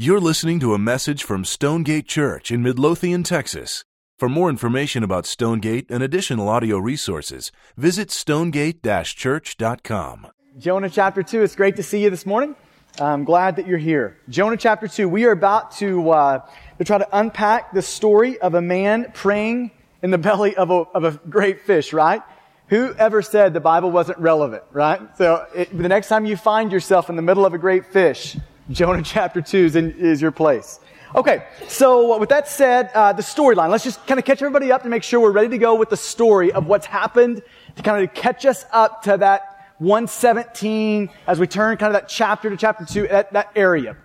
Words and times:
You're 0.00 0.20
listening 0.20 0.60
to 0.60 0.74
a 0.74 0.78
message 0.78 1.24
from 1.24 1.44
Stonegate 1.44 2.06
Church 2.06 2.52
in 2.52 2.62
Midlothian, 2.62 3.24
Texas. 3.24 3.84
For 4.16 4.28
more 4.28 4.48
information 4.48 5.02
about 5.02 5.26
Stonegate 5.26 5.90
and 5.90 6.04
additional 6.04 6.48
audio 6.48 6.78
resources, 6.78 7.50
visit 7.76 8.12
stonegate-church.com. 8.12 10.28
Jonah 10.56 10.88
chapter 10.88 11.24
2. 11.24 11.42
It's 11.42 11.56
great 11.56 11.74
to 11.74 11.82
see 11.82 12.04
you 12.04 12.10
this 12.10 12.24
morning. 12.24 12.54
I'm 13.00 13.24
glad 13.24 13.56
that 13.56 13.66
you're 13.66 13.76
here. 13.76 14.18
Jonah 14.28 14.56
chapter 14.56 14.86
2. 14.86 15.08
We 15.08 15.24
are 15.24 15.32
about 15.32 15.72
to, 15.78 16.10
uh, 16.10 16.46
to 16.78 16.84
try 16.84 16.98
to 16.98 17.18
unpack 17.18 17.72
the 17.72 17.82
story 17.82 18.38
of 18.38 18.54
a 18.54 18.62
man 18.62 19.10
praying 19.14 19.72
in 20.00 20.12
the 20.12 20.18
belly 20.18 20.54
of 20.54 20.70
a, 20.70 20.84
of 20.94 21.02
a 21.02 21.18
great 21.28 21.62
fish, 21.62 21.92
right? 21.92 22.22
Who 22.68 22.94
ever 22.94 23.20
said 23.20 23.52
the 23.52 23.58
Bible 23.58 23.90
wasn't 23.90 24.20
relevant, 24.20 24.62
right? 24.70 25.00
So 25.18 25.44
it, 25.56 25.76
the 25.76 25.88
next 25.88 26.06
time 26.06 26.24
you 26.24 26.36
find 26.36 26.70
yourself 26.70 27.10
in 27.10 27.16
the 27.16 27.22
middle 27.22 27.44
of 27.44 27.52
a 27.52 27.58
great 27.58 27.86
fish, 27.86 28.36
Jonah 28.70 29.02
chapter 29.02 29.40
2 29.40 29.58
is, 29.58 29.76
in, 29.76 29.92
is 29.92 30.20
your 30.20 30.30
place. 30.30 30.80
Okay, 31.14 31.46
so 31.68 32.18
with 32.18 32.28
that 32.28 32.48
said, 32.48 32.90
uh, 32.94 33.14
the 33.14 33.22
storyline. 33.22 33.70
Let's 33.70 33.84
just 33.84 34.06
kind 34.06 34.18
of 34.18 34.26
catch 34.26 34.42
everybody 34.42 34.70
up 34.70 34.82
to 34.82 34.90
make 34.90 35.02
sure 35.02 35.20
we're 35.20 35.30
ready 35.30 35.48
to 35.48 35.58
go 35.58 35.74
with 35.74 35.88
the 35.88 35.96
story 35.96 36.52
of 36.52 36.66
what's 36.66 36.84
happened 36.84 37.42
to 37.76 37.82
kind 37.82 38.04
of 38.04 38.12
catch 38.12 38.44
us 38.44 38.66
up 38.72 39.02
to 39.04 39.16
that 39.16 39.72
117 39.78 41.08
as 41.26 41.40
we 41.40 41.46
turn 41.46 41.78
kind 41.78 41.94
of 41.94 42.02
that 42.02 42.10
chapter 42.10 42.50
to 42.50 42.56
chapter 42.58 42.84
2, 42.84 43.08
that, 43.08 43.32
that 43.32 43.50
area. 43.56 43.96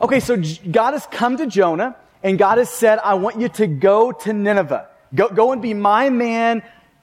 Okay, 0.00 0.20
so 0.20 0.40
God 0.70 0.92
has 0.92 1.06
come 1.06 1.36
to 1.38 1.46
Jonah 1.48 1.96
and 2.22 2.38
God 2.38 2.58
has 2.58 2.70
said, 2.70 3.00
I 3.00 3.14
want 3.14 3.40
you 3.40 3.48
to 3.48 3.66
go 3.66 4.12
to 4.12 4.32
Nineveh. 4.32 4.88
Go, 5.14 5.28
go 5.28 5.50
and 5.50 5.60
be 5.60 5.74
my 5.74 6.10
man 6.10 6.62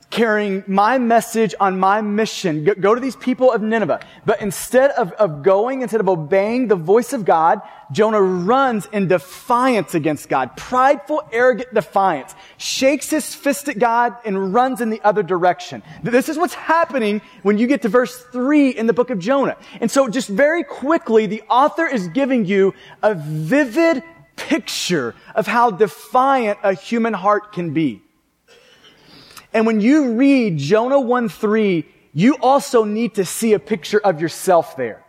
carrying 0.09 0.63
my 0.67 0.97
message 0.97 1.53
on 1.59 1.79
my 1.79 2.01
mission. 2.01 2.63
Go, 2.63 2.73
go, 2.75 2.95
to 2.95 3.01
these 3.01 3.15
people 3.15 3.51
of 3.51 3.61
Nineveh. 3.61 3.99
But 4.25 4.41
instead 4.41 4.91
of, 4.91 5.11
of 5.13 5.43
going, 5.43 5.81
instead 5.81 5.99
of 5.99 6.07
obeying 6.07 6.67
the 6.67 6.75
voice 6.75 7.11
of 7.13 7.25
God, 7.25 7.61
Jonah 7.91 8.21
runs 8.21 8.87
in 8.91 9.07
defiance 9.07 9.93
against 9.93 10.29
God. 10.29 10.55
Prideful, 10.55 11.27
arrogant 11.31 11.73
defiance. 11.73 12.33
Shakes 12.57 13.09
his 13.09 13.35
fist 13.35 13.67
at 13.67 13.77
God 13.77 14.15
and 14.25 14.53
runs 14.53 14.81
in 14.81 14.89
the 14.89 15.01
other 15.03 15.23
direction. 15.23 15.83
This 16.01 16.29
is 16.29 16.37
what's 16.37 16.53
happening 16.53 17.21
when 17.43 17.57
you 17.57 17.67
get 17.67 17.81
to 17.81 17.89
verse 17.89 18.23
three 18.31 18.69
in 18.69 18.87
the 18.87 18.93
book 18.93 19.09
of 19.09 19.19
Jonah. 19.19 19.57
And 19.81 19.91
so 19.91 20.07
just 20.07 20.29
very 20.29 20.63
quickly, 20.63 21.25
the 21.25 21.43
author 21.49 21.85
is 21.85 22.07
giving 22.09 22.45
you 22.45 22.73
a 23.03 23.15
vivid 23.15 24.03
picture 24.35 25.15
of 25.33 25.47
how 25.47 25.71
defiant 25.71 26.59
a 26.63 26.73
human 26.73 27.13
heart 27.13 27.51
can 27.53 27.73
be. 27.73 28.01
And 29.55 29.65
when 29.65 29.79
you 29.79 30.15
read 30.15 30.57
Jonah 30.57 30.99
1 30.99 31.29
3, 31.29 31.85
you 32.11 32.35
also 32.41 32.83
need 32.83 33.15
to 33.15 33.23
see 33.23 33.53
a 33.53 33.59
picture 33.59 34.01
of 34.03 34.19
yourself 34.19 34.75
there. 34.75 35.01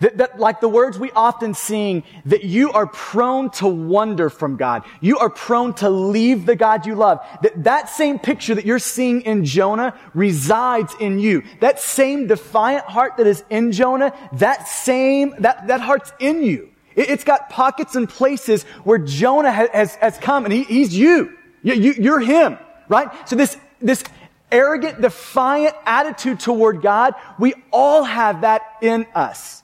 That, 0.00 0.18
that, 0.18 0.38
like 0.38 0.60
the 0.60 0.68
words 0.68 0.98
we 0.98 1.10
often 1.12 1.54
sing, 1.54 2.04
that 2.26 2.44
you 2.44 2.70
are 2.72 2.86
prone 2.86 3.48
to 3.52 3.66
wander 3.66 4.28
from 4.28 4.56
God. 4.56 4.84
You 5.00 5.18
are 5.18 5.30
prone 5.30 5.72
to 5.74 5.88
leave 5.88 6.44
the 6.44 6.54
God 6.54 6.84
you 6.84 6.94
love. 6.94 7.26
That, 7.42 7.64
that 7.64 7.88
same 7.88 8.18
picture 8.18 8.54
that 8.54 8.66
you're 8.66 8.78
seeing 8.78 9.22
in 9.22 9.46
Jonah 9.46 9.98
resides 10.12 10.94
in 11.00 11.18
you. 11.18 11.42
That 11.60 11.80
same 11.80 12.26
defiant 12.26 12.84
heart 12.84 13.16
that 13.16 13.26
is 13.26 13.42
in 13.48 13.72
Jonah, 13.72 14.14
that 14.34 14.68
same, 14.68 15.34
that, 15.38 15.66
that 15.68 15.80
heart's 15.80 16.12
in 16.18 16.42
you. 16.42 16.68
It, 16.94 17.08
has 17.08 17.24
got 17.24 17.48
pockets 17.48 17.94
and 17.94 18.06
places 18.06 18.64
where 18.84 18.98
Jonah 18.98 19.52
has, 19.52 19.70
has, 19.70 19.94
has 19.96 20.18
come 20.18 20.44
and 20.44 20.52
he, 20.52 20.64
he's 20.64 20.94
you. 20.94 21.36
you, 21.62 21.72
you 21.72 21.94
you're 21.98 22.20
him 22.20 22.58
right? 22.90 23.08
So 23.26 23.36
this, 23.36 23.56
this 23.80 24.04
arrogant, 24.52 25.00
defiant 25.00 25.74
attitude 25.86 26.40
toward 26.40 26.82
God, 26.82 27.14
we 27.38 27.54
all 27.72 28.04
have 28.04 28.42
that 28.42 28.62
in 28.82 29.06
us. 29.14 29.62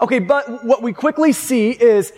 Okay, 0.00 0.18
but 0.18 0.64
what 0.64 0.82
we 0.82 0.92
quickly 0.92 1.32
see 1.32 1.70
is, 1.70 2.12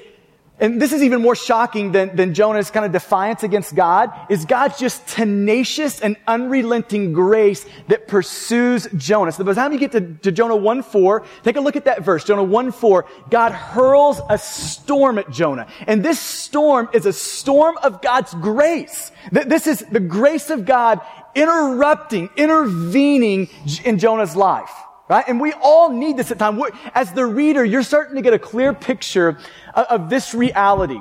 and 0.59 0.81
this 0.81 0.93
is 0.93 1.03
even 1.03 1.21
more 1.21 1.37
shocking 1.37 1.93
than, 1.93 2.17
than 2.17 2.33
Jonah's 2.33 2.71
kind 2.71 2.87
of 2.87 2.93
defiance 2.93 3.43
against 3.43 3.75
God, 3.75 4.11
is 4.31 4.47
God's 4.47 4.79
just 4.79 5.07
tenacious 5.07 6.01
and 6.01 6.17
unrelenting 6.27 7.13
grace 7.13 7.67
that 7.89 8.09
pursues 8.09 8.89
Jonah. 8.97 9.33
So 9.33 9.45
by 9.45 9.53
the 9.53 9.61
time 9.61 9.75
you 9.75 9.79
get 9.79 9.93
to, 9.93 10.15
to 10.15 10.33
Jonah 10.33 10.57
1 10.57 10.83
4, 10.83 11.27
take 11.43 11.57
a 11.57 11.61
look 11.61 11.77
at 11.77 11.85
that 11.85 12.03
verse. 12.03 12.25
Jonah 12.25 12.43
1 12.43 12.73
4, 12.73 13.05
God 13.29 13.53
hurls 13.53 14.21
a 14.31 14.39
storm 14.39 15.19
at 15.19 15.31
Jonah. 15.31 15.67
And 15.87 16.03
this 16.03 16.19
storm 16.19 16.89
is 16.95 17.05
a 17.05 17.13
storm 17.13 17.77
of 17.83 18.01
God's 18.01 18.33
grace. 18.35 19.13
This 19.31 19.67
is 19.67 19.81
the 19.91 20.01
grace 20.01 20.49
of 20.49 20.65
God 20.65 21.01
interrupting, 21.35 22.31
intervening 22.37 23.51
in 23.85 23.99
Jonah's 23.99 24.35
life. 24.35 24.73
Right? 25.09 25.25
And 25.29 25.41
we 25.41 25.53
all 25.53 25.91
need 25.91 26.17
this 26.17 26.31
at 26.31 26.39
times. 26.39 26.61
As 26.95 27.13
the 27.13 27.25
reader, 27.25 27.65
you're 27.65 27.85
starting 27.85 28.17
to 28.17 28.23
get 28.23 28.35
a 28.35 28.39
clear 28.39 28.75
picture 28.75 29.39
of, 29.75 29.87
of 29.87 30.11
this 30.11 30.35
reality. 30.35 31.01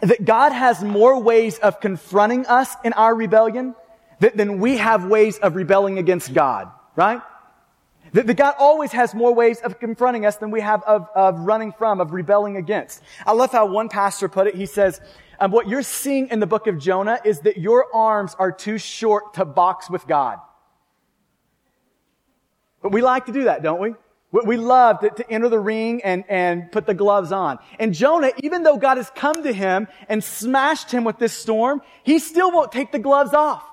That 0.00 0.24
God 0.24 0.52
has 0.52 0.82
more 0.82 1.20
ways 1.20 1.58
of 1.58 1.80
confronting 1.80 2.46
us 2.46 2.74
in 2.84 2.92
our 2.92 3.14
rebellion 3.14 3.74
than 4.20 4.60
we 4.60 4.76
have 4.76 5.04
ways 5.04 5.38
of 5.38 5.56
rebelling 5.56 5.98
against 5.98 6.32
God. 6.32 6.70
Right? 6.94 7.20
That, 8.12 8.28
that 8.28 8.34
God 8.34 8.54
always 8.58 8.92
has 8.92 9.12
more 9.14 9.34
ways 9.34 9.60
of 9.60 9.80
confronting 9.80 10.24
us 10.24 10.36
than 10.36 10.52
we 10.52 10.60
have 10.60 10.84
of, 10.84 11.08
of 11.16 11.40
running 11.40 11.72
from, 11.72 12.00
of 12.00 12.12
rebelling 12.12 12.56
against. 12.56 13.02
I 13.26 13.32
love 13.32 13.50
how 13.50 13.66
one 13.66 13.88
pastor 13.88 14.28
put 14.28 14.46
it. 14.46 14.54
He 14.54 14.66
says, 14.66 15.00
um, 15.40 15.50
what 15.50 15.66
you're 15.68 15.82
seeing 15.82 16.28
in 16.28 16.38
the 16.38 16.46
book 16.46 16.68
of 16.68 16.78
Jonah 16.78 17.18
is 17.24 17.40
that 17.40 17.56
your 17.56 17.86
arms 17.92 18.36
are 18.38 18.52
too 18.52 18.78
short 18.78 19.34
to 19.34 19.44
box 19.44 19.90
with 19.90 20.06
God. 20.06 20.38
But 22.84 22.92
we 22.92 23.00
like 23.00 23.24
to 23.26 23.32
do 23.32 23.44
that, 23.44 23.62
don't 23.62 23.80
we? 23.80 23.94
We 24.30 24.58
love 24.58 25.00
to, 25.00 25.08
to, 25.08 25.30
enter 25.30 25.48
the 25.48 25.58
ring 25.58 26.02
and, 26.02 26.22
and 26.28 26.70
put 26.70 26.84
the 26.84 26.92
gloves 26.92 27.32
on. 27.32 27.58
And 27.78 27.94
Jonah, 27.94 28.30
even 28.42 28.62
though 28.62 28.76
God 28.76 28.98
has 28.98 29.08
come 29.08 29.42
to 29.42 29.52
him 29.54 29.88
and 30.06 30.22
smashed 30.22 30.90
him 30.90 31.02
with 31.02 31.18
this 31.18 31.32
storm, 31.32 31.80
he 32.02 32.18
still 32.18 32.52
won't 32.52 32.72
take 32.72 32.92
the 32.92 32.98
gloves 32.98 33.32
off. 33.32 33.64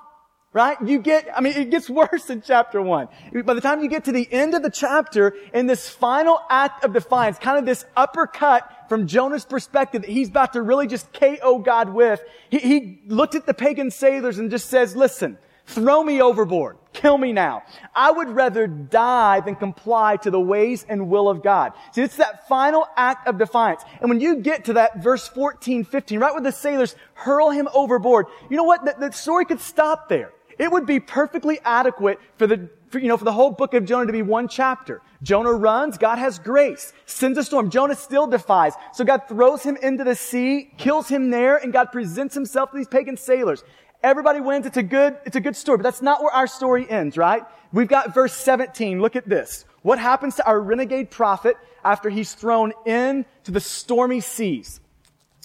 Right? 0.54 0.78
You 0.82 0.98
get, 0.98 1.28
I 1.36 1.42
mean, 1.42 1.52
it 1.54 1.68
gets 1.68 1.90
worse 1.90 2.30
in 2.30 2.40
chapter 2.40 2.80
one. 2.80 3.08
By 3.44 3.52
the 3.52 3.60
time 3.60 3.82
you 3.82 3.88
get 3.90 4.04
to 4.04 4.12
the 4.12 4.26
end 4.32 4.54
of 4.54 4.62
the 4.62 4.70
chapter, 4.70 5.34
in 5.52 5.66
this 5.66 5.90
final 5.90 6.40
act 6.48 6.82
of 6.82 6.94
defiance, 6.94 7.38
kind 7.38 7.58
of 7.58 7.66
this 7.66 7.84
uppercut 7.94 8.88
from 8.88 9.06
Jonah's 9.06 9.44
perspective 9.44 10.02
that 10.02 10.10
he's 10.10 10.30
about 10.30 10.54
to 10.54 10.62
really 10.62 10.86
just 10.86 11.12
KO 11.12 11.58
God 11.58 11.90
with, 11.90 12.22
he, 12.48 12.58
he 12.58 13.02
looked 13.08 13.34
at 13.34 13.44
the 13.44 13.54
pagan 13.54 13.90
sailors 13.90 14.38
and 14.38 14.50
just 14.50 14.70
says, 14.70 14.96
listen, 14.96 15.36
Throw 15.72 16.04
me 16.04 16.20
overboard. 16.20 16.76
Kill 16.92 17.16
me 17.16 17.32
now. 17.32 17.62
I 17.94 18.10
would 18.10 18.28
rather 18.28 18.66
die 18.66 19.40
than 19.40 19.56
comply 19.56 20.16
to 20.18 20.30
the 20.30 20.40
ways 20.40 20.84
and 20.86 21.08
will 21.08 21.28
of 21.30 21.42
God. 21.42 21.72
See, 21.92 22.02
it's 22.02 22.16
that 22.16 22.46
final 22.46 22.86
act 22.96 23.26
of 23.26 23.38
defiance. 23.38 23.82
And 24.00 24.10
when 24.10 24.20
you 24.20 24.36
get 24.36 24.66
to 24.66 24.74
that 24.74 25.02
verse 25.02 25.26
14, 25.28 25.84
15, 25.84 26.20
right 26.20 26.32
where 26.32 26.42
the 26.42 26.52
sailors 26.52 26.94
hurl 27.14 27.50
him 27.50 27.68
overboard, 27.72 28.26
you 28.50 28.56
know 28.58 28.64
what? 28.64 28.84
The 28.84 29.10
story 29.12 29.46
could 29.46 29.60
stop 29.60 30.10
there. 30.10 30.32
It 30.58 30.70
would 30.70 30.86
be 30.86 31.00
perfectly 31.00 31.58
adequate 31.64 32.20
for 32.36 32.46
the, 32.46 32.68
for, 32.90 32.98
you 32.98 33.08
know, 33.08 33.16
for 33.16 33.24
the 33.24 33.32
whole 33.32 33.50
book 33.50 33.72
of 33.74 33.84
Jonah 33.86 34.06
to 34.06 34.12
be 34.12 34.22
one 34.22 34.48
chapter. 34.48 35.00
Jonah 35.22 35.52
runs, 35.52 35.96
God 35.98 36.18
has 36.18 36.38
grace, 36.38 36.92
sends 37.06 37.38
a 37.38 37.44
storm. 37.44 37.70
Jonah 37.70 37.94
still 37.94 38.26
defies. 38.26 38.74
So 38.92 39.04
God 39.04 39.22
throws 39.28 39.62
him 39.62 39.76
into 39.76 40.04
the 40.04 40.14
sea, 40.14 40.70
kills 40.76 41.08
him 41.08 41.30
there, 41.30 41.56
and 41.56 41.72
God 41.72 41.86
presents 41.92 42.34
himself 42.34 42.70
to 42.70 42.76
these 42.76 42.88
pagan 42.88 43.16
sailors. 43.16 43.64
Everybody 44.02 44.40
wins. 44.40 44.66
It's 44.66 44.76
a 44.76 44.82
good, 44.82 45.16
it's 45.24 45.36
a 45.36 45.40
good 45.40 45.56
story, 45.56 45.78
but 45.78 45.84
that's 45.84 46.02
not 46.02 46.22
where 46.22 46.32
our 46.32 46.46
story 46.46 46.88
ends, 46.88 47.16
right? 47.16 47.42
We've 47.72 47.88
got 47.88 48.12
verse 48.12 48.34
17. 48.34 49.00
Look 49.00 49.16
at 49.16 49.28
this. 49.28 49.64
What 49.82 49.98
happens 49.98 50.36
to 50.36 50.46
our 50.46 50.60
renegade 50.60 51.10
prophet 51.10 51.56
after 51.84 52.10
he's 52.10 52.34
thrown 52.34 52.72
into 52.84 53.50
the 53.50 53.60
stormy 53.60 54.20
seas? 54.20 54.80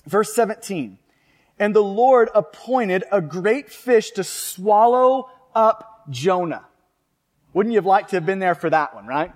Verse 0.06 0.34
17. 0.34 0.98
And 1.60 1.76
the 1.76 1.84
Lord 1.84 2.30
appointed 2.34 3.04
a 3.12 3.22
great 3.22 3.70
fish 3.70 4.12
to 4.12 4.24
swallow 4.24 5.30
up 5.56 6.04
Jonah. 6.10 6.66
Wouldn't 7.54 7.74
you 7.74 7.78
have 7.78 7.86
liked 7.86 8.12
to 8.12 8.18
have 8.18 8.26
been 8.26 8.40
there 8.40 8.56
for 8.56 8.70
that 8.70 8.94
one, 8.94 9.08
right? 9.08 9.32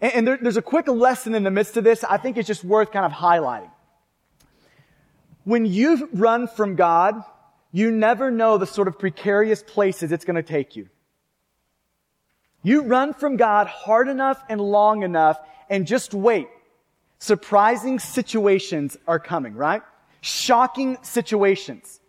And, 0.00 0.12
and 0.12 0.26
there, 0.28 0.38
there's 0.40 0.56
a 0.56 0.62
quick 0.62 0.88
lesson 0.88 1.34
in 1.34 1.42
the 1.42 1.50
midst 1.50 1.76
of 1.76 1.84
this 1.84 2.04
I 2.04 2.16
think 2.16 2.36
it's 2.36 2.46
just 2.46 2.64
worth 2.64 2.90
kind 2.90 3.06
of 3.06 3.12
highlighting. 3.12 3.70
When 5.44 5.66
you've 5.66 6.02
run 6.12 6.48
from 6.48 6.74
God, 6.74 7.22
you 7.76 7.90
never 7.90 8.30
know 8.30 8.56
the 8.56 8.66
sort 8.66 8.88
of 8.88 8.98
precarious 8.98 9.62
places 9.62 10.10
it's 10.10 10.24
going 10.24 10.36
to 10.36 10.42
take 10.42 10.76
you. 10.76 10.88
You 12.62 12.84
run 12.84 13.12
from 13.12 13.36
God 13.36 13.66
hard 13.66 14.08
enough 14.08 14.42
and 14.48 14.58
long 14.62 15.02
enough 15.02 15.38
and 15.68 15.86
just 15.86 16.14
wait. 16.14 16.48
Surprising 17.18 17.98
situations 17.98 18.96
are 19.06 19.18
coming, 19.18 19.54
right? 19.54 19.82
Shocking 20.22 20.96
situations. 21.02 22.00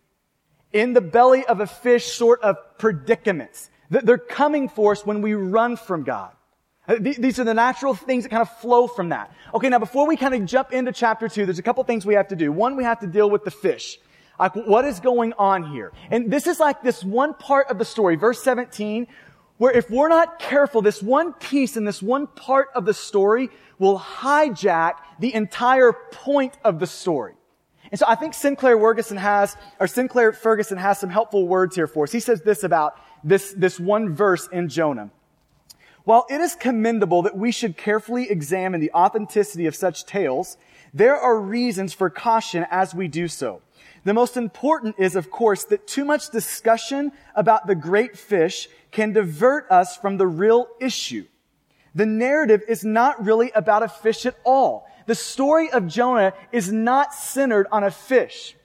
In 0.72 0.94
the 0.94 1.02
belly 1.02 1.44
of 1.44 1.60
a 1.60 1.66
fish, 1.66 2.06
sort 2.06 2.40
of 2.40 2.56
predicaments. 2.78 3.68
They're 3.90 4.16
coming 4.16 4.70
for 4.70 4.92
us 4.92 5.04
when 5.04 5.20
we 5.20 5.34
run 5.34 5.76
from 5.76 6.02
God. 6.02 6.32
Uh, 6.88 6.96
these 6.98 7.38
are 7.38 7.44
the 7.44 7.52
natural 7.52 7.92
things 7.92 8.24
that 8.24 8.30
kind 8.30 8.40
of 8.40 8.50
flow 8.60 8.86
from 8.86 9.10
that. 9.10 9.30
Okay, 9.52 9.68
now 9.68 9.78
before 9.78 10.06
we 10.06 10.16
kind 10.16 10.34
of 10.34 10.46
jump 10.46 10.72
into 10.72 10.92
chapter 10.92 11.28
two, 11.28 11.44
there's 11.44 11.58
a 11.58 11.62
couple 11.62 11.84
things 11.84 12.06
we 12.06 12.14
have 12.14 12.28
to 12.28 12.36
do. 12.36 12.50
One, 12.50 12.74
we 12.74 12.84
have 12.84 13.00
to 13.00 13.06
deal 13.06 13.28
with 13.28 13.44
the 13.44 13.50
fish. 13.50 13.98
Like, 14.38 14.54
what 14.54 14.84
is 14.84 15.00
going 15.00 15.32
on 15.34 15.64
here? 15.72 15.92
And 16.10 16.30
this 16.30 16.46
is 16.46 16.60
like 16.60 16.82
this 16.82 17.02
one 17.02 17.34
part 17.34 17.68
of 17.68 17.78
the 17.78 17.84
story, 17.84 18.16
verse 18.16 18.42
17, 18.42 19.06
where 19.56 19.72
if 19.72 19.90
we're 19.90 20.08
not 20.08 20.38
careful, 20.38 20.80
this 20.80 21.02
one 21.02 21.32
piece 21.32 21.76
and 21.76 21.86
this 21.86 22.00
one 22.00 22.28
part 22.28 22.68
of 22.74 22.84
the 22.84 22.94
story 22.94 23.50
will 23.78 23.98
hijack 23.98 24.94
the 25.18 25.34
entire 25.34 25.92
point 25.92 26.56
of 26.64 26.78
the 26.78 26.86
story. 26.86 27.34
And 27.90 27.98
so 27.98 28.06
I 28.06 28.14
think 28.14 28.34
Sinclair 28.34 28.78
Ferguson 28.78 29.16
has, 29.16 29.56
or 29.80 29.86
Sinclair 29.86 30.32
Ferguson 30.32 30.78
has 30.78 30.98
some 30.98 31.10
helpful 31.10 31.48
words 31.48 31.74
here 31.74 31.86
for 31.86 32.04
us. 32.04 32.12
He 32.12 32.20
says 32.20 32.42
this 32.42 32.62
about 32.62 33.00
this, 33.24 33.52
this 33.56 33.80
one 33.80 34.14
verse 34.14 34.46
in 34.52 34.68
Jonah. 34.68 35.10
While 36.04 36.26
it 36.30 36.40
is 36.40 36.54
commendable 36.54 37.22
that 37.22 37.36
we 37.36 37.50
should 37.50 37.76
carefully 37.76 38.30
examine 38.30 38.80
the 38.80 38.92
authenticity 38.92 39.66
of 39.66 39.74
such 39.74 40.06
tales, 40.06 40.56
there 40.94 41.16
are 41.16 41.38
reasons 41.38 41.92
for 41.92 42.08
caution 42.08 42.66
as 42.70 42.94
we 42.94 43.08
do 43.08 43.28
so. 43.28 43.60
The 44.08 44.14
most 44.14 44.38
important 44.38 44.94
is, 44.96 45.16
of 45.16 45.30
course, 45.30 45.64
that 45.64 45.86
too 45.86 46.02
much 46.02 46.30
discussion 46.30 47.12
about 47.34 47.66
the 47.66 47.74
great 47.74 48.16
fish 48.16 48.66
can 48.90 49.12
divert 49.12 49.70
us 49.70 49.98
from 49.98 50.16
the 50.16 50.26
real 50.26 50.66
issue. 50.80 51.26
The 51.94 52.06
narrative 52.06 52.62
is 52.66 52.86
not 52.86 53.22
really 53.22 53.50
about 53.50 53.82
a 53.82 53.88
fish 53.88 54.24
at 54.24 54.36
all. 54.44 54.88
The 55.04 55.14
story 55.14 55.70
of 55.70 55.88
Jonah 55.88 56.32
is 56.52 56.72
not 56.72 57.12
centered 57.12 57.66
on 57.70 57.84
a 57.84 57.90
fish. 57.90 58.56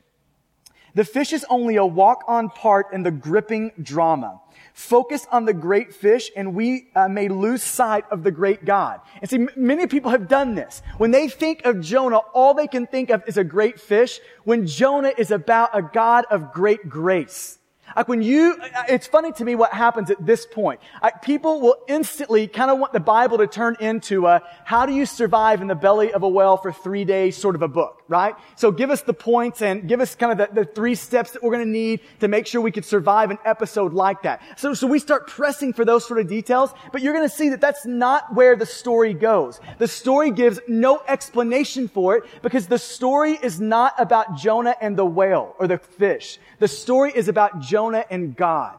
The 0.95 1.03
fish 1.03 1.33
is 1.33 1.45
only 1.49 1.75
a 1.75 1.85
walk-on 1.85 2.49
part 2.49 2.93
in 2.93 3.03
the 3.03 3.11
gripping 3.11 3.73
drama 3.81 4.39
focus 4.73 5.27
on 5.31 5.45
the 5.45 5.53
great 5.53 5.93
fish 5.93 6.31
and 6.35 6.55
we 6.55 6.87
uh, 6.95 7.07
may 7.07 7.27
lose 7.29 7.63
sight 7.63 8.05
of 8.11 8.23
the 8.23 8.31
great 8.31 8.65
God. 8.65 8.99
And 9.21 9.29
see, 9.29 9.37
m- 9.37 9.49
many 9.55 9.87
people 9.87 10.11
have 10.11 10.27
done 10.27 10.55
this. 10.55 10.81
When 10.97 11.11
they 11.11 11.29
think 11.29 11.65
of 11.65 11.79
Jonah, 11.79 12.17
all 12.33 12.53
they 12.53 12.67
can 12.67 12.87
think 12.87 13.09
of 13.09 13.23
is 13.27 13.37
a 13.37 13.43
great 13.43 13.79
fish 13.79 14.19
when 14.43 14.65
Jonah 14.65 15.13
is 15.17 15.31
about 15.31 15.69
a 15.73 15.81
God 15.81 16.25
of 16.29 16.51
great 16.51 16.89
grace. 16.89 17.59
Like 17.95 18.07
when 18.07 18.21
you, 18.21 18.57
it's 18.89 19.07
funny 19.07 19.31
to 19.33 19.45
me 19.45 19.55
what 19.55 19.71
happens 19.71 20.09
at 20.09 20.25
this 20.25 20.45
point. 20.45 20.79
Like 21.01 21.21
people 21.21 21.61
will 21.61 21.77
instantly 21.87 22.47
kind 22.47 22.71
of 22.71 22.79
want 22.79 22.93
the 22.93 22.99
Bible 22.99 23.37
to 23.37 23.47
turn 23.47 23.77
into 23.79 24.25
a, 24.25 24.41
how 24.63 24.85
do 24.85 24.93
you 24.93 25.05
survive 25.05 25.61
in 25.61 25.67
the 25.67 25.75
belly 25.75 26.11
of 26.11 26.23
a 26.23 26.29
whale 26.29 26.57
for 26.57 26.71
three 26.71 27.05
days 27.05 27.37
sort 27.37 27.55
of 27.55 27.61
a 27.61 27.67
book, 27.67 28.01
right? 28.07 28.35
So 28.55 28.71
give 28.71 28.89
us 28.89 29.01
the 29.01 29.13
points 29.13 29.61
and 29.61 29.87
give 29.87 29.99
us 30.01 30.15
kind 30.15 30.31
of 30.31 30.55
the, 30.55 30.61
the 30.63 30.65
three 30.65 30.95
steps 30.95 31.31
that 31.31 31.43
we're 31.43 31.51
going 31.51 31.65
to 31.65 31.71
need 31.71 31.99
to 32.21 32.27
make 32.27 32.47
sure 32.47 32.61
we 32.61 32.71
could 32.71 32.85
survive 32.85 33.29
an 33.29 33.37
episode 33.45 33.93
like 33.93 34.23
that. 34.23 34.41
So, 34.59 34.73
so 34.73 34.87
we 34.87 34.97
start 34.97 35.27
pressing 35.27 35.73
for 35.73 35.85
those 35.85 36.07
sort 36.07 36.19
of 36.19 36.27
details, 36.27 36.73
but 36.91 37.01
you're 37.01 37.13
going 37.13 37.29
to 37.29 37.35
see 37.35 37.49
that 37.49 37.61
that's 37.61 37.85
not 37.85 38.33
where 38.33 38.55
the 38.55 38.65
story 38.65 39.13
goes. 39.13 39.59
The 39.77 39.87
story 39.87 40.31
gives 40.31 40.59
no 40.67 41.01
explanation 41.07 41.87
for 41.87 42.17
it 42.17 42.23
because 42.41 42.67
the 42.67 42.79
story 42.79 43.33
is 43.33 43.61
not 43.61 43.93
about 43.99 44.35
Jonah 44.37 44.75
and 44.81 44.97
the 44.97 45.05
whale 45.05 45.55
or 45.59 45.67
the 45.67 45.77
fish. 45.77 46.39
The 46.59 46.67
story 46.67 47.11
is 47.13 47.27
about 47.27 47.59
Jonah 47.59 47.72
and 48.09 48.35
God. 48.35 48.77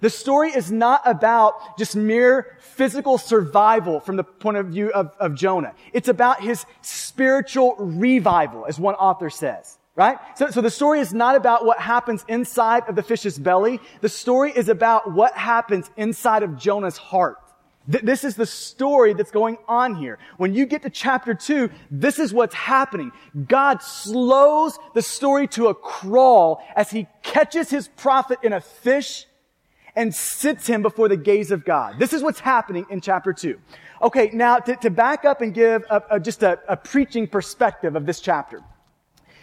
The 0.00 0.10
story 0.10 0.50
is 0.50 0.70
not 0.70 1.02
about 1.04 1.78
just 1.78 1.96
mere 1.96 2.56
physical 2.60 3.18
survival 3.18 4.00
from 4.00 4.16
the 4.16 4.24
point 4.24 4.56
of 4.56 4.66
view 4.66 4.90
of, 4.90 5.12
of 5.18 5.34
Jonah. 5.34 5.74
It's 5.92 6.08
about 6.08 6.40
his 6.40 6.64
spiritual 6.82 7.74
revival, 7.76 8.66
as 8.66 8.78
one 8.78 8.94
author 8.94 9.30
says. 9.30 9.78
Right? 9.96 10.16
So, 10.36 10.50
so 10.50 10.60
the 10.60 10.70
story 10.70 11.00
is 11.00 11.12
not 11.12 11.34
about 11.34 11.64
what 11.64 11.80
happens 11.80 12.24
inside 12.28 12.84
of 12.88 12.94
the 12.94 13.02
fish's 13.02 13.36
belly. 13.36 13.80
The 14.00 14.08
story 14.08 14.52
is 14.54 14.68
about 14.68 15.12
what 15.12 15.34
happens 15.34 15.90
inside 15.96 16.44
of 16.44 16.56
Jonah's 16.56 16.96
heart. 16.96 17.38
Th- 17.90 18.04
this 18.04 18.24
is 18.24 18.36
the 18.36 18.46
story 18.46 19.14
that's 19.14 19.30
going 19.30 19.58
on 19.66 19.94
here. 19.94 20.18
When 20.36 20.54
you 20.54 20.66
get 20.66 20.82
to 20.82 20.90
chapter 20.90 21.34
two, 21.34 21.70
this 21.90 22.18
is 22.18 22.32
what's 22.32 22.54
happening. 22.54 23.12
God 23.46 23.82
slows 23.82 24.78
the 24.94 25.02
story 25.02 25.46
to 25.48 25.68
a 25.68 25.74
crawl 25.74 26.62
as 26.76 26.90
he 26.90 27.06
catches 27.22 27.70
his 27.70 27.88
prophet 27.88 28.38
in 28.42 28.52
a 28.52 28.60
fish 28.60 29.26
and 29.96 30.14
sits 30.14 30.66
him 30.66 30.82
before 30.82 31.08
the 31.08 31.16
gaze 31.16 31.50
of 31.50 31.64
God. 31.64 31.98
This 31.98 32.12
is 32.12 32.22
what's 32.22 32.40
happening 32.40 32.86
in 32.90 33.00
chapter 33.00 33.32
two. 33.32 33.58
Okay, 34.00 34.30
now 34.32 34.58
to, 34.58 34.76
to 34.76 34.90
back 34.90 35.24
up 35.24 35.40
and 35.40 35.52
give 35.52 35.84
a, 35.90 36.02
a, 36.10 36.20
just 36.20 36.42
a, 36.42 36.60
a 36.68 36.76
preaching 36.76 37.26
perspective 37.26 37.96
of 37.96 38.06
this 38.06 38.20
chapter. 38.20 38.62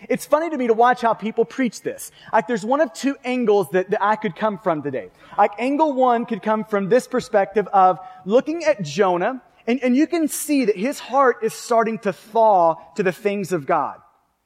It's 0.09 0.25
funny 0.25 0.49
to 0.49 0.57
me 0.57 0.67
to 0.67 0.73
watch 0.73 1.01
how 1.01 1.13
people 1.13 1.45
preach 1.45 1.81
this. 1.81 2.11
Like 2.31 2.47
there's 2.47 2.65
one 2.65 2.81
of 2.81 2.93
two 2.93 3.15
angles 3.23 3.69
that, 3.71 3.89
that 3.89 4.03
I 4.03 4.15
could 4.15 4.35
come 4.35 4.57
from 4.57 4.83
today. 4.83 5.09
Like 5.37 5.51
angle 5.57 5.93
one 5.93 6.25
could 6.25 6.41
come 6.41 6.63
from 6.63 6.89
this 6.89 7.07
perspective 7.07 7.67
of 7.67 7.99
looking 8.25 8.63
at 8.63 8.81
Jonah 8.83 9.41
and, 9.67 9.81
and 9.83 9.95
you 9.95 10.07
can 10.07 10.27
see 10.27 10.65
that 10.65 10.75
his 10.75 10.99
heart 10.99 11.37
is 11.41 11.53
starting 11.53 11.97
to 11.99 12.13
thaw 12.13 12.75
to 12.95 13.03
the 13.03 13.11
things 13.11 13.51
of 13.51 13.65
God. 13.65 13.99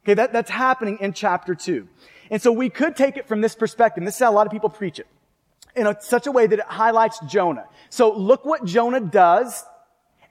Okay, 0.04 0.14
that, 0.14 0.32
that's 0.32 0.50
happening 0.50 0.98
in 1.02 1.14
chapter 1.14 1.56
two. 1.56 1.88
And 2.32 2.42
so 2.42 2.52
we 2.52 2.70
could 2.70 2.96
take 2.96 3.18
it 3.18 3.28
from 3.28 3.42
this 3.42 3.56
perspective. 3.56 4.06
This 4.06 4.16
is 4.16 4.20
how 4.20 4.32
a 4.32 4.34
lot 4.34 4.48
of 4.48 4.52
people 4.52 4.70
preach 4.70 5.00
it. 5.00 5.08
In 5.76 5.88
a, 5.88 6.02
such 6.02 6.28
a 6.28 6.32
way 6.32 6.48
that 6.48 6.60
it 6.60 6.66
highlights 6.66 7.20
Jonah. 7.28 7.66
So 7.90 8.12
look 8.12 8.46
what 8.46 8.66
Jonah 8.66 9.00
does 9.00 9.64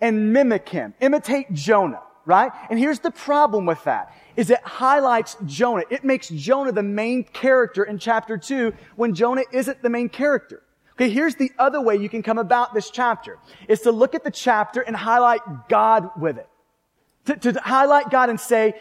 and 0.01 0.33
mimic 0.33 0.69
him. 0.69 0.95
Imitate 1.01 1.53
Jonah, 1.53 2.03
right? 2.25 2.51
And 2.71 2.79
here's 2.79 3.01
the 3.01 3.11
problem 3.11 3.67
with 3.67 3.83
that 3.85 4.13
is 4.39 4.51
it 4.51 4.61
highlights 4.63 5.37
Jonah. 5.47 5.83
It 5.91 6.05
makes 6.05 6.29
Jonah 6.29 6.71
the 6.71 6.83
main 6.83 7.25
character 7.25 7.83
in 7.83 7.99
chapter 7.99 8.39
two 8.39 8.73
when 8.95 9.13
Jonah 9.13 9.43
isn't 9.53 9.83
the 9.83 9.91
main 9.91 10.09
character. 10.09 10.63
Okay, 10.93 11.11
here's 11.11 11.35
the 11.35 11.51
other 11.59 11.81
way 11.81 11.97
you 11.97 12.09
can 12.09 12.23
come 12.23 12.39
about 12.39 12.73
this 12.73 12.89
chapter 12.89 13.39
is 13.67 13.81
to 13.81 13.91
look 13.91 14.15
at 14.15 14.23
the 14.23 14.31
chapter 14.31 14.81
and 14.81 14.95
highlight 14.95 15.41
God 15.69 16.11
with 16.17 16.39
it. 16.39 16.49
To, 17.27 17.53
to 17.53 17.61
highlight 17.61 18.11
God 18.11 18.31
and 18.31 18.39
say, 18.39 18.75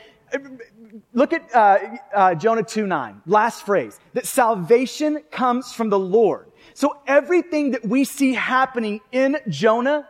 look 1.13 1.33
at 1.33 1.43
uh, 1.55 1.79
uh, 2.13 2.35
Jonah 2.35 2.61
2 2.61 2.85
9, 2.85 3.23
last 3.25 3.65
phrase, 3.65 3.99
that 4.13 4.27
salvation 4.27 5.23
comes 5.31 5.73
from 5.73 5.89
the 5.89 5.97
Lord. 5.97 6.51
So 6.75 6.97
everything 7.07 7.71
that 7.71 7.83
we 7.83 8.03
see 8.03 8.35
happening 8.35 9.01
in 9.11 9.37
Jonah 9.49 10.07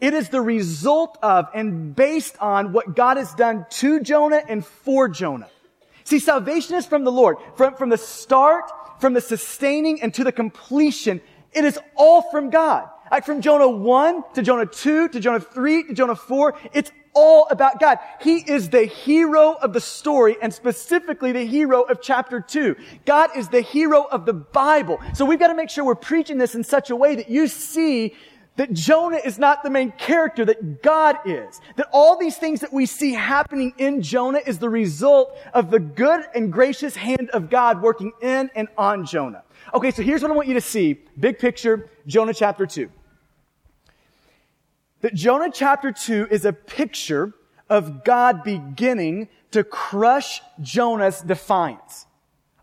it 0.00 0.14
is 0.14 0.28
the 0.28 0.40
result 0.40 1.18
of 1.22 1.48
and 1.54 1.94
based 1.94 2.36
on 2.40 2.72
what 2.72 2.94
God 2.94 3.16
has 3.16 3.34
done 3.34 3.66
to 3.70 4.00
Jonah 4.00 4.42
and 4.48 4.64
for 4.64 5.08
Jonah. 5.08 5.48
See, 6.04 6.18
salvation 6.18 6.76
is 6.76 6.86
from 6.86 7.04
the 7.04 7.12
Lord. 7.12 7.36
From, 7.56 7.74
from 7.74 7.88
the 7.90 7.98
start, 7.98 8.64
from 9.00 9.12
the 9.12 9.20
sustaining 9.20 10.00
and 10.00 10.14
to 10.14 10.24
the 10.24 10.32
completion, 10.32 11.20
it 11.52 11.64
is 11.64 11.78
all 11.96 12.22
from 12.30 12.50
God. 12.50 12.88
Like 13.10 13.24
from 13.24 13.40
Jonah 13.40 13.68
1 13.68 14.24
to 14.34 14.42
Jonah 14.42 14.66
2 14.66 15.08
to 15.08 15.20
Jonah 15.20 15.40
3 15.40 15.84
to 15.84 15.94
Jonah 15.94 16.14
4, 16.14 16.58
it's 16.72 16.92
all 17.14 17.48
about 17.50 17.80
God. 17.80 17.98
He 18.20 18.36
is 18.36 18.70
the 18.70 18.84
hero 18.84 19.54
of 19.54 19.72
the 19.72 19.80
story 19.80 20.36
and 20.40 20.52
specifically 20.54 21.32
the 21.32 21.44
hero 21.44 21.82
of 21.82 22.00
chapter 22.00 22.40
2. 22.40 22.76
God 23.04 23.30
is 23.36 23.48
the 23.48 23.60
hero 23.60 24.04
of 24.04 24.24
the 24.24 24.34
Bible. 24.34 25.00
So 25.14 25.24
we've 25.24 25.38
got 25.38 25.48
to 25.48 25.54
make 25.54 25.70
sure 25.70 25.84
we're 25.84 25.94
preaching 25.94 26.38
this 26.38 26.54
in 26.54 26.62
such 26.62 26.90
a 26.90 26.96
way 26.96 27.16
that 27.16 27.28
you 27.28 27.48
see 27.48 28.14
that 28.58 28.72
Jonah 28.72 29.20
is 29.24 29.38
not 29.38 29.62
the 29.62 29.70
main 29.70 29.92
character, 29.92 30.44
that 30.44 30.82
God 30.82 31.16
is. 31.24 31.60
That 31.76 31.88
all 31.92 32.18
these 32.18 32.36
things 32.36 32.60
that 32.60 32.72
we 32.72 32.86
see 32.86 33.14
happening 33.14 33.72
in 33.78 34.02
Jonah 34.02 34.40
is 34.44 34.58
the 34.58 34.68
result 34.68 35.38
of 35.54 35.70
the 35.70 35.78
good 35.78 36.24
and 36.34 36.52
gracious 36.52 36.96
hand 36.96 37.30
of 37.30 37.50
God 37.50 37.80
working 37.80 38.10
in 38.20 38.50
and 38.56 38.66
on 38.76 39.06
Jonah. 39.06 39.44
Okay, 39.72 39.92
so 39.92 40.02
here's 40.02 40.22
what 40.22 40.32
I 40.32 40.34
want 40.34 40.48
you 40.48 40.54
to 40.54 40.60
see. 40.60 40.94
Big 41.20 41.38
picture, 41.38 41.88
Jonah 42.08 42.34
chapter 42.34 42.66
2. 42.66 42.90
That 45.02 45.14
Jonah 45.14 45.52
chapter 45.54 45.92
2 45.92 46.26
is 46.28 46.44
a 46.44 46.52
picture 46.52 47.34
of 47.70 48.02
God 48.02 48.42
beginning 48.42 49.28
to 49.52 49.62
crush 49.62 50.40
Jonah's 50.60 51.20
defiance. 51.20 52.07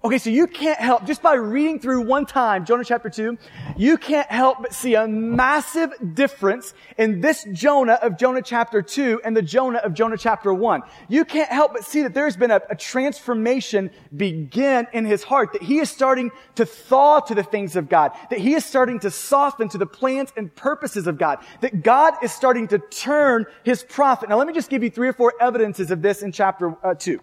Okay, 0.06 0.20
so 0.20 0.30
you 0.30 0.46
can't 0.46 0.80
help, 0.80 1.08
just 1.08 1.24
by 1.24 1.34
reading 1.34 1.80
through 1.80 2.04
one 2.06 2.28
time, 2.28 2.64
Jonah 2.64 2.84
chapter 2.86 3.10
2, 3.10 3.40
you 3.76 3.98
can't 3.98 4.30
help 4.30 4.62
but 4.62 4.72
see 4.72 4.94
a 4.94 5.08
massive 5.08 5.90
difference 6.14 6.76
in 7.00 7.22
this 7.22 7.44
Jonah 7.54 7.98
of 8.04 8.16
Jonah 8.16 8.44
chapter 8.44 8.84
2 8.84 9.22
and 9.26 9.36
the 9.36 9.42
Jonah 9.42 9.80
of 9.80 9.96
Jonah 9.96 10.16
chapter 10.16 10.54
1. 10.54 10.84
You 11.10 11.26
can't 11.26 11.50
help 11.50 11.74
but 11.74 11.86
see 11.86 12.04
that 12.04 12.14
there's 12.14 12.38
been 12.38 12.52
a, 12.52 12.62
a 12.70 12.76
transformation 12.76 13.90
begin 14.16 14.86
in 14.94 15.06
his 15.06 15.24
heart, 15.24 15.54
that 15.54 15.64
he 15.64 15.80
is 15.80 15.90
starting 15.90 16.30
to 16.54 16.68
thaw 16.68 17.22
to 17.22 17.34
the 17.34 17.42
things 17.42 17.76
of 17.76 17.90
God, 17.90 18.12
that 18.30 18.38
he 18.38 18.54
is 18.54 18.64
starting 18.64 19.00
to 19.00 19.10
soften 19.10 19.70
to 19.70 19.80
the 19.80 19.88
plans 19.88 20.32
and 20.38 20.56
purposes 20.56 21.08
of 21.08 21.18
God, 21.18 21.40
that 21.62 21.82
God 21.82 22.14
is 22.22 22.32
starting 22.32 22.68
to 22.68 22.78
turn 22.78 23.48
his 23.64 23.84
prophet. 23.84 24.30
Now 24.30 24.38
let 24.38 24.46
me 24.46 24.54
just 24.54 24.70
give 24.70 24.84
you 24.84 24.92
three 24.92 25.08
or 25.08 25.14
four 25.14 25.34
evidences 25.42 25.90
of 25.90 26.04
this 26.04 26.22
in 26.22 26.32
chapter 26.32 26.76
uh, 26.86 26.94
2 26.94 27.20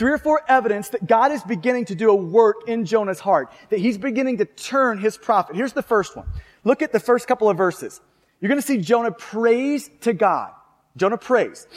three 0.00 0.12
or 0.12 0.18
four 0.18 0.40
evidence 0.48 0.88
that 0.88 1.06
God 1.06 1.30
is 1.30 1.42
beginning 1.42 1.84
to 1.84 1.94
do 1.94 2.08
a 2.08 2.14
work 2.14 2.66
in 2.66 2.86
Jonah's 2.86 3.20
heart, 3.20 3.52
that 3.68 3.80
he's 3.80 3.98
beginning 3.98 4.38
to 4.38 4.46
turn 4.46 4.96
his 4.96 5.18
prophet. 5.18 5.54
Here's 5.54 5.74
the 5.74 5.82
first 5.82 6.16
one. 6.16 6.26
Look 6.64 6.80
at 6.80 6.90
the 6.90 6.98
first 6.98 7.28
couple 7.28 7.50
of 7.50 7.58
verses. 7.58 8.00
You're 8.40 8.48
going 8.48 8.62
to 8.62 8.66
see 8.66 8.78
Jonah 8.78 9.10
prays 9.10 9.90
to 10.00 10.14
God. 10.14 10.52
Jonah 10.96 11.18
prays. 11.18 11.68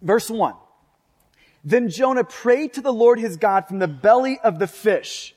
Verse 0.00 0.30
one. 0.30 0.54
Then 1.64 1.88
Jonah 1.88 2.22
prayed 2.22 2.74
to 2.74 2.80
the 2.80 2.92
Lord 2.92 3.18
his 3.18 3.36
God 3.36 3.66
from 3.66 3.80
the 3.80 3.88
belly 3.88 4.38
of 4.44 4.60
the 4.60 4.68
fish. 4.68 5.34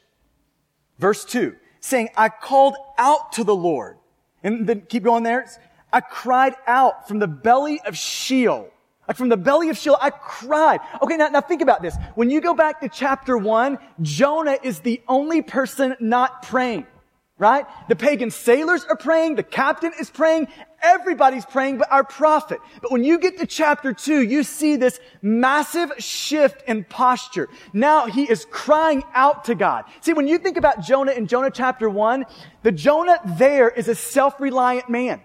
Verse 0.99 1.25
two, 1.25 1.55
saying, 1.79 2.09
I 2.15 2.29
called 2.29 2.75
out 2.99 3.31
to 3.33 3.43
the 3.43 3.55
Lord. 3.55 3.97
And 4.43 4.67
then 4.67 4.81
keep 4.81 5.01
going 5.01 5.23
there. 5.23 5.49
I 5.91 6.01
cried 6.01 6.53
out 6.67 7.07
from 7.07 7.17
the 7.17 7.27
belly 7.27 7.81
of 7.83 7.97
Sheol. 7.97 8.69
Like 9.07 9.17
from 9.17 9.29
the 9.29 9.37
belly 9.37 9.69
of 9.69 9.77
Sheol, 9.77 9.97
I 10.01 10.09
cried. 10.09 10.79
Okay, 11.01 11.15
now, 11.17 11.27
now 11.27 11.41
think 11.41 11.61
about 11.61 11.81
this. 11.81 11.95
When 12.15 12.29
you 12.29 12.41
go 12.41 12.53
back 12.53 12.81
to 12.81 12.89
chapter 12.89 13.37
one, 13.37 13.77
Jonah 14.01 14.57
is 14.63 14.79
the 14.79 15.01
only 15.07 15.41
person 15.41 15.95
not 15.99 16.41
praying. 16.43 16.87
right? 17.37 17.65
The 17.89 17.95
pagan 17.95 18.31
sailors 18.31 18.85
are 18.85 18.95
praying, 18.95 19.35
the 19.35 19.43
captain 19.43 19.91
is 19.99 20.09
praying, 20.09 20.47
everybody's 20.81 21.45
praying 21.45 21.77
but 21.79 21.91
our 21.91 22.03
prophet. 22.03 22.59
But 22.81 22.91
when 22.91 23.03
you 23.03 23.19
get 23.19 23.37
to 23.39 23.45
chapter 23.45 23.91
two, 23.93 24.21
you 24.21 24.43
see 24.43 24.77
this 24.77 24.99
massive 25.21 25.91
shift 25.97 26.63
in 26.67 26.85
posture. 26.85 27.49
Now 27.73 28.05
he 28.05 28.23
is 28.23 28.45
crying 28.49 29.03
out 29.13 29.45
to 29.45 29.55
God. 29.55 29.83
See, 29.99 30.13
when 30.13 30.27
you 30.27 30.37
think 30.37 30.55
about 30.55 30.81
Jonah 30.81 31.11
in 31.11 31.27
Jonah 31.27 31.51
chapter 31.51 31.89
one, 31.89 32.25
the 32.63 32.71
Jonah 32.71 33.19
there 33.37 33.69
is 33.69 33.89
a 33.89 33.95
self-reliant 33.95 34.89
man. 34.89 35.21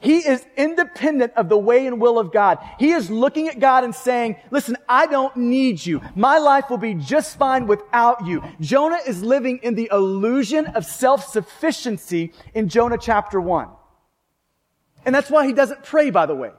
He 0.00 0.18
is 0.18 0.44
independent 0.56 1.34
of 1.34 1.50
the 1.50 1.58
way 1.58 1.86
and 1.86 2.00
will 2.00 2.18
of 2.18 2.32
God. 2.32 2.58
He 2.78 2.92
is 2.92 3.10
looking 3.10 3.48
at 3.48 3.60
God 3.60 3.84
and 3.84 3.94
saying, 3.94 4.36
listen, 4.50 4.78
I 4.88 5.06
don't 5.06 5.36
need 5.36 5.84
you. 5.84 6.00
My 6.14 6.38
life 6.38 6.70
will 6.70 6.78
be 6.78 6.94
just 6.94 7.36
fine 7.36 7.66
without 7.66 8.26
you. 8.26 8.42
Jonah 8.60 9.00
is 9.06 9.22
living 9.22 9.58
in 9.62 9.74
the 9.74 9.90
illusion 9.92 10.66
of 10.68 10.86
self-sufficiency 10.86 12.32
in 12.54 12.70
Jonah 12.70 12.96
chapter 12.98 13.38
one. 13.40 13.68
And 15.04 15.14
that's 15.14 15.30
why 15.30 15.46
he 15.46 15.52
doesn't 15.52 15.84
pray, 15.84 16.10
by 16.10 16.24
the 16.24 16.34
way. 16.34 16.52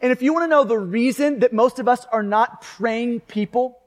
And 0.00 0.10
if 0.10 0.20
you 0.20 0.32
want 0.32 0.44
to 0.44 0.48
know 0.48 0.64
the 0.64 0.78
reason 0.78 1.40
that 1.40 1.52
most 1.52 1.78
of 1.78 1.86
us 1.86 2.04
are 2.10 2.22
not 2.22 2.62
praying 2.62 3.20
people, 3.20 3.78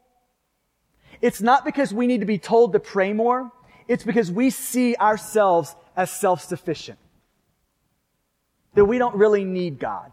it's 1.22 1.42
not 1.42 1.66
because 1.66 1.94
we 1.94 2.08
need 2.08 2.22
to 2.22 2.26
be 2.26 2.38
told 2.38 2.74
to 2.74 2.80
pray 2.80 3.12
more. 3.12 3.52
It's 3.90 4.04
because 4.04 4.32
we 4.32 4.52
see 4.52 4.96
ourselves 4.96 5.76
as 5.98 6.12
self-sufficient 6.12 7.00
that 8.76 8.86
we 8.86 8.98
don't 8.98 9.16
really 9.16 9.44
need 9.44 9.80
God. 9.80 10.12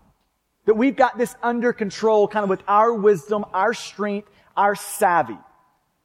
That 0.66 0.74
we've 0.74 0.96
got 0.96 1.18
this 1.18 1.34
under 1.42 1.72
control 1.72 2.28
kind 2.28 2.44
of 2.44 2.50
with 2.50 2.62
our 2.68 2.94
wisdom, 2.94 3.44
our 3.52 3.74
strength, 3.74 4.30
our 4.56 4.74
savvy. 4.74 5.38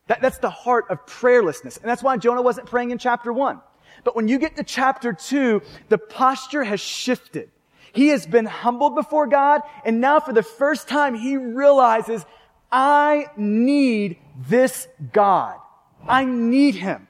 That, 0.07 0.21
that's 0.21 0.39
the 0.39 0.49
heart 0.49 0.85
of 0.89 1.05
prayerlessness. 1.05 1.77
And 1.77 1.85
that's 1.85 2.01
why 2.01 2.17
Jonah 2.17 2.41
wasn't 2.41 2.67
praying 2.67 2.91
in 2.91 2.97
chapter 2.97 3.31
one. 3.31 3.61
But 4.03 4.15
when 4.15 4.27
you 4.27 4.39
get 4.39 4.55
to 4.57 4.63
chapter 4.63 5.13
two, 5.13 5.61
the 5.89 5.97
posture 5.97 6.63
has 6.63 6.79
shifted. 6.79 7.49
He 7.93 8.09
has 8.09 8.25
been 8.27 8.45
humbled 8.45 8.95
before 8.95 9.27
God, 9.27 9.61
and 9.83 10.01
now 10.01 10.19
for 10.19 10.33
the 10.33 10.43
first 10.43 10.87
time, 10.87 11.15
he 11.15 11.35
realizes, 11.37 12.25
I 12.71 13.27
need 13.37 14.17
this 14.47 14.87
God. 15.13 15.57
I 16.07 16.25
need 16.25 16.75
him. 16.75 17.07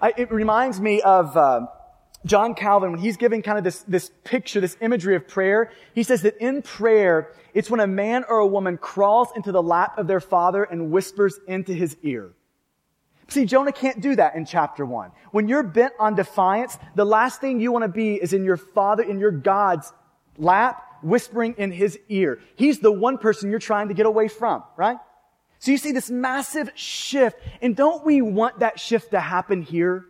I, 0.00 0.14
it 0.16 0.30
reminds 0.30 0.80
me 0.80 1.00
of 1.02 1.36
uh, 1.36 1.66
John 2.26 2.54
Calvin, 2.54 2.92
when 2.92 3.00
he's 3.00 3.16
giving 3.16 3.42
kind 3.42 3.58
of 3.58 3.64
this, 3.64 3.82
this 3.82 4.10
picture, 4.24 4.60
this 4.60 4.76
imagery 4.80 5.14
of 5.14 5.28
prayer, 5.28 5.70
he 5.94 6.02
says 6.02 6.22
that 6.22 6.36
in 6.38 6.62
prayer, 6.62 7.32
it's 7.52 7.70
when 7.70 7.80
a 7.80 7.86
man 7.86 8.24
or 8.28 8.38
a 8.38 8.46
woman 8.46 8.78
crawls 8.78 9.28
into 9.36 9.52
the 9.52 9.62
lap 9.62 9.98
of 9.98 10.06
their 10.06 10.20
father 10.20 10.64
and 10.64 10.90
whispers 10.90 11.38
into 11.46 11.74
his 11.74 11.96
ear. 12.02 12.32
See, 13.28 13.44
Jonah 13.44 13.72
can't 13.72 14.00
do 14.00 14.16
that 14.16 14.36
in 14.36 14.46
chapter 14.46 14.84
one. 14.84 15.10
When 15.32 15.48
you're 15.48 15.62
bent 15.62 15.92
on 15.98 16.14
defiance, 16.14 16.78
the 16.94 17.04
last 17.04 17.40
thing 17.40 17.60
you 17.60 17.72
want 17.72 17.84
to 17.84 17.88
be 17.88 18.14
is 18.14 18.32
in 18.32 18.44
your 18.44 18.56
father, 18.56 19.02
in 19.02 19.18
your 19.18 19.30
God's 19.30 19.92
lap, 20.38 20.82
whispering 21.02 21.54
in 21.58 21.72
his 21.72 21.98
ear. 22.08 22.38
He's 22.56 22.80
the 22.80 22.92
one 22.92 23.18
person 23.18 23.50
you're 23.50 23.58
trying 23.58 23.88
to 23.88 23.94
get 23.94 24.06
away 24.06 24.28
from, 24.28 24.62
right? 24.76 24.98
So 25.58 25.70
you 25.70 25.78
see 25.78 25.92
this 25.92 26.10
massive 26.10 26.70
shift. 26.74 27.38
And 27.62 27.74
don't 27.76 28.04
we 28.04 28.22
want 28.22 28.60
that 28.60 28.80
shift 28.80 29.12
to 29.12 29.20
happen 29.20 29.62
here? 29.62 30.06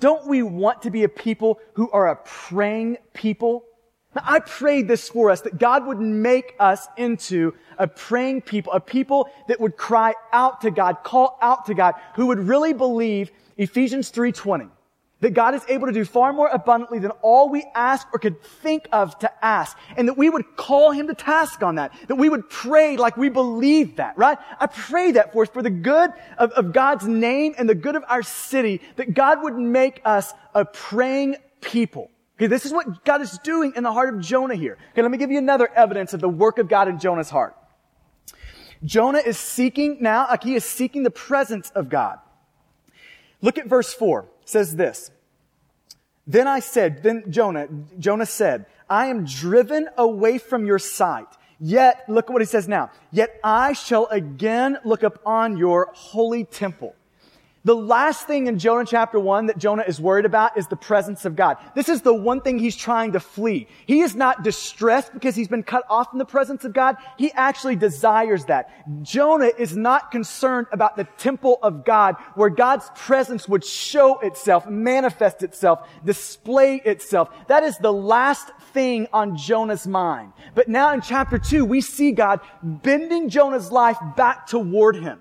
Don't 0.00 0.26
we 0.26 0.42
want 0.42 0.82
to 0.82 0.90
be 0.90 1.04
a 1.04 1.08
people 1.08 1.60
who 1.74 1.90
are 1.90 2.08
a 2.08 2.16
praying 2.16 2.98
people? 3.12 3.64
I 4.14 4.40
prayed 4.40 4.88
this 4.88 5.08
for 5.08 5.30
us 5.30 5.42
that 5.42 5.58
God 5.58 5.86
would 5.86 6.00
make 6.00 6.54
us 6.58 6.86
into 6.96 7.54
a 7.78 7.86
praying 7.86 8.42
people, 8.42 8.72
a 8.72 8.80
people 8.80 9.28
that 9.48 9.60
would 9.60 9.76
cry 9.76 10.14
out 10.32 10.62
to 10.62 10.70
God, 10.70 10.98
call 11.02 11.38
out 11.42 11.66
to 11.66 11.74
God, 11.74 11.94
who 12.14 12.26
would 12.26 12.38
really 12.38 12.72
believe 12.72 13.30
Ephesians 13.56 14.10
3:20 14.10 14.70
that 15.20 15.30
God 15.30 15.54
is 15.54 15.62
able 15.68 15.86
to 15.86 15.92
do 15.92 16.04
far 16.04 16.32
more 16.32 16.48
abundantly 16.48 16.98
than 16.98 17.10
all 17.22 17.48
we 17.48 17.64
ask 17.74 18.06
or 18.12 18.18
could 18.18 18.42
think 18.42 18.86
of 18.92 19.18
to 19.20 19.44
ask. 19.44 19.76
And 19.96 20.08
that 20.08 20.18
we 20.18 20.28
would 20.28 20.56
call 20.56 20.90
Him 20.90 21.06
to 21.06 21.14
task 21.14 21.62
on 21.62 21.76
that. 21.76 21.92
That 22.08 22.16
we 22.16 22.28
would 22.28 22.50
pray 22.50 22.96
like 22.98 23.16
we 23.16 23.30
believe 23.30 23.96
that, 23.96 24.18
right? 24.18 24.36
I 24.60 24.66
pray 24.66 25.12
that 25.12 25.32
for 25.32 25.42
us, 25.42 25.48
for 25.48 25.62
the 25.62 25.70
good 25.70 26.10
of, 26.36 26.50
of 26.52 26.72
God's 26.72 27.06
name 27.06 27.54
and 27.56 27.68
the 27.68 27.74
good 27.74 27.96
of 27.96 28.04
our 28.08 28.22
city, 28.22 28.82
that 28.96 29.14
God 29.14 29.42
would 29.42 29.56
make 29.56 30.02
us 30.04 30.34
a 30.54 30.64
praying 30.66 31.36
people. 31.62 32.10
Okay, 32.36 32.48
this 32.48 32.66
is 32.66 32.72
what 32.72 33.04
God 33.06 33.22
is 33.22 33.38
doing 33.38 33.72
in 33.74 33.82
the 33.82 33.92
heart 33.92 34.14
of 34.14 34.20
Jonah 34.20 34.54
here. 34.54 34.76
Okay, 34.92 35.00
let 35.00 35.10
me 35.10 35.16
give 35.16 35.30
you 35.30 35.38
another 35.38 35.70
evidence 35.74 36.12
of 36.12 36.20
the 36.20 36.28
work 36.28 36.58
of 36.58 36.68
God 36.68 36.88
in 36.88 36.98
Jonah's 36.98 37.30
heart. 37.30 37.56
Jonah 38.84 39.20
is 39.20 39.38
seeking 39.38 39.96
now, 40.02 40.26
like 40.28 40.44
he 40.44 40.54
is 40.54 40.64
seeking 40.64 41.02
the 41.02 41.10
presence 41.10 41.70
of 41.70 41.88
God. 41.88 42.18
Look 43.40 43.56
at 43.56 43.66
verse 43.66 43.94
4 43.94 44.28
says 44.46 44.76
this. 44.76 45.10
Then 46.26 46.48
I 46.48 46.60
said, 46.60 47.02
then 47.02 47.30
Jonah, 47.30 47.68
Jonah 47.98 48.26
said, 48.26 48.66
I 48.88 49.06
am 49.06 49.24
driven 49.24 49.88
away 49.96 50.38
from 50.38 50.66
your 50.66 50.78
sight. 50.78 51.28
Yet, 51.60 52.04
look 52.08 52.28
at 52.28 52.32
what 52.32 52.42
he 52.42 52.46
says 52.46 52.68
now. 52.68 52.90
Yet 53.12 53.40
I 53.42 53.72
shall 53.72 54.06
again 54.06 54.78
look 54.84 55.02
upon 55.02 55.56
your 55.56 55.90
holy 55.94 56.44
temple. 56.44 56.94
The 57.66 57.74
last 57.74 58.28
thing 58.28 58.46
in 58.46 58.60
Jonah 58.60 58.84
chapter 58.86 59.18
1 59.18 59.46
that 59.46 59.58
Jonah 59.58 59.82
is 59.88 60.00
worried 60.00 60.24
about 60.24 60.56
is 60.56 60.68
the 60.68 60.76
presence 60.76 61.24
of 61.24 61.34
God. 61.34 61.56
This 61.74 61.88
is 61.88 62.00
the 62.00 62.14
one 62.14 62.40
thing 62.40 62.60
he's 62.60 62.76
trying 62.76 63.10
to 63.14 63.18
flee. 63.18 63.66
He 63.86 64.02
is 64.02 64.14
not 64.14 64.44
distressed 64.44 65.12
because 65.12 65.34
he's 65.34 65.48
been 65.48 65.64
cut 65.64 65.82
off 65.90 66.10
from 66.10 66.20
the 66.20 66.24
presence 66.24 66.64
of 66.64 66.72
God. 66.72 66.94
He 67.18 67.32
actually 67.32 67.74
desires 67.74 68.44
that. 68.44 68.70
Jonah 69.02 69.50
is 69.58 69.76
not 69.76 70.12
concerned 70.12 70.68
about 70.70 70.96
the 70.96 71.08
temple 71.18 71.58
of 71.60 71.84
God 71.84 72.14
where 72.36 72.50
God's 72.50 72.88
presence 72.94 73.48
would 73.48 73.64
show 73.64 74.20
itself, 74.20 74.68
manifest 74.68 75.42
itself, 75.42 75.88
display 76.04 76.76
itself. 76.84 77.30
That 77.48 77.64
is 77.64 77.76
the 77.78 77.92
last 77.92 78.48
thing 78.74 79.08
on 79.12 79.36
Jonah's 79.36 79.88
mind. 79.88 80.34
But 80.54 80.68
now 80.68 80.92
in 80.92 81.00
chapter 81.00 81.36
2, 81.36 81.64
we 81.64 81.80
see 81.80 82.12
God 82.12 82.38
bending 82.62 83.28
Jonah's 83.28 83.72
life 83.72 83.98
back 84.14 84.46
toward 84.46 84.94
him. 84.94 85.20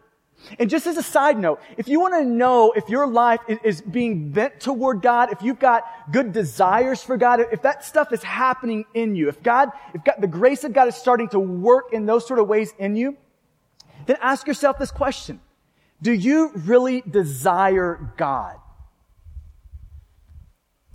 And 0.59 0.69
just 0.69 0.87
as 0.87 0.97
a 0.97 1.03
side 1.03 1.37
note, 1.37 1.59
if 1.77 1.87
you 1.87 1.99
want 1.99 2.13
to 2.15 2.25
know 2.25 2.71
if 2.75 2.89
your 2.89 3.07
life 3.07 3.39
is, 3.63 3.81
being 3.81 4.29
bent 4.31 4.59
toward 4.59 5.01
God, 5.01 5.31
if 5.31 5.41
you've 5.41 5.59
got 5.59 5.83
good 6.11 6.33
desires 6.33 7.01
for 7.03 7.17
God, 7.17 7.39
if 7.51 7.61
that 7.61 7.83
stuff 7.83 8.11
is 8.11 8.23
happening 8.23 8.85
in 8.93 9.15
you, 9.15 9.29
if 9.29 9.41
God, 9.41 9.69
if 9.93 10.03
God, 10.03 10.15
the 10.19 10.27
grace 10.27 10.63
of 10.63 10.73
God 10.73 10.87
is 10.87 10.95
starting 10.95 11.29
to 11.29 11.39
work 11.39 11.93
in 11.93 12.05
those 12.05 12.27
sort 12.27 12.39
of 12.39 12.47
ways 12.47 12.73
in 12.79 12.95
you, 12.95 13.17
then 14.05 14.17
ask 14.21 14.47
yourself 14.47 14.77
this 14.77 14.91
question. 14.91 15.39
Do 16.01 16.11
you 16.11 16.51
really 16.53 17.01
desire 17.01 18.13
God? 18.17 18.57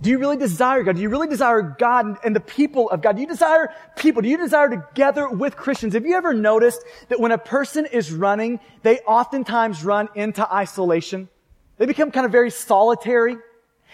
Do 0.01 0.09
you 0.09 0.17
really 0.17 0.37
desire 0.37 0.81
God? 0.81 0.95
Do 0.95 1.01
you 1.01 1.09
really 1.09 1.27
desire 1.27 1.61
God 1.61 2.17
and 2.23 2.35
the 2.35 2.39
people 2.39 2.89
of 2.89 3.03
God? 3.03 3.15
Do 3.15 3.21
you 3.21 3.27
desire 3.27 3.71
people? 3.95 4.23
Do 4.23 4.29
you 4.29 4.37
desire 4.37 4.67
to 4.69 4.83
gather 4.95 5.29
with 5.29 5.55
Christians? 5.55 5.93
Have 5.93 6.07
you 6.07 6.15
ever 6.15 6.33
noticed 6.33 6.81
that 7.09 7.19
when 7.19 7.31
a 7.31 7.37
person 7.37 7.85
is 7.85 8.11
running, 8.11 8.59
they 8.81 8.99
oftentimes 8.99 9.83
run 9.83 10.09
into 10.15 10.51
isolation? 10.51 11.29
They 11.77 11.85
become 11.85 12.09
kind 12.09 12.25
of 12.25 12.31
very 12.31 12.49
solitary. 12.49 13.37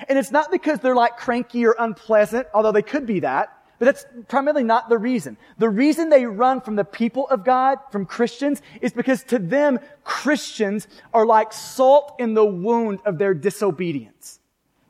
And 0.08 0.18
it's 0.18 0.32
not 0.32 0.50
because 0.50 0.80
they're 0.80 0.96
like 0.96 1.18
cranky 1.18 1.66
or 1.66 1.76
unpleasant, 1.78 2.48
although 2.54 2.72
they 2.72 2.82
could 2.82 3.06
be 3.06 3.20
that. 3.22 3.54
But 3.78 3.86
that's 3.86 4.06
primarily 4.30 4.64
not 4.64 4.88
the 4.88 4.98
reason. 4.98 5.38
The 5.58 5.70
reason 5.70 6.10
they 6.10 6.26
run 6.26 6.62
from 6.62 6.78
the 6.78 6.86
people 6.86 7.28
of 7.28 7.44
God, 7.44 7.80
from 7.92 8.06
Christians, 8.06 8.62
is 8.82 8.94
because 8.94 9.24
to 9.26 9.40
them, 9.40 9.80
Christians 10.06 10.88
are 11.14 11.26
like 11.26 11.52
salt 11.52 12.16
in 12.18 12.34
the 12.34 12.46
wound 12.46 13.00
of 13.06 13.18
their 13.18 13.34
disobedience. 13.34 14.40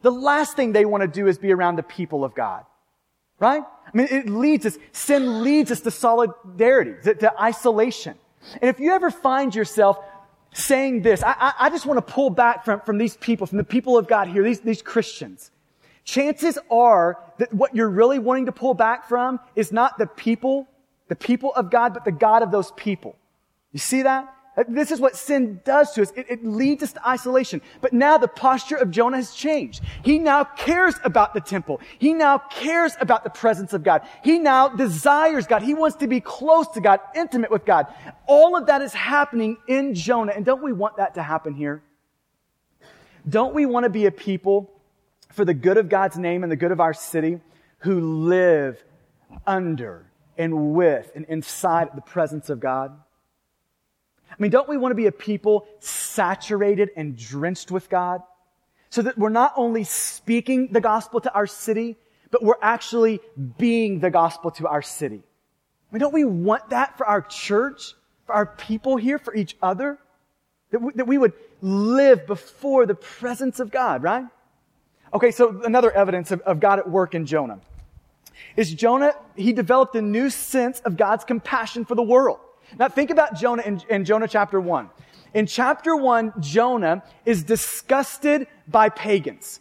The 0.01 0.11
last 0.11 0.55
thing 0.55 0.73
they 0.73 0.85
want 0.85 1.01
to 1.01 1.07
do 1.07 1.27
is 1.27 1.37
be 1.37 1.51
around 1.51 1.77
the 1.77 1.83
people 1.83 2.23
of 2.23 2.35
God. 2.35 2.65
Right? 3.39 3.63
I 3.63 3.97
mean, 3.97 4.07
it 4.09 4.29
leads 4.29 4.65
us, 4.65 4.77
sin 4.91 5.43
leads 5.43 5.71
us 5.71 5.81
to 5.81 5.91
solidarity, 5.91 6.95
to, 7.03 7.13
to 7.15 7.39
isolation. 7.41 8.15
And 8.61 8.69
if 8.69 8.79
you 8.79 8.93
ever 8.93 9.11
find 9.11 9.53
yourself 9.53 9.99
saying 10.53 11.03
this, 11.03 11.21
I, 11.21 11.35
I, 11.37 11.53
I 11.59 11.69
just 11.69 11.85
want 11.85 12.05
to 12.05 12.13
pull 12.13 12.29
back 12.29 12.65
from, 12.65 12.81
from 12.81 12.97
these 12.97 13.15
people, 13.17 13.45
from 13.45 13.59
the 13.59 13.63
people 13.63 13.97
of 13.97 14.07
God 14.07 14.27
here, 14.27 14.43
these, 14.43 14.61
these 14.61 14.81
Christians. 14.81 15.51
Chances 16.03 16.57
are 16.71 17.19
that 17.37 17.53
what 17.53 17.75
you're 17.75 17.89
really 17.89 18.17
wanting 18.17 18.45
to 18.45 18.51
pull 18.51 18.73
back 18.73 19.07
from 19.07 19.39
is 19.55 19.71
not 19.71 19.97
the 19.97 20.07
people, 20.07 20.67
the 21.09 21.15
people 21.15 21.53
of 21.53 21.69
God, 21.69 21.93
but 21.93 22.05
the 22.05 22.11
God 22.11 22.43
of 22.43 22.51
those 22.51 22.71
people. 22.71 23.15
You 23.71 23.79
see 23.79 24.03
that? 24.03 24.33
Uh, 24.57 24.63
this 24.67 24.89
is 24.89 24.99
what 24.99 25.15
sin 25.15 25.61
does 25.63 25.91
to 25.91 26.01
us. 26.01 26.11
It, 26.15 26.25
it, 26.29 26.43
leads 26.43 26.81
us 26.81 26.93
to 26.93 27.07
isolation. 27.07 27.61
But 27.79 27.93
now 27.93 28.17
the 28.17 28.27
posture 28.27 28.75
of 28.75 28.89
Jonah 28.89 29.17
has 29.17 29.35
changed. 29.35 29.83
He 30.01 30.17
now 30.17 30.43
cares 30.43 30.95
about 31.03 31.35
the 31.35 31.41
temple. 31.41 31.79
He 31.99 32.13
now 32.13 32.39
cares 32.39 32.93
about 32.99 33.23
the 33.23 33.29
presence 33.29 33.73
of 33.73 33.83
God. 33.83 34.01
He 34.23 34.39
now 34.39 34.69
desires 34.69 35.45
God. 35.45 35.61
He 35.61 35.75
wants 35.75 35.97
to 35.97 36.07
be 36.07 36.19
close 36.19 36.67
to 36.69 36.81
God, 36.81 36.99
intimate 37.15 37.51
with 37.51 37.65
God. 37.65 37.85
All 38.25 38.57
of 38.57 38.65
that 38.65 38.81
is 38.81 38.93
happening 38.93 39.57
in 39.67 39.93
Jonah. 39.93 40.33
And 40.35 40.43
don't 40.43 40.63
we 40.63 40.73
want 40.73 40.97
that 40.97 41.13
to 41.15 41.23
happen 41.23 41.53
here? 41.53 41.83
Don't 43.29 43.53
we 43.53 43.67
want 43.67 43.83
to 43.83 43.89
be 43.89 44.07
a 44.07 44.11
people 44.11 44.71
for 45.31 45.45
the 45.45 45.53
good 45.53 45.77
of 45.77 45.87
God's 45.87 46.17
name 46.17 46.41
and 46.41 46.51
the 46.51 46.55
good 46.55 46.71
of 46.71 46.79
our 46.79 46.93
city 46.93 47.41
who 47.79 47.99
live 48.25 48.83
under 49.45 50.09
and 50.35 50.73
with 50.73 51.11
and 51.13 51.25
inside 51.25 51.89
the 51.93 52.01
presence 52.01 52.49
of 52.49 52.59
God? 52.59 52.97
I 54.37 54.41
mean, 54.41 54.51
don't 54.51 54.69
we 54.69 54.77
want 54.77 54.91
to 54.91 54.95
be 54.95 55.07
a 55.07 55.11
people 55.11 55.67
saturated 55.79 56.91
and 56.95 57.17
drenched 57.17 57.71
with 57.71 57.89
God? 57.89 58.21
so 58.89 59.01
that 59.01 59.17
we're 59.17 59.29
not 59.29 59.53
only 59.55 59.83
speaking 59.83 60.69
the 60.71 60.81
gospel 60.81 61.21
to 61.21 61.33
our 61.33 61.47
city, 61.47 61.97
but 62.31 62.43
we're 62.43 62.55
actually 62.61 63.19
being 63.57 63.99
the 63.99 64.09
gospel 64.09 64.51
to 64.51 64.67
our 64.67 64.81
city. 64.81 65.21
I 65.21 65.93
mean, 65.93 65.99
don't 65.99 66.13
we 66.13 66.25
want 66.25 66.69
that 66.69 66.97
for 66.97 67.05
our 67.05 67.21
church, 67.21 67.93
for 68.25 68.33
our 68.33 68.45
people 68.45 68.97
here, 68.97 69.17
for 69.17 69.33
each 69.35 69.57
other? 69.61 69.97
That 70.71 70.81
we, 70.81 70.93
that 70.93 71.07
we 71.07 71.17
would 71.17 71.33
live 71.61 72.27
before 72.27 72.85
the 72.85 72.95
presence 72.95 73.59
of 73.59 73.71
God, 73.71 74.03
right? 74.03 74.25
Okay, 75.13 75.31
so 75.31 75.61
another 75.63 75.91
evidence 75.91 76.31
of, 76.31 76.41
of 76.41 76.59
God 76.59 76.79
at 76.79 76.89
work 76.89 77.15
in 77.15 77.25
Jonah 77.25 77.59
is 78.55 78.73
Jonah, 78.73 79.13
he 79.35 79.53
developed 79.53 79.95
a 79.95 80.01
new 80.01 80.29
sense 80.29 80.79
of 80.81 80.97
God's 80.97 81.23
compassion 81.23 81.85
for 81.85 81.95
the 81.95 82.03
world. 82.03 82.39
Now 82.77 82.89
think 82.89 83.09
about 83.09 83.35
Jonah 83.35 83.63
in, 83.63 83.81
in 83.89 84.05
Jonah 84.05 84.27
chapter 84.27 84.59
1. 84.59 84.89
In 85.33 85.45
chapter 85.45 85.95
1, 85.95 86.33
Jonah 86.39 87.03
is 87.25 87.43
disgusted 87.43 88.47
by 88.67 88.89
pagans. 88.89 89.59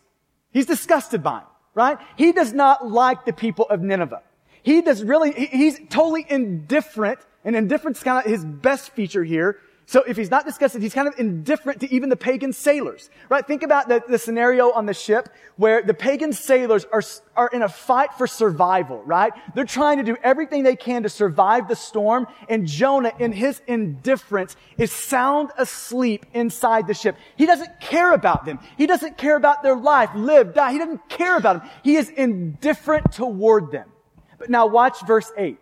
He's 0.52 0.66
disgusted 0.66 1.22
by 1.22 1.40
them, 1.40 1.48
right? 1.74 1.98
He 2.16 2.32
does 2.32 2.52
not 2.52 2.88
like 2.88 3.24
the 3.24 3.32
people 3.32 3.66
of 3.68 3.82
Nineveh. 3.82 4.22
He 4.62 4.80
does 4.80 5.04
really, 5.04 5.32
he's 5.32 5.78
totally 5.90 6.26
indifferent, 6.28 7.20
and 7.44 7.54
indifference 7.54 7.98
is 7.98 8.04
kind 8.04 8.24
of 8.24 8.30
his 8.30 8.44
best 8.44 8.90
feature 8.90 9.22
here 9.22 9.60
so 9.88 10.02
if 10.02 10.16
he's 10.16 10.32
not 10.32 10.44
disgusted, 10.44 10.82
he's 10.82 10.92
kind 10.92 11.06
of 11.06 11.14
indifferent 11.16 11.78
to 11.80 11.94
even 11.94 12.08
the 12.08 12.16
pagan 12.16 12.52
sailors, 12.52 13.08
right? 13.28 13.46
Think 13.46 13.62
about 13.62 13.88
the, 13.88 14.02
the 14.08 14.18
scenario 14.18 14.72
on 14.72 14.84
the 14.84 14.92
ship 14.92 15.28
where 15.54 15.80
the 15.80 15.94
pagan 15.94 16.32
sailors 16.32 16.84
are, 16.92 17.02
are 17.36 17.46
in 17.52 17.62
a 17.62 17.68
fight 17.68 18.12
for 18.14 18.26
survival, 18.26 19.00
right? 19.04 19.32
They're 19.54 19.64
trying 19.64 19.98
to 19.98 20.02
do 20.02 20.16
everything 20.24 20.64
they 20.64 20.74
can 20.74 21.04
to 21.04 21.08
survive 21.08 21.68
the 21.68 21.76
storm, 21.76 22.26
and 22.48 22.66
Jonah, 22.66 23.12
in 23.20 23.30
his 23.30 23.62
indifference, 23.68 24.56
is 24.76 24.90
sound 24.90 25.50
asleep 25.56 26.26
inside 26.34 26.88
the 26.88 26.94
ship. 26.94 27.16
He 27.36 27.46
doesn't 27.46 27.80
care 27.80 28.12
about 28.12 28.44
them. 28.44 28.58
He 28.76 28.88
doesn't 28.88 29.16
care 29.16 29.36
about 29.36 29.62
their 29.62 29.76
life, 29.76 30.10
live, 30.16 30.52
die. 30.52 30.72
He 30.72 30.78
doesn't 30.78 31.08
care 31.08 31.36
about 31.36 31.62
them. 31.62 31.70
He 31.84 31.94
is 31.94 32.08
indifferent 32.10 33.12
toward 33.12 33.70
them. 33.70 33.88
But 34.36 34.50
now 34.50 34.66
watch 34.66 35.06
verse 35.06 35.30
8 35.36 35.58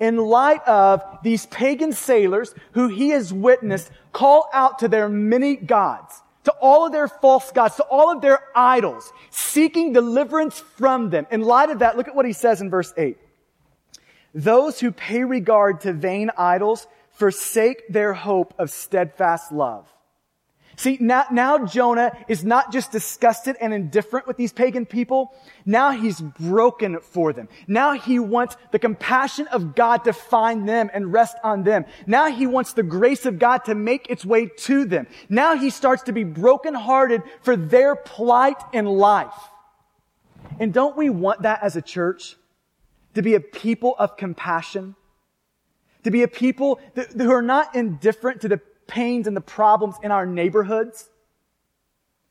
in 0.00 0.16
light 0.16 0.66
of 0.66 1.02
these 1.22 1.46
pagan 1.46 1.92
sailors 1.92 2.54
who 2.72 2.88
he 2.88 3.10
has 3.10 3.32
witnessed 3.32 3.90
call 4.12 4.48
out 4.52 4.80
to 4.80 4.88
their 4.88 5.08
many 5.08 5.56
gods, 5.56 6.22
to 6.44 6.52
all 6.60 6.86
of 6.86 6.92
their 6.92 7.08
false 7.08 7.50
gods, 7.52 7.76
to 7.76 7.84
all 7.84 8.12
of 8.12 8.20
their 8.20 8.40
idols, 8.54 9.12
seeking 9.30 9.92
deliverance 9.92 10.60
from 10.60 11.10
them. 11.10 11.26
In 11.30 11.42
light 11.42 11.70
of 11.70 11.80
that, 11.80 11.96
look 11.96 12.08
at 12.08 12.14
what 12.14 12.26
he 12.26 12.32
says 12.32 12.60
in 12.60 12.70
verse 12.70 12.92
8. 12.96 13.18
Those 14.34 14.80
who 14.80 14.92
pay 14.92 15.24
regard 15.24 15.80
to 15.80 15.92
vain 15.92 16.30
idols 16.36 16.86
forsake 17.12 17.88
their 17.88 18.12
hope 18.12 18.54
of 18.58 18.70
steadfast 18.70 19.50
love. 19.50 19.90
See, 20.76 20.98
now, 21.00 21.24
now 21.32 21.64
Jonah 21.64 22.12
is 22.28 22.44
not 22.44 22.70
just 22.70 22.92
disgusted 22.92 23.56
and 23.62 23.72
indifferent 23.72 24.26
with 24.26 24.36
these 24.36 24.52
pagan 24.52 24.84
people. 24.84 25.34
Now 25.64 25.90
he's 25.90 26.20
broken 26.20 27.00
for 27.00 27.32
them. 27.32 27.48
Now 27.66 27.92
he 27.92 28.18
wants 28.18 28.58
the 28.72 28.78
compassion 28.78 29.46
of 29.48 29.74
God 29.74 30.04
to 30.04 30.12
find 30.12 30.68
them 30.68 30.90
and 30.92 31.12
rest 31.12 31.36
on 31.42 31.62
them. 31.62 31.86
Now 32.06 32.30
he 32.30 32.46
wants 32.46 32.74
the 32.74 32.82
grace 32.82 33.24
of 33.24 33.38
God 33.38 33.64
to 33.64 33.74
make 33.74 34.10
its 34.10 34.24
way 34.26 34.46
to 34.46 34.84
them. 34.84 35.06
Now 35.30 35.56
he 35.56 35.70
starts 35.70 36.02
to 36.04 36.12
be 36.12 36.24
brokenhearted 36.24 37.22
for 37.40 37.56
their 37.56 37.96
plight 37.96 38.62
in 38.74 38.84
life. 38.84 39.34
And 40.60 40.74
don't 40.74 40.96
we 40.96 41.08
want 41.08 41.42
that 41.42 41.62
as 41.62 41.76
a 41.76 41.82
church? 41.82 42.36
To 43.14 43.22
be 43.22 43.34
a 43.34 43.40
people 43.40 43.94
of 43.98 44.18
compassion? 44.18 44.94
To 46.04 46.10
be 46.10 46.22
a 46.22 46.28
people 46.28 46.80
that, 46.94 47.12
who 47.12 47.30
are 47.30 47.40
not 47.40 47.74
indifferent 47.74 48.42
to 48.42 48.48
the 48.48 48.60
pains 48.86 49.26
and 49.26 49.36
the 49.36 49.40
problems 49.40 49.96
in 50.02 50.10
our 50.10 50.26
neighborhoods, 50.26 51.08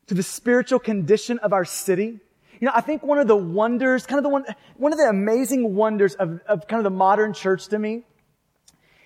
to 0.08 0.14
the 0.14 0.24
spiritual 0.24 0.80
condition 0.80 1.40
of 1.40 1.54
our 1.54 1.66
city. 1.66 2.20
You 2.60 2.66
know, 2.68 2.72
I 2.74 2.82
think 2.82 3.04
one 3.04 3.18
of 3.18 3.28
the 3.28 3.36
wonders, 3.36 4.06
kind 4.06 4.20
of 4.20 4.24
the 4.24 4.30
one, 4.30 4.46
one 4.78 4.94
of 4.94 4.98
the 4.98 5.10
amazing 5.10 5.76
wonders 5.76 6.16
of, 6.16 6.40
of 6.48 6.68
kind 6.68 6.80
of 6.80 6.84
the 6.84 6.96
modern 6.96 7.34
church 7.34 7.68
to 7.68 7.80
me 7.80 8.04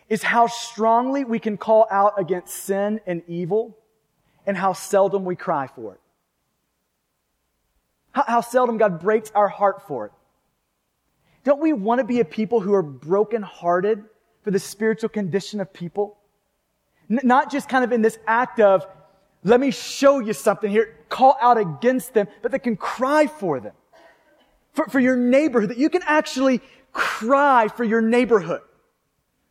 is 0.08 0.24
how 0.24 0.48
strongly 0.48 1.24
we 1.24 1.40
can 1.40 1.58
call 1.58 1.88
out 1.90 2.20
against 2.20 2.54
sin 2.54 3.00
and 3.06 3.22
evil 3.28 3.78
and 4.46 4.58
how 4.58 4.74
seldom 4.74 5.26
we 5.26 5.36
cry 5.36 5.68
for 5.68 5.94
it. 5.94 6.00
How, 8.12 8.24
how 8.28 8.42
seldom 8.42 8.78
God 8.78 9.00
breaks 9.00 9.32
our 9.34 9.48
heart 9.48 9.88
for 9.88 10.08
it. 10.08 10.12
Don't 11.44 11.62
we 11.62 11.74
want 11.74 12.00
to 12.00 12.06
be 12.06 12.20
a 12.20 12.26
people 12.26 12.60
who 12.60 12.74
are 12.74 12.84
brokenhearted 12.84 14.04
for 14.44 14.52
the 14.52 14.60
spiritual 14.60 15.10
condition 15.10 15.62
of 15.62 15.72
people? 15.72 16.19
N- 17.10 17.20
not 17.24 17.52
just 17.52 17.70
kind 17.70 17.84
of 17.84 17.92
in 17.92 18.02
this 18.02 18.18
act 18.28 18.60
of, 18.60 18.86
let 19.44 19.60
me 19.60 19.72
show 19.72 20.20
you 20.20 20.34
something 20.34 20.70
here, 20.70 20.98
call 21.08 21.38
out 21.42 21.58
against 21.58 22.14
them, 22.14 22.28
but 22.42 22.52
that 22.52 22.60
can 22.60 22.76
cry 22.76 23.28
for 23.28 23.60
them. 23.60 23.74
For, 24.74 24.88
for 24.88 25.00
your 25.00 25.18
neighborhood, 25.18 25.72
that 25.72 25.78
you 25.78 25.90
can 25.90 26.02
actually 26.06 26.62
cry 26.94 27.68
for 27.68 27.84
your 27.84 28.02
neighborhood. 28.02 28.62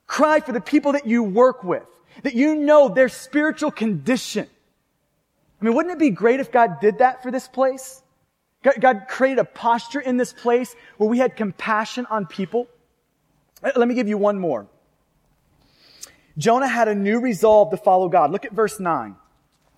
Cry 0.07 0.40
for 0.40 0.53
the 0.53 0.61
people 0.61 0.92
that 0.92 1.07
you 1.07 1.23
work 1.23 1.64
with, 1.64 1.87
that 2.23 2.35
you 2.35 2.55
know 2.55 2.88
their 2.88 3.09
spiritual 3.09 3.71
condition. 3.71 4.47
I 5.61 5.64
mean, 5.64 5.75
wouldn't 5.75 5.92
it 5.92 5.99
be 5.99 6.11
great 6.11 6.40
if 6.40 6.53
God 6.53 6.81
did 6.81 6.99
that 6.99 7.23
for 7.23 7.31
this 7.31 7.49
place? 7.49 8.03
God, 8.62 8.75
God 8.81 9.03
created 9.09 9.38
a 9.38 9.44
posture 9.44 10.01
in 10.01 10.16
this 10.16 10.33
place 10.33 10.75
where 10.97 11.09
we 11.09 11.18
had 11.18 11.37
compassion 11.37 12.07
on 12.07 12.27
people. 12.27 12.68
Let 13.62 13.88
me 13.88 13.94
give 13.94 14.09
you 14.09 14.18
one 14.18 14.38
more. 14.38 14.66
Jonah 16.38 16.68
had 16.68 16.88
a 16.88 16.94
new 16.94 17.20
resolve 17.20 17.70
to 17.70 17.77
follow 17.77 18.09
God. 18.09 18.31
Look 18.31 18.44
at 18.44 18.53
verse 18.53 18.81
9. 18.81 19.16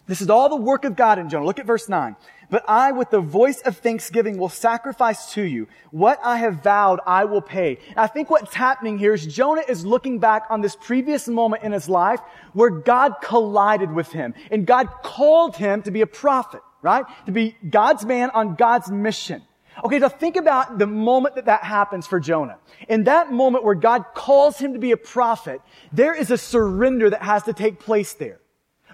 This 0.07 0.21
is 0.21 0.29
all 0.29 0.49
the 0.49 0.57
work 0.57 0.85
of 0.85 0.97
God 0.97 1.19
in 1.19 1.29
Jonah. 1.29 1.47
Look 1.47 1.59
at 1.59 1.67
verse 1.67 1.89
9. 1.89 2.17
But 2.51 2.65
I, 2.69 2.91
with 2.91 3.11
the 3.11 3.21
voice 3.21 3.61
of 3.61 3.77
thanksgiving, 3.77 4.37
will 4.37 4.49
sacrifice 4.49 5.33
to 5.35 5.43
you. 5.43 5.69
What 5.93 6.19
I 6.23 6.39
have 6.39 6.65
vowed, 6.65 6.99
I 7.07 7.25
will 7.25 7.41
pay. 7.41 7.79
And 7.91 7.99
I 7.99 8.09
think 8.09 8.29
what's 8.29 8.55
happening 8.55 8.99
here 8.99 9.15
is 9.15 9.25
Jonah 9.25 9.63
is 9.69 9.87
looking 9.87 10.19
back 10.19 10.47
on 10.51 10.61
this 10.61 10.75
previous 10.75 11.29
moment 11.29 11.63
in 11.63 11.71
his 11.71 11.89
life 11.89 12.21
where 12.53 12.71
God 12.71 13.15
collided 13.23 13.93
with 13.93 14.11
him 14.11 14.35
and 14.51 14.67
God 14.67 14.89
called 15.05 15.57
him 15.57 15.83
to 15.83 15.93
be 15.93 16.01
a 16.01 16.09
prophet, 16.09 16.61
right? 16.83 17.05
To 17.27 17.33
be 17.33 17.57
God's 17.69 18.05
man 18.05 18.31
on 18.31 18.57
God's 18.57 18.91
mission. 18.91 19.43
Okay, 19.85 20.01
so 20.01 20.09
think 20.09 20.37
about 20.37 20.79
the 20.79 20.87
moment 20.87 21.37
that 21.37 21.47
that 21.47 21.63
happens 21.63 22.07
for 22.07 22.21
Jonah. 22.21 22.59
In 22.89 23.05
that 23.05 23.33
moment 23.33 23.65
where 23.65 23.75
God 23.75 24.05
calls 24.15 24.59
him 24.59 24.75
to 24.75 24.79
be 24.79 24.93
a 24.93 24.97
prophet, 24.97 25.61
there 25.93 26.15
is 26.15 26.31
a 26.31 26.39
surrender 26.39 27.09
that 27.11 27.23
has 27.23 27.45
to 27.45 27.53
take 27.53 27.79
place 27.79 28.13
there. 28.15 28.41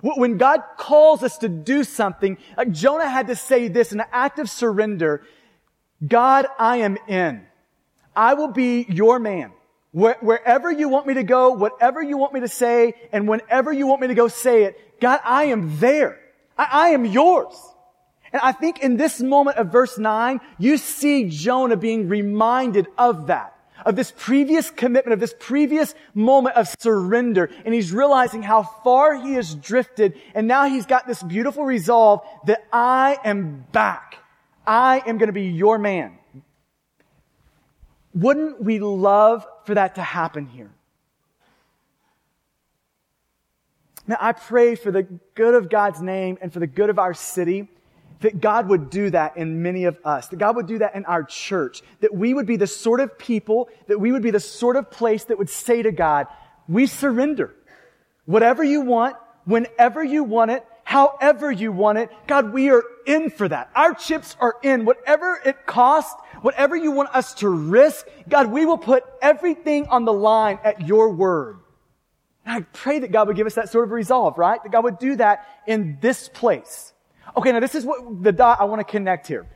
When 0.03 0.37
God 0.37 0.63
calls 0.77 1.23
us 1.23 1.39
to 1.39 1.49
do 1.49 1.83
something, 1.83 2.39
like 2.57 2.71
Jonah 2.71 3.09
had 3.09 3.29
to 3.29 3.37
say 3.37 3.69
this 3.69 3.93
in 3.93 4.01
an 4.01 4.07
act 4.13 4.39
of 4.39 4.49
surrender, 4.49 5.25
God, 6.07 6.47
I 6.59 6.79
am 6.79 6.99
in. 7.09 7.47
I 8.15 8.35
will 8.35 8.49
be 8.49 8.87
your 8.89 9.19
man. 9.19 9.53
wherever 9.93 10.71
you 10.71 10.89
want 10.91 11.07
me 11.07 11.15
to 11.15 11.23
go, 11.23 11.51
whatever 11.51 12.03
you 12.03 12.19
want 12.19 12.35
me 12.35 12.41
to 12.41 12.49
say, 12.49 12.93
and 13.13 13.27
whenever 13.27 13.73
you 13.73 13.87
want 13.87 14.03
me 14.03 14.09
to 14.09 14.15
go 14.15 14.29
say 14.29 14.65
it, 14.65 15.01
God, 15.01 15.21
I 15.25 15.45
am 15.45 15.79
there. 15.79 16.21
I, 16.59 16.69
I 16.71 16.89
am 16.91 17.05
yours. 17.07 17.57
And 18.33 18.43
I 18.43 18.53
think 18.53 18.81
in 18.81 18.97
this 18.97 19.21
moment 19.21 19.57
of 19.57 19.73
verse 19.73 19.99
9, 19.99 20.41
you 20.59 20.77
see 20.77 21.29
Jonah 21.29 21.77
being 21.77 22.09
reminded 22.09 22.87
of 22.99 23.29
that 23.29 23.57
of 23.85 23.95
this 23.95 24.13
previous 24.17 24.69
commitment, 24.69 25.13
of 25.13 25.21
this 25.21 25.35
previous 25.39 25.95
moment 26.13 26.57
of 26.57 26.69
surrender. 26.81 27.51
And 27.65 27.73
he's 27.73 27.93
realizing 27.93 28.43
how 28.43 28.65
far 28.65 29.15
he 29.15 29.35
has 29.35 29.55
drifted. 29.55 30.21
And 30.35 30.49
now 30.49 30.67
he's 30.67 30.87
got 30.87 31.07
this 31.07 31.23
beautiful 31.23 31.65
resolve 31.65 32.23
that 32.47 32.67
I 32.73 33.19
am 33.25 33.65
back. 33.73 34.17
I 34.67 35.03
am 35.07 35.19
going 35.19 35.29
to 35.29 35.33
be 35.33 35.45
your 35.45 35.79
man. 35.79 36.19
Wouldn't 38.13 38.63
we 38.63 38.81
love 38.81 39.47
for 39.65 39.75
that 39.75 39.95
to 39.95 40.03
happen 40.03 40.47
here? 40.47 40.71
Now, 44.09 44.17
I 44.21 44.33
pray 44.33 44.75
for 44.75 44.91
the 44.91 45.03
good 45.35 45.55
of 45.55 45.69
God's 45.69 46.01
name 46.01 46.39
and 46.41 46.53
for 46.53 46.61
the 46.61 46.67
good 46.67 46.91
of 46.91 46.99
our 46.99 47.13
city 47.13 47.69
that 48.21 48.41
God 48.41 48.69
would 48.69 48.91
do 48.91 49.11
that 49.11 49.37
in 49.37 49.63
many 49.63 49.85
of 49.85 49.99
us, 50.05 50.29
that 50.29 50.39
God 50.39 50.57
would 50.57 50.67
do 50.67 50.79
that 50.79 50.95
in 50.95 51.05
our 51.05 51.23
church, 51.23 51.83
that 52.01 52.15
we 52.15 52.33
would 52.35 52.47
be 52.47 52.57
the 52.57 52.67
sort 52.67 53.01
of 53.01 53.19
people, 53.19 53.69
that 53.89 54.01
we 54.01 54.13
would 54.13 54.23
be 54.23 54.31
the 54.31 54.41
sort 54.41 54.77
of 54.77 54.91
place 54.91 55.25
that 55.25 55.39
would 55.39 55.51
say 55.51 55.83
to 55.83 55.93
God, 55.93 56.27
we 56.69 56.87
surrender. 56.87 57.55
Whatever 58.25 58.65
you 58.65 58.81
want, 58.81 59.17
whenever 59.45 60.03
you 60.03 60.25
want 60.25 60.51
it, 60.51 60.65
however 60.83 61.51
you 61.51 61.73
want 61.73 61.99
it, 61.99 62.11
God, 62.27 62.53
we 62.53 62.71
are 62.71 62.83
in 63.07 63.31
for 63.31 63.49
that. 63.49 63.71
Our 63.75 63.95
chips 63.95 64.37
are 64.41 64.57
in. 64.63 64.85
Whatever 64.85 65.41
it 65.45 65.67
costs, 65.67 66.21
whatever 66.43 66.75
you 66.75 66.91
want 66.91 67.15
us 67.15 67.35
to 67.35 67.49
risk, 67.49 68.07
God, 68.29 68.51
we 68.51 68.65
will 68.67 68.79
put 68.79 69.05
everything 69.23 69.87
on 69.89 70.05
the 70.05 70.13
line 70.13 70.59
at 70.65 70.87
your 70.87 71.11
word. 71.13 71.59
And 72.45 72.57
I 72.57 72.61
pray 72.73 73.01
that 73.01 73.13
God 73.13 73.27
would 73.29 73.37
give 73.37 73.47
us 73.47 73.55
that 73.55 73.69
sort 73.69 73.85
of 73.85 73.91
resolve, 73.91 74.39
right? 74.39 74.63
That 74.63 74.73
God 74.73 74.85
would 74.85 74.99
do 74.99 75.17
that 75.17 75.47
in 75.67 75.99
this 76.01 76.29
place. 76.29 76.93
Okay, 77.37 77.53
now 77.53 77.61
this 77.61 77.75
is 77.75 77.85
what 77.85 78.23
the 78.23 78.33
dot 78.33 78.61
I 78.61 78.65
want 78.65 78.81
to 78.81 78.91
connect 78.91 79.27
here. 79.27 79.47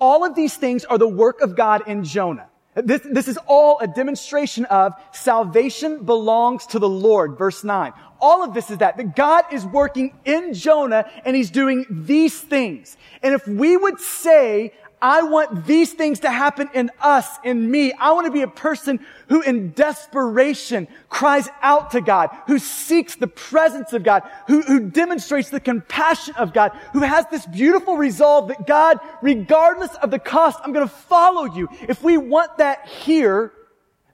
All 0.00 0.24
of 0.24 0.34
these 0.34 0.56
things 0.56 0.84
are 0.84 0.98
the 0.98 1.08
work 1.08 1.40
of 1.40 1.56
God 1.56 1.88
in 1.88 2.04
Jonah. 2.04 2.48
This, 2.74 3.00
this 3.10 3.26
is 3.26 3.38
all 3.46 3.78
a 3.80 3.88
demonstration 3.88 4.64
of 4.66 4.92
salvation 5.12 6.04
belongs 6.04 6.66
to 6.66 6.78
the 6.78 6.88
Lord, 6.88 7.36
verse 7.36 7.64
9. 7.64 7.92
All 8.20 8.44
of 8.44 8.54
this 8.54 8.70
is 8.70 8.78
that, 8.78 8.96
that 8.98 9.16
God 9.16 9.44
is 9.52 9.64
working 9.64 10.16
in 10.24 10.54
Jonah 10.54 11.10
and 11.24 11.34
he's 11.34 11.50
doing 11.50 11.86
these 11.90 12.38
things. 12.38 12.96
And 13.22 13.34
if 13.34 13.46
we 13.48 13.76
would 13.76 13.98
say, 13.98 14.72
I 15.00 15.22
want 15.22 15.66
these 15.66 15.92
things 15.92 16.20
to 16.20 16.30
happen 16.30 16.68
in 16.74 16.90
us, 17.00 17.28
in 17.44 17.70
me. 17.70 17.92
I 17.92 18.12
want 18.12 18.26
to 18.26 18.32
be 18.32 18.42
a 18.42 18.48
person 18.48 19.04
who 19.28 19.42
in 19.42 19.72
desperation 19.72 20.88
cries 21.08 21.48
out 21.62 21.92
to 21.92 22.00
God, 22.00 22.30
who 22.46 22.58
seeks 22.58 23.16
the 23.16 23.26
presence 23.26 23.92
of 23.92 24.02
God, 24.02 24.22
who, 24.46 24.62
who 24.62 24.90
demonstrates 24.90 25.50
the 25.50 25.60
compassion 25.60 26.34
of 26.36 26.52
God, 26.52 26.72
who 26.92 27.00
has 27.00 27.26
this 27.26 27.46
beautiful 27.46 27.96
resolve 27.96 28.48
that 28.48 28.66
God, 28.66 28.98
regardless 29.22 29.94
of 29.96 30.10
the 30.10 30.18
cost, 30.18 30.58
I'm 30.62 30.72
going 30.72 30.88
to 30.88 30.94
follow 30.94 31.44
you. 31.44 31.68
If 31.88 32.02
we 32.02 32.18
want 32.18 32.58
that 32.58 32.86
here, 32.88 33.52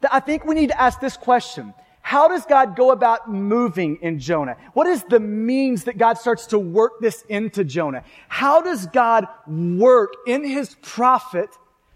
that 0.00 0.12
I 0.12 0.20
think 0.20 0.44
we 0.44 0.54
need 0.54 0.68
to 0.68 0.80
ask 0.80 1.00
this 1.00 1.16
question. 1.16 1.72
How 2.04 2.28
does 2.28 2.44
God 2.44 2.76
go 2.76 2.90
about 2.90 3.30
moving 3.30 3.96
in 4.02 4.18
Jonah? 4.18 4.58
What 4.74 4.86
is 4.86 5.02
the 5.04 5.18
means 5.18 5.84
that 5.84 5.96
God 5.96 6.18
starts 6.18 6.46
to 6.48 6.58
work 6.58 7.00
this 7.00 7.22
into 7.30 7.64
Jonah? 7.64 8.04
How 8.28 8.60
does 8.60 8.86
God 8.88 9.26
work 9.46 10.12
in 10.26 10.44
his 10.44 10.76
prophet 10.82 11.48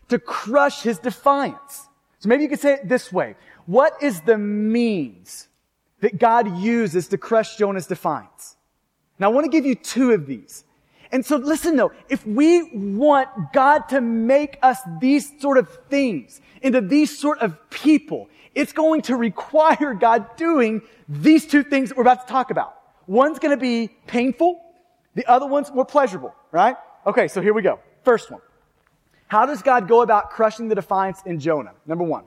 to 0.08 0.18
crush 0.18 0.80
his 0.80 0.98
defiance? 0.98 1.88
So 2.20 2.30
maybe 2.30 2.42
you 2.42 2.48
could 2.48 2.58
say 2.58 2.72
it 2.72 2.88
this 2.88 3.12
way. 3.12 3.36
What 3.66 4.02
is 4.02 4.22
the 4.22 4.38
means 4.38 5.48
that 6.00 6.18
God 6.18 6.58
uses 6.58 7.08
to 7.08 7.18
crush 7.18 7.58
Jonah's 7.58 7.86
defiance? 7.86 8.56
Now 9.18 9.30
I 9.30 9.34
want 9.34 9.44
to 9.44 9.50
give 9.50 9.66
you 9.66 9.74
two 9.74 10.12
of 10.12 10.24
these. 10.24 10.64
And 11.10 11.24
so 11.24 11.36
listen 11.36 11.76
though, 11.76 11.92
if 12.08 12.26
we 12.26 12.62
want 12.74 13.28
God 13.52 13.88
to 13.90 14.00
make 14.00 14.58
us 14.62 14.78
these 15.00 15.40
sort 15.40 15.58
of 15.58 15.68
things 15.88 16.40
into 16.62 16.80
these 16.80 17.18
sort 17.18 17.38
of 17.38 17.70
people, 17.70 18.28
it's 18.54 18.72
going 18.72 19.02
to 19.02 19.16
require 19.16 19.94
God 19.94 20.36
doing 20.36 20.82
these 21.08 21.46
two 21.46 21.62
things 21.62 21.88
that 21.88 21.96
we're 21.96 22.02
about 22.02 22.26
to 22.26 22.32
talk 22.32 22.50
about. 22.50 22.74
One's 23.06 23.38
going 23.38 23.56
to 23.56 23.60
be 23.60 23.88
painful. 24.06 24.60
The 25.14 25.26
other 25.26 25.46
one's 25.46 25.72
more 25.72 25.84
pleasurable, 25.84 26.34
right? 26.52 26.76
Okay, 27.06 27.28
so 27.28 27.40
here 27.40 27.54
we 27.54 27.62
go. 27.62 27.80
First 28.04 28.30
one. 28.30 28.40
How 29.28 29.46
does 29.46 29.62
God 29.62 29.88
go 29.88 30.02
about 30.02 30.30
crushing 30.30 30.68
the 30.68 30.74
defiance 30.74 31.22
in 31.24 31.38
Jonah? 31.38 31.72
Number 31.86 32.04
one. 32.04 32.24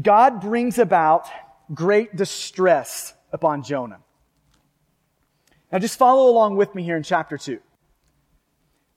God 0.00 0.40
brings 0.40 0.78
about 0.78 1.26
great 1.72 2.16
distress 2.16 3.14
upon 3.32 3.62
Jonah. 3.62 3.98
Now 5.76 5.80
just 5.80 5.98
follow 5.98 6.30
along 6.30 6.56
with 6.56 6.74
me 6.74 6.84
here 6.84 6.96
in 6.96 7.02
chapter 7.02 7.36
2. 7.36 7.60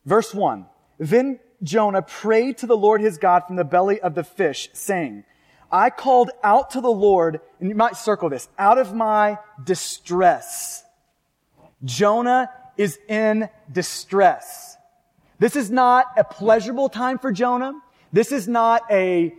Verse 0.05 0.33
1. 0.33 0.65
Then 0.97 1.41
Jonah 1.61 2.01
prayed 2.01 2.59
to 2.59 2.67
the 2.67 2.77
Lord 2.77 3.01
his 3.01 3.17
God 3.17 3.41
from 3.45 3.57
the 3.57 3.65
belly 3.65 3.99
of 3.99 4.15
the 4.15 4.23
fish, 4.23 4.69
saying, 4.71 5.25
I 5.69 5.89
called 5.89 6.31
out 6.41 6.69
to 6.69 6.79
the 6.79 6.89
Lord, 6.89 7.41
and 7.59 7.67
you 7.67 7.75
might 7.75 7.97
circle 7.97 8.29
this, 8.29 8.47
out 8.57 8.77
of 8.77 8.93
my 8.93 9.39
distress. 9.61 10.85
Jonah 11.83 12.49
is 12.77 12.97
in 13.09 13.49
distress. 13.69 14.77
This 15.37 15.57
is 15.57 15.69
not 15.69 16.05
a 16.15 16.23
pleasurable 16.23 16.87
time 16.87 17.19
for 17.19 17.33
Jonah. 17.33 17.73
This 18.13 18.31
is 18.31 18.47
not 18.47 18.83
a, 18.89 19.35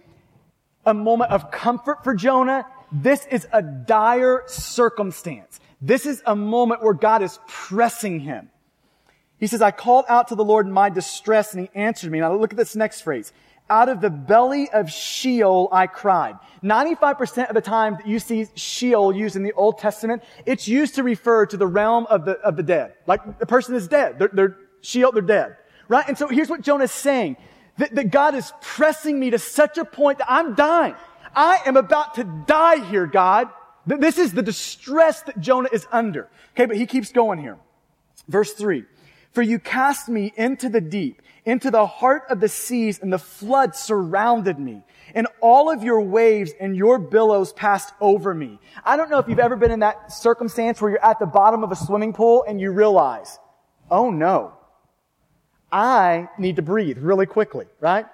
a 0.84 0.92
moment 0.92 1.30
of 1.30 1.50
comfort 1.50 2.04
for 2.04 2.12
Jonah. 2.12 2.66
This 2.92 3.24
is 3.30 3.48
a 3.50 3.62
dire 3.62 4.42
circumstance. 4.46 5.58
This 5.80 6.06
is 6.06 6.22
a 6.26 6.36
moment 6.36 6.82
where 6.82 6.94
God 6.94 7.22
is 7.22 7.38
pressing 7.46 8.20
him. 8.20 8.50
He 9.38 9.46
says, 9.46 9.62
I 9.62 9.70
called 9.70 10.04
out 10.08 10.28
to 10.28 10.34
the 10.34 10.44
Lord 10.44 10.66
in 10.66 10.72
my 10.72 10.90
distress 10.90 11.54
and 11.54 11.62
he 11.62 11.70
answered 11.74 12.12
me. 12.12 12.20
Now 12.20 12.34
look 12.34 12.52
at 12.52 12.58
this 12.58 12.76
next 12.76 13.00
phrase. 13.00 13.32
Out 13.70 13.88
of 13.88 14.00
the 14.00 14.10
belly 14.10 14.68
of 14.70 14.90
Sheol 14.90 15.68
I 15.72 15.86
cried. 15.86 16.34
95% 16.62 17.48
of 17.48 17.54
the 17.54 17.60
time 17.62 17.94
that 17.94 18.06
you 18.06 18.18
see 18.18 18.46
Sheol 18.54 19.14
used 19.14 19.36
in 19.36 19.42
the 19.42 19.52
Old 19.52 19.78
Testament, 19.78 20.22
it's 20.44 20.68
used 20.68 20.96
to 20.96 21.02
refer 21.02 21.46
to 21.46 21.56
the 21.56 21.66
realm 21.66 22.06
of 22.10 22.26
the, 22.26 22.32
of 22.40 22.56
the 22.56 22.62
dead. 22.62 22.94
Like 23.06 23.38
the 23.38 23.46
person 23.46 23.74
is 23.74 23.88
dead. 23.88 24.18
They're, 24.18 24.30
they're 24.32 24.56
Sheol, 24.82 25.12
they're 25.12 25.22
dead. 25.22 25.56
Right? 25.88 26.06
And 26.06 26.18
so 26.18 26.28
here's 26.28 26.50
what 26.50 26.60
Jonah 26.60 26.84
is 26.84 26.92
saying. 26.92 27.36
That, 27.78 27.94
that 27.94 28.10
God 28.10 28.34
is 28.34 28.52
pressing 28.60 29.18
me 29.18 29.30
to 29.30 29.38
such 29.38 29.78
a 29.78 29.86
point 29.86 30.18
that 30.18 30.30
I'm 30.30 30.54
dying. 30.54 30.94
I 31.34 31.60
am 31.64 31.76
about 31.78 32.16
to 32.16 32.24
die 32.46 32.84
here, 32.84 33.06
God. 33.06 33.48
This 33.86 34.18
is 34.18 34.32
the 34.32 34.42
distress 34.42 35.22
that 35.22 35.40
Jonah 35.40 35.70
is 35.72 35.86
under. 35.90 36.28
Okay, 36.54 36.66
but 36.66 36.76
he 36.76 36.86
keeps 36.86 37.12
going 37.12 37.38
here. 37.38 37.58
Verse 38.28 38.52
three. 38.52 38.84
For 39.32 39.42
you 39.42 39.58
cast 39.60 40.08
me 40.08 40.32
into 40.36 40.68
the 40.68 40.80
deep, 40.80 41.22
into 41.44 41.70
the 41.70 41.86
heart 41.86 42.24
of 42.30 42.40
the 42.40 42.48
seas, 42.48 42.98
and 42.98 43.12
the 43.12 43.18
flood 43.18 43.76
surrounded 43.76 44.58
me. 44.58 44.82
And 45.14 45.28
all 45.40 45.70
of 45.70 45.84
your 45.84 46.00
waves 46.00 46.52
and 46.60 46.76
your 46.76 46.98
billows 46.98 47.52
passed 47.52 47.94
over 48.00 48.34
me. 48.34 48.58
I 48.84 48.96
don't 48.96 49.08
know 49.08 49.18
if 49.18 49.28
you've 49.28 49.38
ever 49.38 49.56
been 49.56 49.70
in 49.70 49.80
that 49.80 50.12
circumstance 50.12 50.80
where 50.80 50.90
you're 50.90 51.04
at 51.04 51.20
the 51.20 51.26
bottom 51.26 51.62
of 51.62 51.70
a 51.70 51.76
swimming 51.76 52.12
pool 52.12 52.44
and 52.46 52.60
you 52.60 52.72
realize, 52.72 53.38
oh 53.90 54.10
no, 54.10 54.52
I 55.70 56.28
need 56.36 56.56
to 56.56 56.62
breathe 56.62 56.98
really 56.98 57.26
quickly, 57.26 57.66
right? 57.80 58.06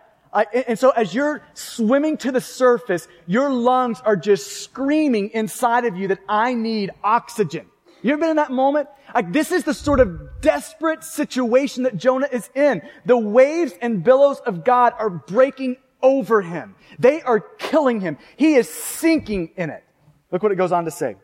And 0.67 0.79
so 0.79 0.91
as 0.91 1.15
you're 1.15 1.43
swimming 1.55 2.19
to 2.19 2.33
the 2.33 2.41
surface, 2.41 3.09
your 3.27 3.51
lungs 3.51 4.01
are 4.05 4.17
just 4.17 4.63
screaming 4.63 5.31
inside 5.31 5.85
of 5.87 5.97
you 5.97 6.09
that 6.09 6.19
I 6.29 6.55
need 6.55 6.91
oxygen. 7.03 7.67
You 8.03 8.13
ever 8.13 8.21
been 8.21 8.31
in 8.31 8.37
that 8.37 8.51
moment? 8.51 8.89
Like 9.15 9.33
this 9.33 9.51
is 9.51 9.65
the 9.65 9.73
sort 9.75 10.01
of 10.01 10.41
desperate 10.43 11.03
situation 11.03 11.85
that 11.85 11.97
Jonah 11.97 12.29
is 12.31 12.49
in. 12.55 12.83
The 13.07 13.17
waves 13.17 13.73
and 13.81 14.05
billows 14.05 14.39
of 14.41 14.65
God 14.65 14.93
are 14.99 15.11
breaking 15.11 15.79
over 16.03 16.43
him. 16.43 16.75
They 16.99 17.23
are 17.23 17.41
killing 17.41 18.01
him. 18.01 18.19
He 18.37 18.55
is 18.55 18.69
sinking 18.69 19.53
in 19.57 19.71
it. 19.71 19.83
Look 20.31 20.43
what 20.43 20.53
it 20.53 20.57
goes 20.57 20.73
on 20.73 20.85
to 20.85 20.91
say. 20.91 21.17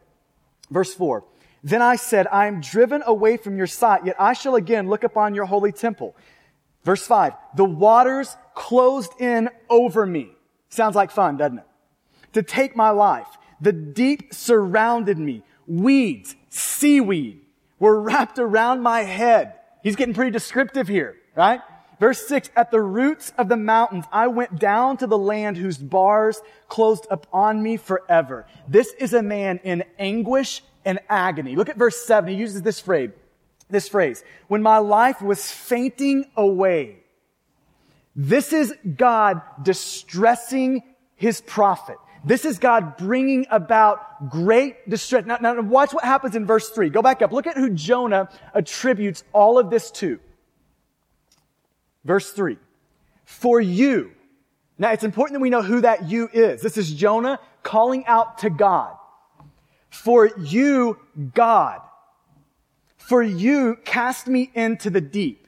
Verse 0.70 0.94
four. 0.94 1.24
Then 1.62 1.82
I 1.82 1.94
said, 1.94 2.26
I 2.32 2.48
am 2.48 2.60
driven 2.60 3.04
away 3.06 3.36
from 3.36 3.56
your 3.56 3.68
sight, 3.68 4.04
yet 4.04 4.16
I 4.18 4.32
shall 4.32 4.56
again 4.56 4.88
look 4.88 5.04
upon 5.04 5.36
your 5.36 5.44
holy 5.44 5.70
temple. 5.70 6.16
Verse 6.84 7.06
five. 7.06 7.34
The 7.54 7.64
waters 7.64 8.36
closed 8.54 9.12
in 9.20 9.48
over 9.70 10.04
me. 10.04 10.30
Sounds 10.68 10.96
like 10.96 11.10
fun, 11.10 11.36
doesn't 11.36 11.58
it? 11.58 11.66
To 12.32 12.42
take 12.42 12.74
my 12.74 12.90
life. 12.90 13.28
The 13.60 13.72
deep 13.72 14.34
surrounded 14.34 15.18
me. 15.18 15.42
Weeds, 15.66 16.34
seaweed 16.48 17.40
were 17.78 18.00
wrapped 18.00 18.38
around 18.38 18.82
my 18.82 19.02
head. 19.02 19.54
He's 19.82 19.96
getting 19.96 20.14
pretty 20.14 20.30
descriptive 20.30 20.88
here, 20.88 21.16
right? 21.36 21.60
Verse 22.00 22.26
six, 22.26 22.50
at 22.56 22.72
the 22.72 22.80
roots 22.80 23.32
of 23.38 23.48
the 23.48 23.56
mountains, 23.56 24.04
I 24.10 24.26
went 24.26 24.58
down 24.58 24.96
to 24.96 25.06
the 25.06 25.18
land 25.18 25.56
whose 25.56 25.78
bars 25.78 26.40
closed 26.68 27.06
upon 27.10 27.62
me 27.62 27.76
forever. 27.76 28.46
This 28.66 28.92
is 28.94 29.12
a 29.12 29.22
man 29.22 29.60
in 29.62 29.84
anguish 30.00 30.62
and 30.84 30.98
agony. 31.08 31.54
Look 31.54 31.68
at 31.68 31.76
verse 31.76 32.04
seven. 32.04 32.30
He 32.30 32.36
uses 32.36 32.62
this 32.62 32.80
phrase, 32.80 33.10
this 33.72 33.88
phrase, 33.88 34.22
when 34.48 34.62
my 34.62 34.78
life 34.78 35.20
was 35.20 35.50
fainting 35.50 36.30
away. 36.36 36.98
This 38.14 38.52
is 38.52 38.74
God 38.96 39.40
distressing 39.62 40.82
his 41.16 41.40
prophet. 41.40 41.96
This 42.24 42.44
is 42.44 42.58
God 42.58 42.96
bringing 42.96 43.46
about 43.50 44.30
great 44.30 44.88
distress. 44.88 45.24
Now, 45.24 45.38
now 45.40 45.60
watch 45.60 45.92
what 45.92 46.04
happens 46.04 46.36
in 46.36 46.46
verse 46.46 46.68
3. 46.70 46.90
Go 46.90 47.02
back 47.02 47.22
up. 47.22 47.32
Look 47.32 47.46
at 47.46 47.56
who 47.56 47.70
Jonah 47.70 48.28
attributes 48.54 49.24
all 49.32 49.58
of 49.58 49.70
this 49.70 49.90
to. 49.92 50.20
Verse 52.04 52.30
3. 52.30 52.58
For 53.24 53.60
you. 53.60 54.12
Now 54.78 54.92
it's 54.92 55.04
important 55.04 55.38
that 55.38 55.42
we 55.42 55.50
know 55.50 55.62
who 55.62 55.80
that 55.80 56.08
you 56.08 56.28
is. 56.32 56.60
This 56.60 56.76
is 56.76 56.92
Jonah 56.92 57.40
calling 57.62 58.06
out 58.06 58.38
to 58.38 58.50
God. 58.50 58.96
For 59.90 60.30
you, 60.38 60.98
God. 61.34 61.80
For 63.06 63.22
you 63.22 63.76
cast 63.84 64.26
me 64.26 64.50
into 64.54 64.90
the 64.90 65.00
deep, 65.00 65.46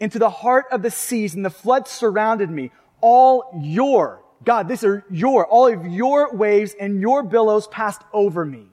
into 0.00 0.18
the 0.18 0.30
heart 0.30 0.66
of 0.72 0.82
the 0.82 0.90
seas, 0.90 1.34
and 1.34 1.44
the 1.44 1.50
flood 1.50 1.86
surrounded 1.86 2.50
me. 2.50 2.70
All 3.00 3.58
your 3.60 4.22
God, 4.44 4.68
these 4.68 4.84
are 4.84 5.04
your, 5.10 5.46
all 5.46 5.68
of 5.68 5.86
your 5.86 6.34
waves 6.34 6.74
and 6.78 7.00
your 7.00 7.22
billows 7.22 7.66
passed 7.68 8.02
over 8.12 8.44
me. 8.44 8.66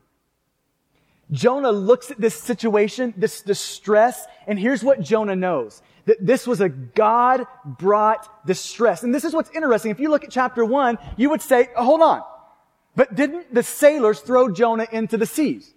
Jonah 1.31 1.71
looks 1.71 2.09
at 2.09 2.19
this 2.19 2.33
situation, 2.33 3.13
this 3.15 3.41
distress, 3.41 4.25
and 4.47 4.57
here's 4.57 4.83
what 4.83 5.01
Jonah 5.01 5.35
knows. 5.35 5.83
That 6.05 6.25
this 6.25 6.47
was 6.47 6.59
a 6.59 6.69
God 6.69 7.45
brought 7.63 8.47
distress. 8.47 9.03
And 9.03 9.13
this 9.13 9.23
is 9.23 9.33
what's 9.33 9.51
interesting. 9.51 9.91
If 9.91 9.99
you 9.99 10.09
look 10.09 10.23
at 10.23 10.31
chapter 10.31 10.65
one, 10.65 10.97
you 11.17 11.29
would 11.29 11.43
say, 11.43 11.69
hold 11.75 12.01
on. 12.01 12.23
But 12.95 13.13
didn't 13.13 13.53
the 13.53 13.61
sailors 13.61 14.19
throw 14.19 14.51
Jonah 14.51 14.87
into 14.91 15.17
the 15.17 15.27
seas? 15.27 15.71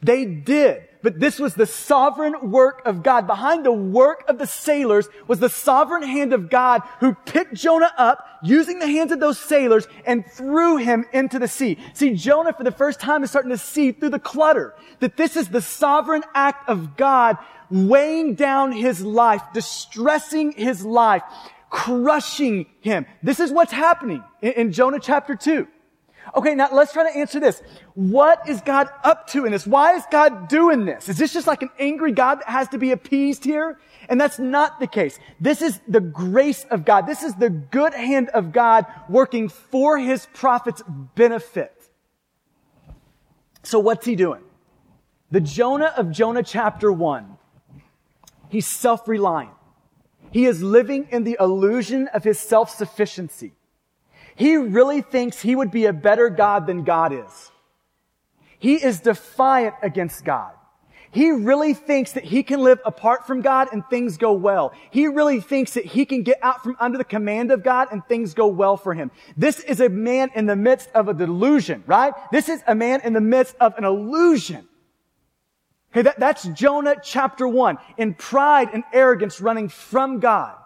They 0.00 0.24
did. 0.24 0.88
But 1.02 1.18
this 1.18 1.38
was 1.38 1.54
the 1.54 1.66
sovereign 1.66 2.50
work 2.50 2.82
of 2.86 3.02
God. 3.02 3.26
Behind 3.26 3.64
the 3.64 3.72
work 3.72 4.24
of 4.28 4.38
the 4.38 4.46
sailors 4.46 5.08
was 5.26 5.40
the 5.40 5.48
sovereign 5.48 6.02
hand 6.02 6.32
of 6.32 6.48
God 6.48 6.82
who 7.00 7.14
picked 7.26 7.54
Jonah 7.54 7.92
up 7.98 8.24
using 8.42 8.78
the 8.78 8.86
hands 8.86 9.10
of 9.10 9.20
those 9.20 9.38
sailors 9.38 9.88
and 10.06 10.24
threw 10.24 10.76
him 10.76 11.04
into 11.12 11.38
the 11.38 11.48
sea. 11.48 11.78
See, 11.94 12.14
Jonah 12.14 12.52
for 12.52 12.62
the 12.62 12.70
first 12.70 13.00
time 13.00 13.24
is 13.24 13.30
starting 13.30 13.50
to 13.50 13.58
see 13.58 13.92
through 13.92 14.10
the 14.10 14.18
clutter 14.18 14.74
that 15.00 15.16
this 15.16 15.36
is 15.36 15.48
the 15.48 15.60
sovereign 15.60 16.22
act 16.34 16.68
of 16.68 16.96
God 16.96 17.36
weighing 17.70 18.34
down 18.34 18.70
his 18.70 19.02
life, 19.02 19.42
distressing 19.52 20.52
his 20.52 20.84
life, 20.84 21.22
crushing 21.70 22.66
him. 22.80 23.06
This 23.22 23.40
is 23.40 23.50
what's 23.50 23.72
happening 23.72 24.22
in, 24.42 24.72
Jonah 24.72 25.00
chapter 25.00 25.34
2. 25.34 25.66
Okay, 26.36 26.54
now 26.54 26.68
let's 26.72 26.92
try 26.92 27.10
to 27.10 27.18
answer 27.18 27.40
this. 27.40 27.62
What 27.94 28.48
is 28.48 28.60
God 28.60 28.88
up 29.02 29.26
to 29.28 29.44
in 29.44 29.52
this? 29.52 29.66
Why 29.66 29.94
is 29.94 30.04
God 30.10 30.48
doing 30.48 30.84
this? 30.84 31.08
Is 31.08 31.18
this 31.18 31.32
just 31.32 31.46
like 31.46 31.62
an 31.62 31.70
angry 31.78 32.12
God 32.12 32.40
that 32.40 32.48
has 32.48 32.68
to 32.68 32.78
be 32.78 32.92
appeased 32.92 33.44
here? 33.44 33.78
And 34.08 34.20
that's 34.20 34.38
not 34.38 34.80
the 34.80 34.86
case. 34.86 35.18
This 35.40 35.62
is 35.62 35.80
the 35.88 36.00
grace 36.00 36.64
of 36.70 36.84
God. 36.84 37.06
This 37.06 37.22
is 37.22 37.34
the 37.34 37.50
good 37.50 37.92
hand 37.92 38.28
of 38.30 38.52
God 38.52 38.86
working 39.08 39.48
for 39.48 39.98
his 39.98 40.26
prophet's 40.32 40.82
benefit. 41.14 41.72
So 43.62 43.78
what's 43.78 44.06
he 44.06 44.16
doing? 44.16 44.42
The 45.30 45.40
Jonah 45.40 45.92
of 45.96 46.10
Jonah 46.10 46.42
chapter 46.42 46.92
one. 46.92 47.38
He's 48.48 48.66
self-reliant. 48.66 49.52
He 50.30 50.46
is 50.46 50.62
living 50.62 51.08
in 51.10 51.24
the 51.24 51.36
illusion 51.38 52.08
of 52.08 52.24
his 52.24 52.38
self-sufficiency. 52.38 53.52
He 54.34 54.56
really 54.56 55.02
thinks 55.02 55.40
he 55.40 55.54
would 55.54 55.70
be 55.70 55.86
a 55.86 55.92
better 55.92 56.28
God 56.28 56.66
than 56.66 56.84
God 56.84 57.12
is. 57.12 57.50
He 58.58 58.74
is 58.74 59.00
defiant 59.00 59.74
against 59.82 60.24
God. 60.24 60.52
He 61.12 61.30
really 61.30 61.74
thinks 61.74 62.12
that 62.12 62.24
he 62.24 62.42
can 62.42 62.60
live 62.60 62.80
apart 62.86 63.26
from 63.26 63.42
God 63.42 63.68
and 63.70 63.84
things 63.90 64.16
go 64.16 64.32
well. 64.32 64.72
He 64.90 65.08
really 65.08 65.40
thinks 65.40 65.74
that 65.74 65.84
he 65.84 66.06
can 66.06 66.22
get 66.22 66.38
out 66.40 66.62
from 66.62 66.74
under 66.80 66.96
the 66.96 67.04
command 67.04 67.52
of 67.52 67.62
God 67.62 67.88
and 67.92 68.02
things 68.06 68.32
go 68.32 68.46
well 68.46 68.78
for 68.78 68.94
him. 68.94 69.10
This 69.36 69.60
is 69.60 69.80
a 69.80 69.90
man 69.90 70.30
in 70.34 70.46
the 70.46 70.56
midst 70.56 70.88
of 70.94 71.08
a 71.08 71.14
delusion, 71.14 71.84
right? 71.86 72.14
This 72.32 72.48
is 72.48 72.62
a 72.66 72.74
man 72.74 73.02
in 73.02 73.12
the 73.12 73.20
midst 73.20 73.56
of 73.60 73.76
an 73.76 73.84
illusion. 73.84 74.66
Okay, 75.92 76.00
that, 76.00 76.18
that's 76.18 76.44
Jonah 76.44 76.96
chapter 77.02 77.46
one. 77.46 77.76
In 77.98 78.14
pride 78.14 78.70
and 78.72 78.82
arrogance 78.94 79.38
running 79.38 79.68
from 79.68 80.18
God. 80.18 80.56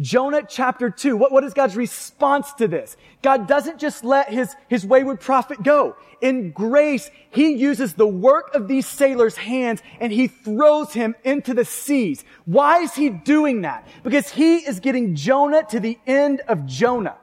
Jonah 0.00 0.42
chapter 0.48 0.90
2. 0.90 1.16
What, 1.16 1.30
what 1.30 1.44
is 1.44 1.54
God's 1.54 1.76
response 1.76 2.52
to 2.54 2.66
this? 2.66 2.96
God 3.22 3.46
doesn't 3.46 3.78
just 3.78 4.02
let 4.02 4.28
his, 4.28 4.54
his 4.68 4.84
wayward 4.84 5.20
prophet 5.20 5.62
go. 5.62 5.96
In 6.20 6.50
grace, 6.50 7.10
he 7.30 7.54
uses 7.54 7.94
the 7.94 8.06
work 8.06 8.54
of 8.54 8.66
these 8.66 8.86
sailors' 8.86 9.36
hands 9.36 9.82
and 10.00 10.12
he 10.12 10.26
throws 10.26 10.92
him 10.92 11.14
into 11.22 11.54
the 11.54 11.64
seas. 11.64 12.24
Why 12.44 12.80
is 12.80 12.94
he 12.94 13.08
doing 13.08 13.62
that? 13.62 13.86
Because 14.02 14.30
he 14.30 14.56
is 14.56 14.80
getting 14.80 15.14
Jonah 15.14 15.62
to 15.70 15.78
the 15.78 15.98
end 16.06 16.40
of 16.48 16.66
Jonah. 16.66 17.18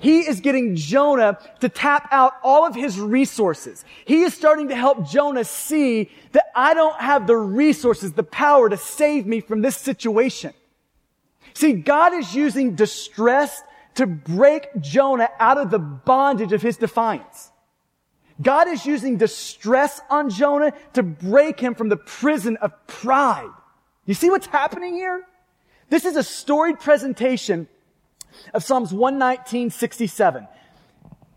He 0.00 0.20
is 0.20 0.40
getting 0.40 0.74
Jonah 0.74 1.38
to 1.60 1.68
tap 1.68 2.08
out 2.10 2.32
all 2.42 2.66
of 2.66 2.74
his 2.74 2.98
resources. 2.98 3.84
He 4.04 4.22
is 4.22 4.34
starting 4.34 4.68
to 4.68 4.74
help 4.74 5.08
Jonah 5.08 5.44
see 5.44 6.10
that 6.32 6.46
I 6.56 6.74
don't 6.74 7.00
have 7.00 7.28
the 7.28 7.36
resources, 7.36 8.12
the 8.12 8.24
power 8.24 8.68
to 8.68 8.76
save 8.76 9.26
me 9.26 9.40
from 9.40 9.62
this 9.62 9.76
situation. 9.76 10.52
See, 11.56 11.72
God 11.72 12.12
is 12.12 12.34
using 12.34 12.74
distress 12.74 13.62
to 13.94 14.06
break 14.06 14.68
Jonah 14.78 15.30
out 15.40 15.56
of 15.56 15.70
the 15.70 15.78
bondage 15.78 16.52
of 16.52 16.60
his 16.60 16.76
defiance. 16.76 17.50
God 18.42 18.68
is 18.68 18.84
using 18.84 19.16
distress 19.16 20.02
on 20.10 20.28
Jonah 20.28 20.74
to 20.92 21.02
break 21.02 21.58
him 21.58 21.74
from 21.74 21.88
the 21.88 21.96
prison 21.96 22.58
of 22.58 22.72
pride. 22.86 23.48
You 24.04 24.12
see 24.12 24.28
what's 24.28 24.48
happening 24.48 24.96
here? 24.96 25.24
This 25.88 26.04
is 26.04 26.16
a 26.16 26.22
storied 26.22 26.78
presentation 26.78 27.68
of 28.52 28.62
Psalms 28.62 28.92
119, 28.92 29.70
67. 29.70 30.46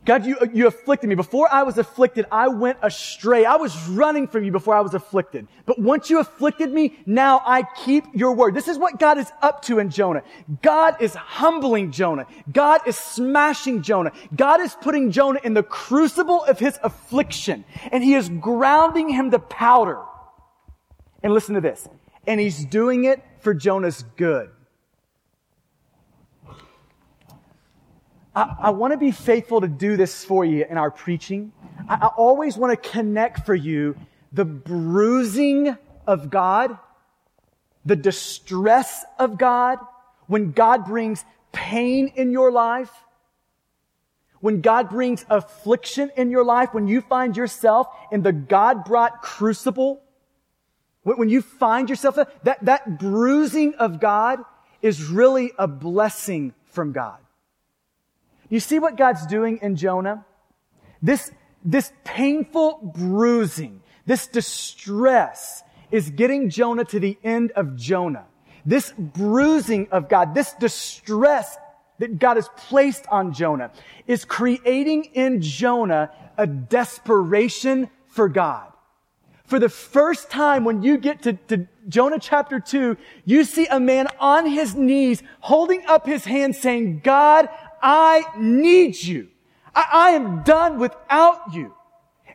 God, 0.05 0.25
you, 0.25 0.37
you 0.53 0.65
afflicted 0.65 1.09
me. 1.09 1.15
Before 1.15 1.51
I 1.51 1.63
was 1.63 1.77
afflicted, 1.77 2.25
I 2.31 2.47
went 2.47 2.77
astray. 2.81 3.45
I 3.45 3.57
was 3.57 3.77
running 3.89 4.27
from 4.27 4.43
you 4.43 4.51
before 4.51 4.73
I 4.73 4.79
was 4.79 4.93
afflicted. 4.93 5.47
But 5.65 5.77
once 5.77 6.09
you 6.09 6.19
afflicted 6.19 6.71
me, 6.71 6.97
now 7.05 7.41
I 7.45 7.63
keep 7.83 8.05
your 8.13 8.33
word. 8.33 8.55
This 8.55 8.69
is 8.69 8.77
what 8.77 8.97
God 8.97 9.17
is 9.17 9.29
up 9.41 9.61
to 9.63 9.77
in 9.79 9.89
Jonah. 9.89 10.23
God 10.61 11.01
is 11.01 11.13
humbling 11.13 11.91
Jonah. 11.91 12.27
God 12.51 12.81
is 12.87 12.97
smashing 12.97 13.81
Jonah. 13.81 14.11
God 14.35 14.61
is 14.61 14.73
putting 14.81 15.11
Jonah 15.11 15.41
in 15.43 15.53
the 15.53 15.63
crucible 15.63 16.45
of 16.45 16.59
his 16.59 16.79
affliction. 16.81 17.65
And 17.91 18.03
he 18.03 18.15
is 18.15 18.29
grounding 18.29 19.09
him 19.09 19.31
to 19.31 19.39
powder. 19.39 20.01
And 21.21 21.33
listen 21.33 21.55
to 21.55 21.61
this. 21.61 21.87
And 22.25 22.39
he's 22.39 22.63
doing 22.63 23.03
it 23.03 23.21
for 23.41 23.53
Jonah's 23.53 24.03
good. 24.15 24.49
I, 28.35 28.55
I 28.59 28.69
want 28.71 28.93
to 28.93 28.97
be 28.97 29.11
faithful 29.11 29.61
to 29.61 29.67
do 29.67 29.97
this 29.97 30.23
for 30.23 30.45
you 30.45 30.65
in 30.69 30.77
our 30.77 30.91
preaching. 30.91 31.51
I, 31.87 31.95
I 31.95 32.07
always 32.07 32.57
want 32.57 32.81
to 32.81 32.89
connect 32.89 33.45
for 33.45 33.55
you 33.55 33.95
the 34.31 34.45
bruising 34.45 35.75
of 36.05 36.29
God, 36.29 36.77
the 37.85 37.95
distress 37.95 39.03
of 39.17 39.37
God, 39.37 39.79
when 40.27 40.51
God 40.51 40.85
brings 40.85 41.25
pain 41.51 42.11
in 42.15 42.31
your 42.31 42.51
life, 42.51 42.91
when 44.41 44.61
God 44.61 44.89
brings 44.89 45.25
affliction 45.29 46.11
in 46.15 46.29
your 46.29 46.45
life, 46.45 46.73
when 46.73 46.87
you 46.87 47.01
find 47.01 47.35
yourself 47.35 47.87
in 48.11 48.21
the 48.21 48.31
God 48.31 48.85
brought 48.85 49.21
crucible, 49.21 50.01
when 51.03 51.29
you 51.29 51.41
find 51.41 51.89
yourself, 51.89 52.17
that, 52.43 52.63
that 52.63 52.99
bruising 52.99 53.73
of 53.75 53.99
God 53.99 54.39
is 54.81 55.05
really 55.05 55.51
a 55.57 55.67
blessing 55.67 56.53
from 56.65 56.91
God. 56.91 57.17
You 58.49 58.59
see 58.59 58.79
what 58.79 58.97
God's 58.97 59.25
doing 59.27 59.59
in 59.61 59.75
Jonah? 59.75 60.25
This, 61.01 61.31
this 61.63 61.91
painful 62.03 62.91
bruising, 62.95 63.81
this 64.05 64.27
distress 64.27 65.63
is 65.91 66.09
getting 66.09 66.49
Jonah 66.49 66.85
to 66.85 66.99
the 66.99 67.17
end 67.23 67.51
of 67.51 67.75
Jonah. 67.75 68.25
This 68.65 68.93
bruising 68.97 69.87
of 69.91 70.09
God, 70.09 70.35
this 70.35 70.53
distress 70.53 71.57
that 71.99 72.19
God 72.19 72.37
has 72.37 72.49
placed 72.55 73.05
on 73.07 73.33
Jonah 73.33 73.71
is 74.07 74.25
creating 74.25 75.05
in 75.13 75.41
Jonah 75.41 76.11
a 76.37 76.47
desperation 76.47 77.89
for 78.07 78.29
God. 78.29 78.71
For 79.45 79.59
the 79.59 79.69
first 79.69 80.29
time 80.29 80.63
when 80.63 80.83
you 80.83 80.97
get 80.97 81.23
to, 81.23 81.33
to, 81.33 81.67
Jonah 81.87 82.19
chapter 82.19 82.59
2, 82.59 82.95
you 83.25 83.43
see 83.43 83.65
a 83.65 83.79
man 83.79 84.07
on 84.19 84.45
his 84.45 84.75
knees 84.75 85.23
holding 85.39 85.83
up 85.87 86.05
his 86.05 86.23
hand 86.23 86.55
saying, 86.55 87.01
God, 87.03 87.49
I 87.81 88.23
need 88.37 89.01
you. 89.01 89.29
I, 89.73 89.85
I 89.91 90.09
am 90.11 90.43
done 90.43 90.79
without 90.79 91.53
you. 91.53 91.73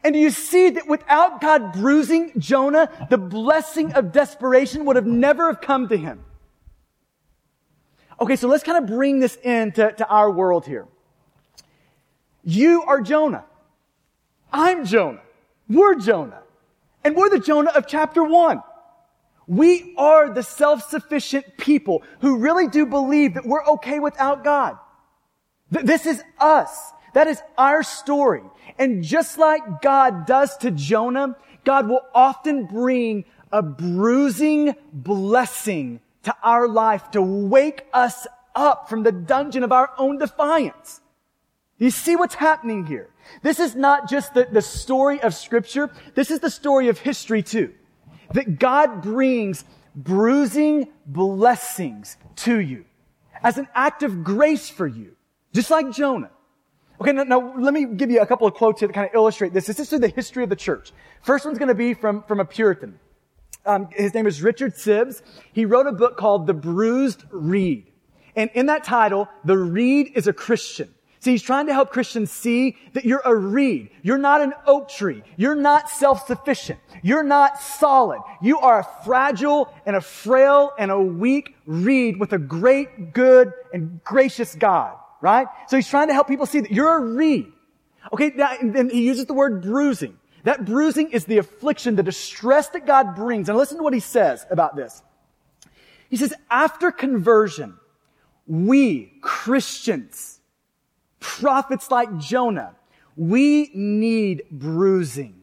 And 0.02 0.12
do 0.12 0.20
you 0.20 0.30
see 0.30 0.70
that 0.70 0.86
without 0.86 1.40
God 1.40 1.72
bruising 1.72 2.32
Jonah, 2.38 2.90
the 3.08 3.16
blessing 3.18 3.92
of 3.94 4.12
desperation 4.12 4.84
would 4.84 4.96
have 4.96 5.06
never 5.06 5.46
have 5.46 5.62
come 5.62 5.88
to 5.88 5.96
him? 5.96 6.24
Okay, 8.20 8.36
so 8.36 8.46
let's 8.46 8.62
kind 8.62 8.78
of 8.78 8.86
bring 8.88 9.20
this 9.20 9.36
into 9.36 9.92
to 9.92 10.06
our 10.06 10.30
world 10.30 10.66
here. 10.66 10.86
You 12.44 12.82
are 12.82 13.00
Jonah. 13.00 13.44
I'm 14.52 14.84
Jonah. 14.84 15.22
We're 15.68 15.94
Jonah. 15.94 16.42
And 17.02 17.16
we're 17.16 17.30
the 17.30 17.40
Jonah 17.40 17.70
of 17.70 17.86
chapter 17.86 18.22
one. 18.22 18.62
We 19.46 19.94
are 19.96 20.32
the 20.32 20.42
self-sufficient 20.42 21.58
people 21.58 22.02
who 22.20 22.38
really 22.38 22.68
do 22.68 22.86
believe 22.86 23.34
that 23.34 23.46
we're 23.46 23.64
okay 23.64 23.98
without 23.98 24.44
God. 24.44 24.78
This 25.82 26.06
is 26.06 26.22
us. 26.38 26.92
That 27.14 27.26
is 27.26 27.40
our 27.56 27.82
story. 27.82 28.42
And 28.78 29.02
just 29.02 29.38
like 29.38 29.82
God 29.82 30.26
does 30.26 30.56
to 30.58 30.70
Jonah, 30.70 31.36
God 31.64 31.88
will 31.88 32.02
often 32.14 32.66
bring 32.66 33.24
a 33.52 33.62
bruising 33.62 34.74
blessing 34.92 36.00
to 36.24 36.34
our 36.42 36.68
life 36.68 37.10
to 37.12 37.22
wake 37.22 37.86
us 37.92 38.26
up 38.54 38.88
from 38.88 39.02
the 39.02 39.12
dungeon 39.12 39.62
of 39.62 39.72
our 39.72 39.90
own 39.98 40.18
defiance. 40.18 41.00
You 41.78 41.90
see 41.90 42.16
what's 42.16 42.34
happening 42.34 42.86
here? 42.86 43.10
This 43.42 43.58
is 43.58 43.74
not 43.74 44.08
just 44.08 44.34
the, 44.34 44.46
the 44.50 44.62
story 44.62 45.20
of 45.20 45.34
scripture. 45.34 45.90
This 46.14 46.30
is 46.30 46.40
the 46.40 46.50
story 46.50 46.88
of 46.88 46.98
history 46.98 47.42
too. 47.42 47.72
That 48.32 48.58
God 48.58 49.02
brings 49.02 49.64
bruising 49.94 50.88
blessings 51.06 52.16
to 52.36 52.58
you 52.58 52.84
as 53.42 53.58
an 53.58 53.68
act 53.74 54.02
of 54.02 54.24
grace 54.24 54.68
for 54.68 54.86
you. 54.86 55.14
Just 55.54 55.70
like 55.70 55.90
Jonah. 55.92 56.30
Okay, 57.00 57.12
now, 57.12 57.22
now, 57.22 57.54
let 57.58 57.72
me 57.72 57.86
give 57.86 58.10
you 58.10 58.20
a 58.20 58.26
couple 58.26 58.46
of 58.46 58.54
quotes 58.54 58.80
here 58.80 58.88
that 58.88 58.94
kind 58.94 59.08
of 59.08 59.14
illustrate 59.14 59.52
this. 59.52 59.66
This 59.66 59.78
is 59.78 59.88
through 59.88 60.00
the 60.00 60.08
history 60.08 60.42
of 60.42 60.50
the 60.50 60.56
church. 60.56 60.92
First 61.22 61.44
one's 61.44 61.58
going 61.58 61.68
to 61.68 61.74
be 61.74 61.94
from, 61.94 62.22
from 62.24 62.40
a 62.40 62.44
Puritan. 62.44 62.98
Um, 63.64 63.88
his 63.92 64.14
name 64.14 64.26
is 64.26 64.42
Richard 64.42 64.74
Sibbes. 64.74 65.22
He 65.52 65.64
wrote 65.64 65.86
a 65.86 65.92
book 65.92 66.16
called 66.16 66.46
The 66.46 66.54
Bruised 66.54 67.24
Reed. 67.30 67.90
And 68.36 68.50
in 68.54 68.66
that 68.66 68.84
title, 68.84 69.28
the 69.44 69.56
reed 69.56 70.12
is 70.14 70.26
a 70.26 70.32
Christian. 70.32 70.92
See, 71.20 71.30
he's 71.30 71.42
trying 71.42 71.66
to 71.68 71.72
help 71.72 71.90
Christians 71.90 72.30
see 72.30 72.76
that 72.92 73.04
you're 73.04 73.22
a 73.24 73.34
reed. 73.34 73.90
You're 74.02 74.18
not 74.18 74.42
an 74.42 74.52
oak 74.66 74.88
tree. 74.88 75.22
You're 75.36 75.54
not 75.54 75.88
self-sufficient. 75.88 76.78
You're 77.02 77.22
not 77.22 77.58
solid. 77.60 78.20
You 78.42 78.58
are 78.58 78.80
a 78.80 79.04
fragile 79.04 79.72
and 79.86 79.96
a 79.96 80.00
frail 80.00 80.72
and 80.78 80.90
a 80.90 81.00
weak 81.00 81.54
reed 81.64 82.18
with 82.18 82.32
a 82.34 82.38
great, 82.38 83.14
good, 83.14 83.52
and 83.72 84.02
gracious 84.04 84.54
God 84.54 84.96
right? 85.24 85.48
So 85.68 85.76
he's 85.76 85.88
trying 85.88 86.08
to 86.08 86.14
help 86.14 86.28
people 86.28 86.44
see 86.44 86.60
that 86.60 86.70
you're 86.70 86.98
a 86.98 87.00
reed. 87.00 87.50
Okay, 88.12 88.28
then 88.28 88.90
he 88.90 89.06
uses 89.06 89.24
the 89.24 89.32
word 89.32 89.62
bruising. 89.62 90.18
That 90.44 90.66
bruising 90.66 91.10
is 91.12 91.24
the 91.24 91.38
affliction, 91.38 91.96
the 91.96 92.02
distress 92.02 92.68
that 92.68 92.84
God 92.84 93.16
brings. 93.16 93.48
And 93.48 93.56
listen 93.56 93.78
to 93.78 93.82
what 93.82 93.94
he 93.94 94.00
says 94.00 94.44
about 94.50 94.76
this. 94.76 95.02
He 96.10 96.18
says, 96.18 96.34
after 96.50 96.92
conversion, 96.92 97.78
we, 98.46 99.14
Christians, 99.22 100.40
prophets 101.18 101.90
like 101.90 102.18
Jonah, 102.18 102.76
we 103.16 103.70
need 103.74 104.42
bruising. 104.50 105.40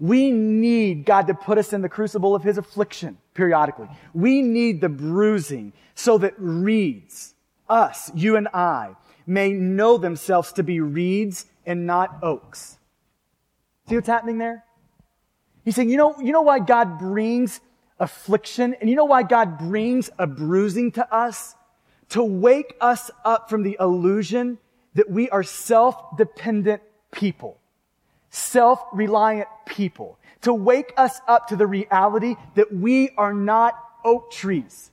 We 0.00 0.32
need 0.32 1.04
God 1.04 1.28
to 1.28 1.34
put 1.34 1.56
us 1.56 1.72
in 1.72 1.82
the 1.82 1.88
crucible 1.88 2.34
of 2.34 2.42
his 2.42 2.58
affliction 2.58 3.18
periodically. 3.34 3.88
We 4.12 4.42
need 4.42 4.80
the 4.80 4.88
bruising 4.88 5.72
so 5.94 6.18
that 6.18 6.34
reeds, 6.38 7.34
us, 7.68 8.10
you 8.14 8.36
and 8.36 8.48
I, 8.48 8.96
may 9.26 9.52
know 9.52 9.98
themselves 9.98 10.52
to 10.52 10.62
be 10.62 10.80
reeds 10.80 11.46
and 11.66 11.86
not 11.86 12.18
oaks. 12.22 12.78
See 13.88 13.94
what's 13.94 14.08
happening 14.08 14.38
there? 14.38 14.64
He's 15.64 15.76
saying, 15.76 15.90
you 15.90 15.96
know, 15.96 16.18
you 16.18 16.32
know 16.32 16.42
why 16.42 16.60
God 16.60 16.98
brings 16.98 17.60
affliction 17.98 18.74
and 18.80 18.88
you 18.88 18.96
know 18.96 19.04
why 19.04 19.22
God 19.22 19.58
brings 19.58 20.08
a 20.18 20.26
bruising 20.26 20.92
to 20.92 21.14
us? 21.14 21.54
To 22.10 22.22
wake 22.22 22.74
us 22.80 23.10
up 23.24 23.50
from 23.50 23.62
the 23.64 23.76
illusion 23.78 24.58
that 24.94 25.10
we 25.10 25.28
are 25.28 25.42
self-dependent 25.42 26.80
people 27.10 27.58
self 28.30 28.82
reliant 28.92 29.48
people, 29.66 30.18
to 30.42 30.52
wake 30.52 30.92
us 30.96 31.20
up 31.26 31.48
to 31.48 31.56
the 31.56 31.66
reality 31.66 32.36
that 32.54 32.72
we 32.72 33.10
are 33.16 33.32
not 33.32 33.74
oak 34.04 34.30
trees, 34.30 34.90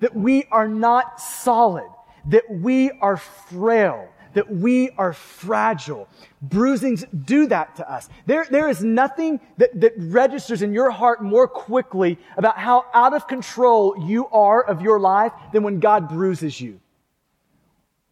that 0.00 0.14
we 0.14 0.44
are 0.50 0.68
not 0.68 1.20
solid, 1.20 1.88
that 2.26 2.44
we 2.50 2.90
are 3.00 3.16
frail, 3.16 4.08
that 4.34 4.50
we 4.50 4.90
are 4.90 5.12
fragile. 5.12 6.08
Bruisings 6.42 7.04
do 7.24 7.46
that 7.46 7.76
to 7.76 7.90
us. 7.90 8.08
There, 8.26 8.46
there 8.50 8.68
is 8.68 8.84
nothing 8.84 9.40
that, 9.56 9.80
that 9.80 9.94
registers 9.96 10.60
in 10.60 10.74
your 10.74 10.90
heart 10.90 11.22
more 11.22 11.48
quickly 11.48 12.18
about 12.36 12.58
how 12.58 12.84
out 12.92 13.14
of 13.14 13.26
control 13.26 13.96
you 14.06 14.26
are 14.28 14.62
of 14.62 14.82
your 14.82 15.00
life 15.00 15.32
than 15.52 15.62
when 15.62 15.80
God 15.80 16.08
bruises 16.08 16.60
you. 16.60 16.80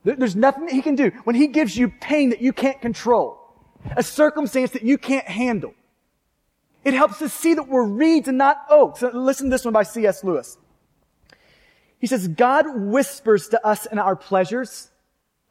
There's 0.04 0.36
nothing 0.36 0.66
that 0.66 0.74
He 0.74 0.82
can 0.82 0.96
do. 0.96 1.10
When 1.24 1.36
He 1.36 1.46
gives 1.46 1.76
you 1.76 1.88
pain 1.88 2.30
that 2.30 2.40
you 2.40 2.52
can't 2.52 2.80
control, 2.80 3.38
a 3.96 4.02
circumstance 4.02 4.70
that 4.72 4.82
you 4.82 4.98
can't 4.98 5.26
handle. 5.26 5.74
It 6.84 6.94
helps 6.94 7.22
us 7.22 7.32
see 7.32 7.54
that 7.54 7.68
we're 7.68 7.84
reeds 7.84 8.28
and 8.28 8.36
not 8.36 8.64
oaks. 8.68 9.02
Listen 9.02 9.46
to 9.46 9.50
this 9.50 9.64
one 9.64 9.72
by 9.72 9.82
C.S. 9.82 10.22
Lewis. 10.22 10.58
He 12.04 12.08
says, 12.08 12.28
God 12.28 12.66
whispers 12.76 13.48
to 13.48 13.66
us 13.66 13.86
in 13.86 13.98
our 13.98 14.14
pleasures. 14.14 14.90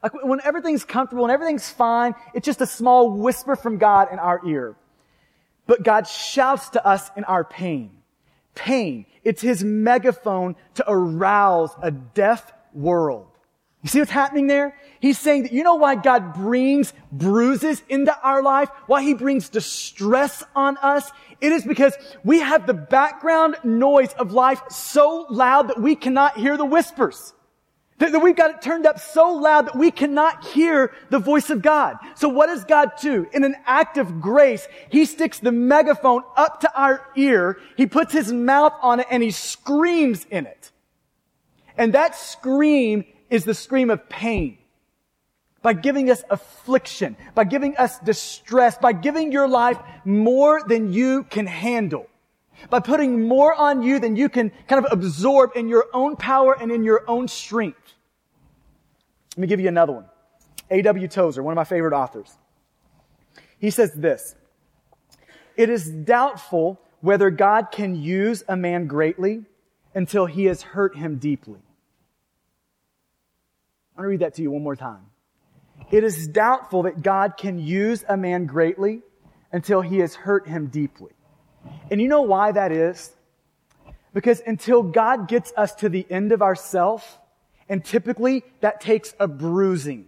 Like 0.04 0.12
when 0.22 0.40
everything's 0.44 0.84
comfortable 0.84 1.24
and 1.24 1.32
everything's 1.32 1.68
fine, 1.68 2.14
it's 2.32 2.46
just 2.46 2.60
a 2.60 2.66
small 2.68 3.10
whisper 3.10 3.56
from 3.56 3.78
God 3.78 4.12
in 4.12 4.20
our 4.20 4.40
ear. 4.46 4.76
But 5.66 5.82
God 5.82 6.06
shouts 6.06 6.68
to 6.68 6.86
us 6.86 7.10
in 7.16 7.24
our 7.24 7.42
pain. 7.42 7.90
Pain. 8.54 9.04
It's 9.24 9.42
his 9.42 9.64
megaphone 9.64 10.54
to 10.74 10.84
arouse 10.86 11.72
a 11.82 11.90
deaf 11.90 12.52
world. 12.72 13.33
You 13.84 13.90
see 13.90 13.98
what's 13.98 14.10
happening 14.10 14.46
there? 14.46 14.74
He's 14.98 15.18
saying 15.18 15.42
that 15.42 15.52
you 15.52 15.62
know 15.62 15.74
why 15.74 15.94
God 15.94 16.32
brings 16.32 16.94
bruises 17.12 17.82
into 17.90 18.18
our 18.22 18.42
life? 18.42 18.70
Why 18.86 19.02
he 19.02 19.12
brings 19.12 19.50
distress 19.50 20.42
on 20.56 20.78
us? 20.78 21.12
It 21.42 21.52
is 21.52 21.66
because 21.66 21.92
we 22.24 22.40
have 22.40 22.66
the 22.66 22.72
background 22.72 23.56
noise 23.62 24.14
of 24.14 24.32
life 24.32 24.62
so 24.70 25.26
loud 25.28 25.68
that 25.68 25.82
we 25.82 25.96
cannot 25.96 26.38
hear 26.38 26.56
the 26.56 26.64
whispers. 26.64 27.34
That, 27.98 28.12
that 28.12 28.20
we've 28.20 28.34
got 28.34 28.52
it 28.52 28.62
turned 28.62 28.86
up 28.86 28.98
so 28.98 29.34
loud 29.34 29.66
that 29.66 29.76
we 29.76 29.90
cannot 29.90 30.46
hear 30.46 30.94
the 31.10 31.18
voice 31.18 31.50
of 31.50 31.60
God. 31.60 31.98
So 32.14 32.30
what 32.30 32.46
does 32.46 32.64
God 32.64 32.92
do? 33.02 33.28
In 33.34 33.44
an 33.44 33.54
act 33.66 33.98
of 33.98 34.18
grace, 34.18 34.66
He 34.88 35.04
sticks 35.04 35.40
the 35.40 35.52
megaphone 35.52 36.22
up 36.38 36.60
to 36.60 36.74
our 36.74 37.06
ear, 37.16 37.58
He 37.76 37.84
puts 37.84 38.14
His 38.14 38.32
mouth 38.32 38.72
on 38.80 39.00
it, 39.00 39.06
and 39.10 39.22
He 39.22 39.30
screams 39.30 40.24
in 40.30 40.46
it. 40.46 40.70
And 41.76 41.92
that 41.92 42.16
scream 42.16 43.04
is 43.30 43.44
the 43.44 43.54
scream 43.54 43.90
of 43.90 44.08
pain. 44.08 44.58
By 45.62 45.72
giving 45.72 46.10
us 46.10 46.22
affliction, 46.28 47.16
by 47.34 47.44
giving 47.44 47.76
us 47.76 47.98
distress, 48.00 48.76
by 48.76 48.92
giving 48.92 49.32
your 49.32 49.48
life 49.48 49.78
more 50.04 50.62
than 50.66 50.92
you 50.92 51.24
can 51.24 51.46
handle, 51.46 52.06
by 52.68 52.80
putting 52.80 53.26
more 53.26 53.54
on 53.54 53.82
you 53.82 53.98
than 53.98 54.14
you 54.14 54.28
can 54.28 54.52
kind 54.68 54.84
of 54.84 54.92
absorb 54.92 55.52
in 55.56 55.68
your 55.68 55.86
own 55.94 56.16
power 56.16 56.54
and 56.60 56.70
in 56.70 56.84
your 56.84 57.02
own 57.08 57.28
strength. 57.28 57.94
Let 59.36 59.40
me 59.40 59.46
give 59.46 59.60
you 59.60 59.68
another 59.68 59.94
one. 59.94 60.04
A.W. 60.70 61.08
Tozer, 61.08 61.42
one 61.42 61.52
of 61.52 61.56
my 61.56 61.64
favorite 61.64 61.94
authors. 61.94 62.36
He 63.58 63.70
says 63.70 63.92
this, 63.94 64.34
it 65.56 65.70
is 65.70 65.88
doubtful 65.88 66.80
whether 67.00 67.30
God 67.30 67.68
can 67.70 67.94
use 67.94 68.44
a 68.48 68.56
man 68.56 68.86
greatly 68.86 69.44
until 69.94 70.26
he 70.26 70.44
has 70.46 70.62
hurt 70.62 70.96
him 70.96 71.16
deeply. 71.16 71.60
I 73.96 74.00
want 74.00 74.06
to 74.06 74.08
read 74.08 74.20
that 74.20 74.34
to 74.34 74.42
you 74.42 74.50
one 74.50 74.62
more 74.62 74.74
time. 74.74 75.06
It 75.90 76.02
is 76.02 76.26
doubtful 76.26 76.82
that 76.82 77.02
God 77.02 77.36
can 77.36 77.58
use 77.58 78.04
a 78.08 78.16
man 78.16 78.46
greatly 78.46 79.02
until 79.52 79.82
he 79.82 79.98
has 79.98 80.16
hurt 80.16 80.48
him 80.48 80.66
deeply. 80.66 81.12
And 81.90 82.00
you 82.00 82.08
know 82.08 82.22
why 82.22 82.50
that 82.50 82.72
is? 82.72 83.12
Because 84.12 84.42
until 84.44 84.82
God 84.82 85.28
gets 85.28 85.52
us 85.56 85.74
to 85.76 85.88
the 85.88 86.04
end 86.10 86.32
of 86.32 86.42
ourself, 86.42 87.18
and 87.68 87.84
typically 87.84 88.42
that 88.60 88.80
takes 88.80 89.14
a 89.20 89.28
bruising. 89.28 90.06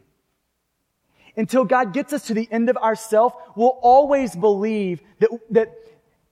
Until 1.36 1.64
God 1.64 1.92
gets 1.92 2.12
us 2.12 2.26
to 2.26 2.34
the 2.34 2.48
end 2.50 2.68
of 2.70 2.76
ourself, 2.76 3.34
we'll 3.54 3.78
always 3.82 4.34
believe 4.34 5.00
that, 5.20 5.30
that 5.50 5.74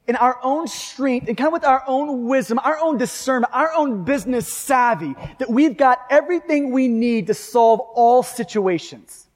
in 0.07 0.17
our 0.17 0.39
own 0.43 0.69
strength 0.69 1.29
and 1.29 1.37
kind 1.37 1.49
of 1.49 1.53
with 1.53 1.65
our 1.65 1.83
own 1.87 2.27
wisdom, 2.27 2.59
our 2.63 2.79
own 2.79 2.99
discernment, 2.99 3.53
our 3.55 3.73
own 3.75 4.05
business 4.05 4.53
savvy, 4.53 5.15
that 5.39 5.49
we've 5.49 5.77
got 5.77 6.01
everything 6.11 6.73
we 6.73 6.89
need 6.89 7.29
to 7.29 7.35
solve 7.35 7.81
all 7.81 8.23
situations. 8.23 9.29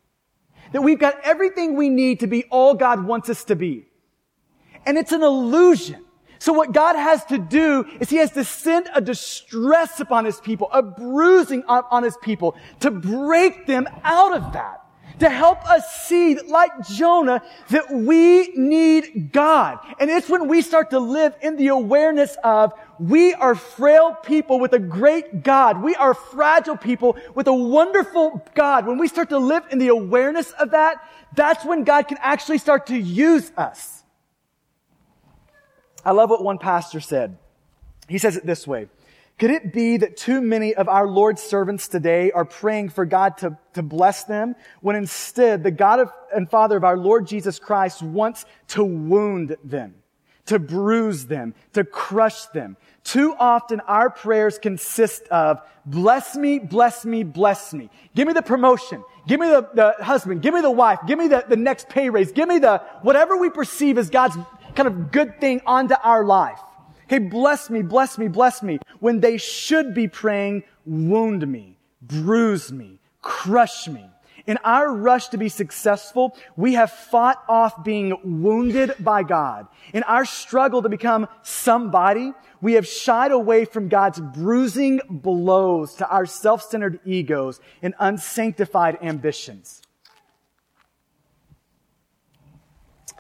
That 0.73 0.83
we've 0.83 0.99
got 0.99 1.19
everything 1.25 1.77
we 1.77 1.89
need 1.89 2.21
to 2.21 2.27
be 2.27 2.45
all 2.51 2.75
God 2.75 3.05
wants 3.05 3.31
us 3.31 3.45
to 3.45 3.57
be. 3.57 3.87
And 4.85 4.99
it's 4.99 5.13
an 5.13 5.23
illusion. 5.23 6.05
So 6.39 6.53
what 6.53 6.73
God 6.73 6.95
has 6.95 7.25
to 7.27 7.39
do 7.39 7.85
is 7.99 8.11
He 8.11 8.17
has 8.17 8.33
to 8.33 8.45
send 8.45 8.89
a 8.95 9.01
distress 9.01 10.01
upon 10.01 10.25
His 10.25 10.41
people, 10.41 10.69
a 10.73 10.83
bruising 10.83 11.65
on, 11.65 11.85
on 11.91 12.03
His 12.03 12.17
people 12.19 12.57
to 12.81 12.91
break 12.91 13.67
them 13.67 13.89
out 14.05 14.37
of 14.37 14.53
that 14.53 14.83
to 15.21 15.29
help 15.29 15.69
us 15.69 16.07
see 16.07 16.39
like 16.39 16.71
Jonah, 16.89 17.43
that 17.71 17.91
we 17.91 18.49
need 18.55 19.31
God. 19.33 19.79
And 19.99 20.11
it's 20.11 20.29
when 20.29 20.49
we 20.49 20.63
start 20.63 20.91
to 20.91 20.99
live 20.99 21.35
in 21.43 21.57
the 21.57 21.69
awareness 21.69 22.37
of 22.45 22.73
we 22.99 23.35
are 23.35 23.55
frail 23.55 24.15
people 24.15 24.59
with 24.59 24.73
a 24.73 24.79
great 24.79 25.43
God. 25.43 25.83
We 25.83 25.95
are 25.95 26.15
fragile 26.15 26.77
people 26.77 27.17
with 27.35 27.47
a 27.47 27.55
wonderful 27.55 28.45
God. 28.55 28.87
When 28.87 28.99
we 28.99 29.09
start 29.09 29.29
to 29.31 29.39
live 29.39 29.65
in 29.71 29.79
the 29.79 29.89
awareness 29.89 30.51
of 30.53 30.71
that, 30.73 31.03
that's 31.35 31.65
when 31.65 31.85
God 31.85 32.09
can 32.09 32.19
actually 32.21 32.59
start 32.59 32.87
to 32.87 32.97
use 32.97 33.53
us. 33.57 34.03
I 36.05 36.13
love 36.13 36.31
what 36.31 36.43
one 36.43 36.59
pastor 36.59 37.01
said. 37.01 37.37
He 38.09 38.19
says 38.19 38.37
it 38.37 38.47
this 38.47 38.67
way. 38.67 38.89
Could 39.39 39.51
it 39.53 39.73
be 39.73 39.99
that 39.99 40.17
too 40.17 40.41
many 40.41 40.75
of 40.75 40.89
our 40.89 41.07
Lord's 41.07 41.43
servants 41.43 41.87
today 41.87 42.33
are 42.33 42.45
praying 42.45 42.89
for 42.89 43.07
God 43.07 43.39
to, 43.39 43.57
to 43.75 43.83
bless 43.85 44.25
them 44.25 44.57
when 44.81 44.97
instead 44.97 45.63
the 45.63 45.71
God 45.71 46.01
of, 46.01 46.13
and 46.35 46.51
Father 46.51 46.77
of 46.77 46.83
our 46.83 46.97
Lord 46.97 47.27
Jesus 47.27 47.61
Christ 47.61 48.03
wants 48.03 48.45
to 48.69 48.83
wound 48.83 49.57
them, 49.63 49.95
to 50.47 50.59
bruise 50.59 51.27
them, 51.27 51.55
to 51.75 51.85
crush 51.85 52.47
them? 52.47 52.77
Too 53.05 53.33
often 53.39 53.79
our 53.81 54.11
prayers 54.11 54.59
consist 54.59 55.23
of 55.29 55.61
bless 55.87 56.35
me, 56.35 56.59
bless 56.59 57.05
me, 57.05 57.23
bless 57.23 57.73
me. 57.73 57.91
Give 58.17 58.27
me 58.27 58.33
the 58.33 58.43
promotion. 58.43 59.05
Give 59.29 59.39
me 59.39 59.47
the, 59.47 59.69
the 59.73 60.05
husband. 60.05 60.43
Give 60.43 60.53
me 60.53 60.63
the 60.63 60.71
wife. 60.71 60.99
Give 61.07 61.17
me 61.19 61.29
the, 61.29 61.45
the 61.49 61.57
next 61.57 61.89
pay 61.89 62.11
raise. 62.11 62.33
Give 62.33 62.49
me 62.49 62.59
the 62.59 62.79
whatever 63.03 63.37
we 63.37 63.51
perceive 63.51 63.99
as 63.99 64.11
God's 64.11 64.37
kind 64.75 64.89
of 64.89 65.13
good 65.13 65.41
thing 65.41 65.61
onto 65.65 65.95
our 66.03 66.25
life. 66.25 66.59
Hey, 67.09 67.19
bless 67.19 67.71
me, 67.71 67.83
bless 67.83 68.19
me, 68.19 68.29
bless 68.29 68.63
me. 68.63 68.79
When 69.01 69.21
they 69.21 69.39
should 69.39 69.95
be 69.95 70.09
praying, 70.09 70.65
wound 70.85 71.49
me, 71.49 71.79
bruise 72.03 72.71
me, 72.71 73.01
crush 73.23 73.89
me. 73.89 74.05
In 74.47 74.59
our 74.65 74.95
rush 74.95 75.29
to 75.29 75.39
be 75.39 75.49
successful, 75.49 76.37
we 76.57 76.75
have 76.75 76.91
fought 76.91 77.43
off 77.49 77.85
being 77.85 78.43
wounded 78.43 78.95
by 79.01 79.23
God. 79.23 79.67
In 79.93 80.03
our 80.05 80.25
struggle 80.25 80.83
to 80.83 80.89
become 80.89 81.29
somebody, 81.43 82.33
we 82.61 82.75
have 82.75 82.87
shied 82.87 83.31
away 83.31 83.65
from 83.65 83.89
God's 83.89 84.21
bruising 84.21 85.01
blows 85.09 85.95
to 85.97 86.09
our 86.09 86.27
self-centered 86.27 87.01
egos 87.05 87.61
and 87.83 87.95
unsanctified 87.99 88.99
ambitions. 89.03 89.83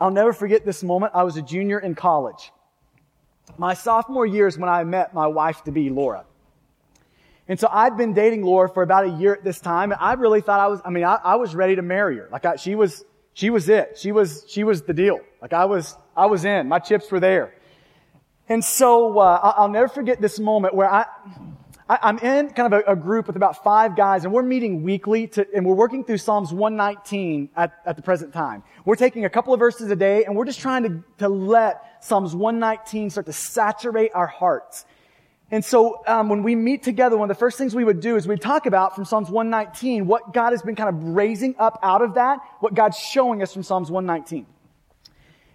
I'll 0.00 0.10
never 0.10 0.32
forget 0.32 0.64
this 0.64 0.82
moment. 0.82 1.12
I 1.14 1.24
was 1.24 1.36
a 1.36 1.42
junior 1.42 1.78
in 1.78 1.94
college. 1.94 2.52
My 3.57 3.74
sophomore 3.74 4.26
year 4.26 4.46
is 4.46 4.59
when 4.59 4.68
I 4.68 4.84
met 4.84 5.14
my 5.14 5.26
wife 5.26 5.64
to 5.64 5.72
be, 5.72 5.90
Laura. 5.90 6.24
And 7.49 7.59
so 7.59 7.68
I'd 7.70 7.96
been 7.96 8.12
dating 8.12 8.42
Laura 8.42 8.68
for 8.68 8.82
about 8.82 9.07
a 9.07 9.11
year 9.11 9.32
at 9.32 9.42
this 9.42 9.59
time, 9.59 9.90
and 9.90 10.01
I 10.01 10.12
really 10.14 10.42
thought 10.42 10.61
I 10.61 10.66
was, 10.66 10.80
I 10.84 10.90
mean, 10.90 11.05
I, 11.05 11.18
I 11.24 11.36
was 11.36 11.55
ready 11.55 11.76
to 11.76 11.82
marry 11.82 12.18
her. 12.18 12.28
Like 12.30 12.44
I, 12.44 12.57
she 12.57 12.74
was, 12.74 13.05
she 13.32 13.49
was 13.49 13.68
it. 13.68 13.96
She 13.99 14.12
was, 14.12 14.44
she 14.49 14.64
was 14.64 14.82
the 14.82 14.92
deal. 14.92 15.20
Like 15.40 15.55
I 15.55 15.64
was, 15.64 15.96
I 16.14 16.26
was 16.26 16.44
in. 16.44 16.68
My 16.68 16.78
chips 16.78 17.11
were 17.11 17.20
there. 17.20 17.55
And 18.51 18.62
so, 18.62 19.18
uh, 19.18 19.55
I'll 19.57 19.68
never 19.68 19.88
forget 19.88 20.20
this 20.20 20.38
moment 20.38 20.74
where 20.74 20.90
I, 20.90 21.07
I, 21.89 22.11
am 22.11 22.18
in 22.18 22.51
kind 22.51 22.72
of 22.74 22.84
a, 22.86 22.93
a, 22.93 22.97
group 22.97 23.26
with 23.26 23.36
about 23.36 23.64
five 23.64 23.97
guys, 23.97 24.24
and 24.24 24.32
we're 24.32 24.43
meeting 24.43 24.82
weekly, 24.82 25.26
to, 25.28 25.47
and 25.55 25.64
we're 25.64 25.74
working 25.74 26.05
through 26.05 26.18
Psalms 26.18 26.53
119 26.53 27.49
at, 27.57 27.80
at 27.86 27.97
the 27.97 28.03
present 28.03 28.34
time. 28.34 28.62
We're 28.84 28.97
taking 28.97 29.24
a 29.24 29.30
couple 29.30 29.55
of 29.55 29.61
verses 29.61 29.91
a 29.91 29.97
day, 29.97 30.24
and 30.24 30.36
we're 30.36 30.45
just 30.45 30.61
trying 30.61 30.82
to, 30.82 31.03
to 31.18 31.30
let 31.30 32.05
Psalms 32.05 32.34
119 32.34 33.09
start 33.09 33.24
to 33.26 33.32
saturate 33.32 34.11
our 34.14 34.26
hearts. 34.26 34.84
And 35.51 35.64
so 35.64 36.03
um, 36.07 36.28
when 36.28 36.43
we 36.43 36.55
meet 36.55 36.82
together, 36.82 37.16
one 37.16 37.30
of 37.30 37.34
the 37.34 37.41
first 37.41 37.57
things 37.57 37.74
we 37.74 37.84
would 37.84 38.01
do 38.01 38.16
is 38.16 38.28
we'd 38.28 38.43
talk 38.43 38.66
about 38.66 38.95
from 38.95 39.07
Psalms 39.07 39.30
119 39.30 40.07
what 40.07 40.34
God 40.34 40.51
has 40.51 40.61
been 40.61 40.76
kind 40.76 40.91
of 40.91 41.03
raising 41.14 41.55
up 41.59 41.78
out 41.82 42.03
of 42.03 42.14
that, 42.14 42.41
what 42.61 42.74
God's 42.74 42.99
showing 42.99 43.43
us 43.43 43.55
from 43.55 43.62
Psalms 43.62 43.91
119. 43.91 44.47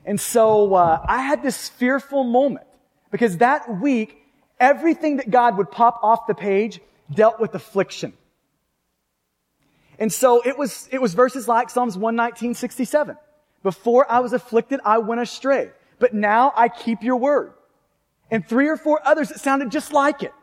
And 0.04 0.20
so 0.20 0.74
uh, 0.74 1.06
I 1.08 1.22
had 1.22 1.44
this 1.44 1.70
fearful 1.70 2.24
moment 2.24 2.66
because 3.12 3.38
that 3.38 3.80
week 3.80 4.23
everything 4.60 5.18
that 5.18 5.30
God 5.30 5.58
would 5.58 5.72
pop 5.72 6.00
off 6.04 6.28
the 6.28 6.34
page 6.34 6.80
dealt 7.14 7.40
with 7.40 7.56
affliction. 7.56 8.14
And 10.00 10.12
so 10.12 10.42
it 10.42 10.58
was, 10.58 10.90
it 10.92 11.02
was 11.02 11.14
verses 11.14 11.48
like 11.48 11.70
Psalms 11.70 11.98
119, 11.98 12.56
67. 12.56 13.18
Before 13.62 14.12
I 14.12 14.20
was 14.20 14.34
afflicted, 14.34 14.80
I 14.84 14.98
went 14.98 15.22
astray, 15.22 15.72
but 16.00 16.14
now 16.14 16.52
I 16.56 16.68
keep 16.68 17.04
your 17.04 17.16
word. 17.18 17.54
And 18.32 18.46
three 18.48 18.68
or 18.68 18.78
four 18.78 19.00
others 19.06 19.30
that 19.30 19.40
sounded 19.40 19.72
just 19.72 19.94
like 19.94 20.24
it. 20.24 20.34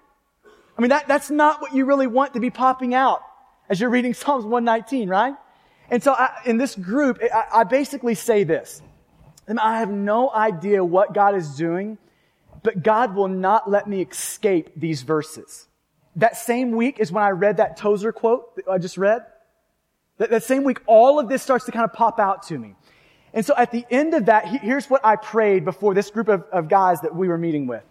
I 0.78 0.80
mean, 0.80 0.90
that, 0.90 1.08
that's 1.08 1.30
not 1.30 1.60
what 1.60 1.74
you 1.74 1.84
really 1.84 2.06
want 2.06 2.34
to 2.34 2.40
be 2.40 2.50
popping 2.50 2.94
out 2.94 3.22
as 3.68 3.80
you're 3.80 3.90
reading 3.90 4.14
Psalms 4.14 4.44
119, 4.44 5.08
right? 5.08 5.34
And 5.90 6.02
so 6.02 6.12
I, 6.12 6.30
in 6.46 6.56
this 6.56 6.76
group, 6.76 7.18
I, 7.22 7.60
I 7.60 7.64
basically 7.64 8.14
say 8.14 8.44
this. 8.44 8.80
I 9.60 9.80
have 9.80 9.90
no 9.90 10.30
idea 10.30 10.84
what 10.84 11.12
God 11.12 11.34
is 11.34 11.56
doing 11.56 11.98
but 12.62 12.82
God 12.82 13.14
will 13.14 13.28
not 13.28 13.70
let 13.70 13.88
me 13.88 14.02
escape 14.02 14.70
these 14.76 15.02
verses. 15.02 15.66
That 16.16 16.36
same 16.36 16.72
week 16.72 16.98
is 16.98 17.12
when 17.12 17.24
I 17.24 17.30
read 17.30 17.58
that 17.58 17.76
Tozer 17.76 18.12
quote 18.12 18.56
that 18.56 18.68
I 18.68 18.78
just 18.78 18.98
read. 18.98 19.24
That, 20.18 20.30
that 20.30 20.42
same 20.42 20.64
week, 20.64 20.80
all 20.86 21.18
of 21.18 21.28
this 21.28 21.42
starts 21.42 21.64
to 21.66 21.72
kind 21.72 21.84
of 21.84 21.92
pop 21.92 22.18
out 22.18 22.42
to 22.44 22.58
me. 22.58 22.74
And 23.32 23.46
so 23.46 23.54
at 23.56 23.70
the 23.70 23.86
end 23.90 24.14
of 24.14 24.26
that, 24.26 24.46
here's 24.46 24.90
what 24.90 25.04
I 25.04 25.16
prayed 25.16 25.64
before 25.64 25.94
this 25.94 26.10
group 26.10 26.28
of, 26.28 26.42
of 26.52 26.68
guys 26.68 27.00
that 27.02 27.14
we 27.14 27.28
were 27.28 27.38
meeting 27.38 27.66
with. 27.66 27.84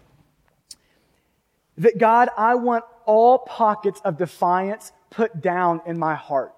That 1.77 1.97
God, 1.97 2.29
I 2.37 2.55
want 2.55 2.83
all 3.05 3.39
pockets 3.39 4.01
of 4.03 4.17
defiance 4.17 4.91
put 5.09 5.41
down 5.41 5.81
in 5.85 5.97
my 5.97 6.13
heart. 6.13 6.53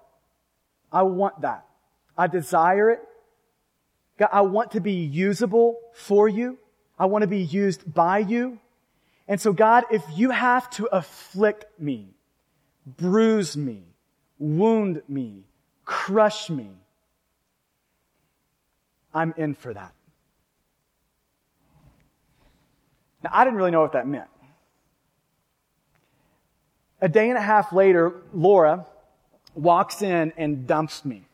I 0.90 1.04
want 1.04 1.42
that. 1.42 1.64
I 2.18 2.26
desire 2.26 2.90
it. 2.90 3.00
God, 4.18 4.28
I 4.32 4.42
want 4.42 4.72
to 4.72 4.80
be 4.80 4.92
usable 4.92 5.78
for 5.94 6.28
you. 6.28 6.58
I 7.02 7.06
want 7.06 7.22
to 7.22 7.26
be 7.26 7.42
used 7.42 7.92
by 7.92 8.18
you. 8.18 8.60
And 9.26 9.40
so, 9.40 9.52
God, 9.52 9.82
if 9.90 10.04
you 10.14 10.30
have 10.30 10.70
to 10.70 10.86
afflict 10.86 11.64
me, 11.80 12.10
bruise 12.86 13.56
me, 13.56 13.82
wound 14.38 15.02
me, 15.08 15.42
crush 15.84 16.48
me, 16.48 16.70
I'm 19.12 19.34
in 19.36 19.54
for 19.54 19.74
that. 19.74 19.92
Now, 23.24 23.30
I 23.32 23.42
didn't 23.42 23.56
really 23.56 23.72
know 23.72 23.80
what 23.80 23.94
that 23.94 24.06
meant. 24.06 24.30
A 27.00 27.08
day 27.08 27.28
and 27.28 27.36
a 27.36 27.42
half 27.42 27.72
later, 27.72 28.22
Laura 28.32 28.86
walks 29.56 30.02
in 30.02 30.32
and 30.36 30.68
dumps 30.68 31.04
me. 31.04 31.24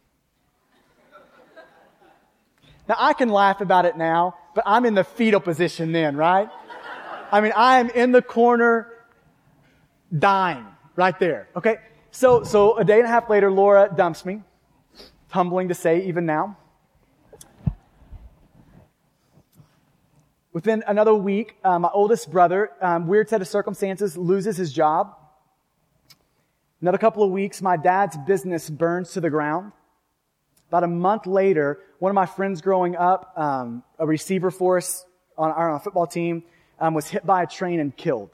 Now, 2.89 2.97
I 2.99 3.12
can 3.12 3.29
laugh 3.29 3.61
about 3.61 3.85
it 3.85 3.99
now, 3.99 4.35
but 4.55 4.64
I'm 4.66 4.84
in 4.84 4.94
the 4.94 5.05
fetal 5.05 5.40
position 5.40 5.92
then, 5.92 6.16
right? 6.16 6.49
I 7.30 7.40
mean, 7.40 7.53
I 7.55 7.78
am 7.80 7.90
in 7.90 8.12
the 8.12 8.22
corner 8.22 8.88
dying 10.16 10.66
right 10.96 11.18
there. 11.18 11.49
Okay. 11.57 11.78
So, 12.11 12.42
so 12.42 12.78
a 12.78 12.84
day 12.84 12.99
and 12.99 13.05
a 13.05 13.09
half 13.09 13.28
later, 13.28 13.51
Laura 13.51 13.92
dumps 13.94 14.24
me. 14.24 14.42
Humbling 15.28 15.68
to 15.68 15.74
say, 15.74 16.07
even 16.07 16.24
now. 16.24 16.57
Within 20.53 20.82
another 20.86 21.14
week, 21.14 21.57
uh, 21.62 21.78
my 21.78 21.90
oldest 21.92 22.30
brother, 22.30 22.70
um, 22.80 23.07
weird 23.07 23.28
set 23.28 23.42
of 23.42 23.46
circumstances, 23.46 24.16
loses 24.16 24.57
his 24.57 24.72
job. 24.72 25.14
Another 26.80 26.99
couple 26.99 27.22
of 27.22 27.30
weeks, 27.30 27.61
my 27.61 27.76
dad's 27.76 28.16
business 28.16 28.70
burns 28.70 29.12
to 29.12 29.20
the 29.20 29.30
ground. 29.30 29.72
About 30.69 30.85
a 30.85 30.89
month 30.89 31.27
later, 31.27 31.81
one 31.99 32.11
of 32.11 32.14
my 32.14 32.27
friends 32.27 32.61
growing 32.61 32.95
up, 32.95 33.33
um, 33.37 33.83
a 33.99 34.07
receiver 34.07 34.51
for 34.51 34.77
us 34.77 35.07
on 35.37 35.51
our, 35.51 35.69
on 35.69 35.73
our 35.75 35.81
football 35.81 36.07
team, 36.07 36.45
um, 36.79 36.95
was 36.95 37.09
hit 37.09 37.25
by 37.25 37.43
a 37.43 37.47
train 37.47 37.81
and 37.81 37.97
killed. 37.97 38.31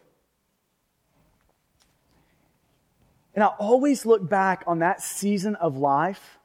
And 3.34 3.42
I 3.42 3.46
always 3.46 4.04
look 4.06 4.28
back 4.28 4.64
on 4.66 4.80
that 4.80 5.00
season 5.00 5.56
of 5.56 5.76
life, 5.76 6.38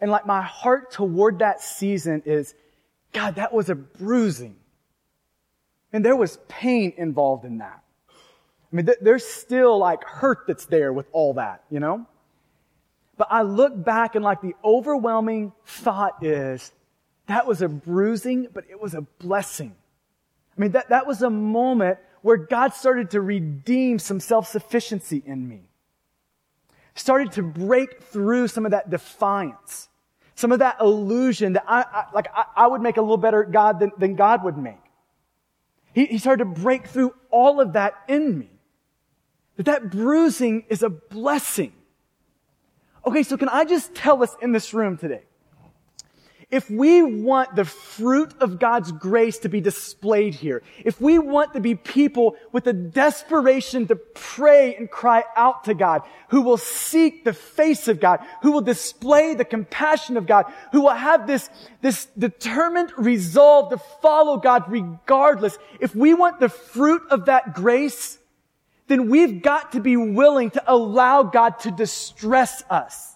and 0.00 0.10
like 0.10 0.26
my 0.26 0.42
heart 0.42 0.90
toward 0.90 1.38
that 1.40 1.60
season 1.60 2.22
is, 2.24 2.54
God, 3.12 3.36
that 3.36 3.52
was 3.52 3.70
a 3.70 3.74
bruising. 3.74 4.56
And 5.92 6.04
there 6.04 6.16
was 6.16 6.38
pain 6.48 6.92
involved 6.96 7.44
in 7.44 7.58
that. 7.58 7.82
I 8.72 8.76
mean, 8.76 8.86
th- 8.86 8.98
there's 9.00 9.26
still 9.26 9.78
like 9.78 10.04
hurt 10.04 10.46
that's 10.46 10.66
there 10.66 10.92
with 10.92 11.06
all 11.12 11.34
that, 11.34 11.64
you 11.70 11.80
know? 11.80 12.06
But 13.20 13.28
I 13.30 13.42
look 13.42 13.84
back 13.84 14.14
and 14.14 14.24
like 14.24 14.40
the 14.40 14.54
overwhelming 14.64 15.52
thought 15.66 16.24
is 16.24 16.72
that 17.26 17.46
was 17.46 17.60
a 17.60 17.68
bruising, 17.68 18.48
but 18.50 18.64
it 18.70 18.80
was 18.80 18.94
a 18.94 19.02
blessing. 19.02 19.76
I 20.56 20.60
mean, 20.62 20.72
that, 20.72 20.88
that 20.88 21.06
was 21.06 21.20
a 21.20 21.28
moment 21.28 21.98
where 22.22 22.38
God 22.38 22.72
started 22.72 23.10
to 23.10 23.20
redeem 23.20 23.98
some 23.98 24.20
self-sufficiency 24.20 25.22
in 25.26 25.46
me. 25.46 25.64
Started 26.94 27.32
to 27.32 27.42
break 27.42 28.04
through 28.04 28.48
some 28.48 28.64
of 28.64 28.70
that 28.70 28.88
defiance. 28.88 29.90
Some 30.34 30.50
of 30.50 30.60
that 30.60 30.78
illusion 30.80 31.52
that 31.52 31.64
I, 31.68 31.82
I 31.82 32.04
like, 32.14 32.28
I, 32.34 32.46
I, 32.56 32.66
would 32.68 32.80
make 32.80 32.96
a 32.96 33.02
little 33.02 33.18
better 33.18 33.44
God 33.44 33.80
than, 33.80 33.92
than 33.98 34.14
God 34.14 34.44
would 34.44 34.56
make. 34.56 34.80
He, 35.92 36.06
he 36.06 36.16
started 36.16 36.44
to 36.44 36.62
break 36.62 36.86
through 36.86 37.12
all 37.30 37.60
of 37.60 37.74
that 37.74 37.96
in 38.08 38.38
me. 38.38 38.48
That 39.56 39.66
that 39.66 39.90
bruising 39.90 40.64
is 40.70 40.82
a 40.82 40.88
blessing. 40.88 41.74
Okay, 43.06 43.22
so 43.22 43.36
can 43.36 43.48
I 43.48 43.64
just 43.64 43.94
tell 43.94 44.22
us 44.22 44.36
in 44.42 44.52
this 44.52 44.74
room 44.74 44.96
today? 44.96 45.22
If 46.50 46.68
we 46.68 47.00
want 47.00 47.54
the 47.54 47.64
fruit 47.64 48.34
of 48.40 48.58
God's 48.58 48.90
grace 48.90 49.38
to 49.38 49.48
be 49.48 49.60
displayed 49.60 50.34
here, 50.34 50.64
if 50.84 51.00
we 51.00 51.16
want 51.16 51.54
to 51.54 51.60
be 51.60 51.76
people 51.76 52.34
with 52.50 52.66
a 52.66 52.72
desperation 52.72 53.86
to 53.86 53.94
pray 53.94 54.74
and 54.74 54.90
cry 54.90 55.22
out 55.36 55.64
to 55.64 55.74
God, 55.74 56.02
who 56.30 56.42
will 56.42 56.56
seek 56.56 57.24
the 57.24 57.32
face 57.32 57.86
of 57.86 58.00
God, 58.00 58.18
who 58.42 58.50
will 58.50 58.62
display 58.62 59.34
the 59.34 59.44
compassion 59.44 60.16
of 60.16 60.26
God, 60.26 60.52
who 60.72 60.80
will 60.80 60.90
have 60.90 61.28
this, 61.28 61.48
this 61.82 62.06
determined 62.18 62.92
resolve 62.98 63.70
to 63.70 63.78
follow 64.02 64.36
God 64.36 64.64
regardless, 64.66 65.56
if 65.78 65.94
we 65.94 66.14
want 66.14 66.40
the 66.40 66.48
fruit 66.48 67.02
of 67.10 67.26
that 67.26 67.54
grace, 67.54 68.18
then 68.90 69.08
we've 69.08 69.40
got 69.40 69.72
to 69.72 69.80
be 69.80 69.96
willing 69.96 70.50
to 70.50 70.62
allow 70.66 71.22
God 71.22 71.60
to 71.60 71.70
distress 71.70 72.64
us. 72.68 73.14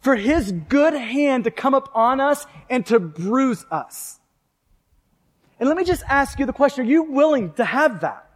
For 0.00 0.14
His 0.14 0.52
good 0.52 0.94
hand 0.94 1.42
to 1.44 1.50
come 1.50 1.74
up 1.74 1.90
on 1.92 2.20
us 2.20 2.46
and 2.70 2.86
to 2.86 3.00
bruise 3.00 3.66
us. 3.68 4.20
And 5.58 5.68
let 5.68 5.76
me 5.76 5.82
just 5.82 6.04
ask 6.06 6.38
you 6.38 6.46
the 6.46 6.52
question, 6.52 6.86
are 6.86 6.88
you 6.88 7.02
willing 7.02 7.52
to 7.54 7.64
have 7.64 8.02
that? 8.02 8.30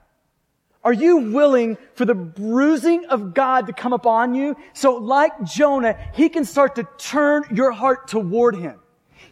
Are 0.82 0.92
you 0.92 1.30
willing 1.30 1.78
for 1.94 2.04
the 2.04 2.16
bruising 2.16 3.04
of 3.04 3.32
God 3.32 3.68
to 3.68 3.72
come 3.72 3.92
upon 3.92 4.34
you? 4.34 4.56
So 4.72 4.96
like 4.96 5.44
Jonah, 5.44 5.96
He 6.14 6.28
can 6.30 6.44
start 6.44 6.74
to 6.74 6.88
turn 6.98 7.44
your 7.54 7.70
heart 7.70 8.08
toward 8.08 8.56
Him 8.56 8.80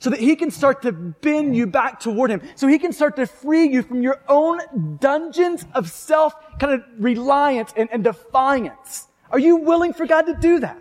so 0.01 0.11
that 0.11 0.20
he 0.20 0.36
can 0.36 0.51
start 0.51 0.82
to 0.82 0.92
bend 0.92 1.57
you 1.57 1.66
back 1.66 2.01
toward 2.01 2.30
him. 2.30 2.42
So 2.55 2.66
he 2.66 2.78
can 2.78 2.92
start 2.92 3.16
to 3.16 3.26
free 3.26 3.68
you 3.68 3.82
from 3.82 4.03
your 4.03 4.22
own 4.28 4.99
dungeons 5.01 5.66
of 5.74 5.90
self 5.90 6.34
kind 6.59 6.74
of 6.74 6.84
reliance 6.99 7.72
and, 7.76 7.88
and 7.92 8.05
defiance. 8.05 9.09
Are 9.30 9.38
you 9.38 9.57
willing 9.57 9.92
for 9.92 10.07
God 10.07 10.22
to 10.22 10.34
do 10.34 10.61
that? 10.61 10.80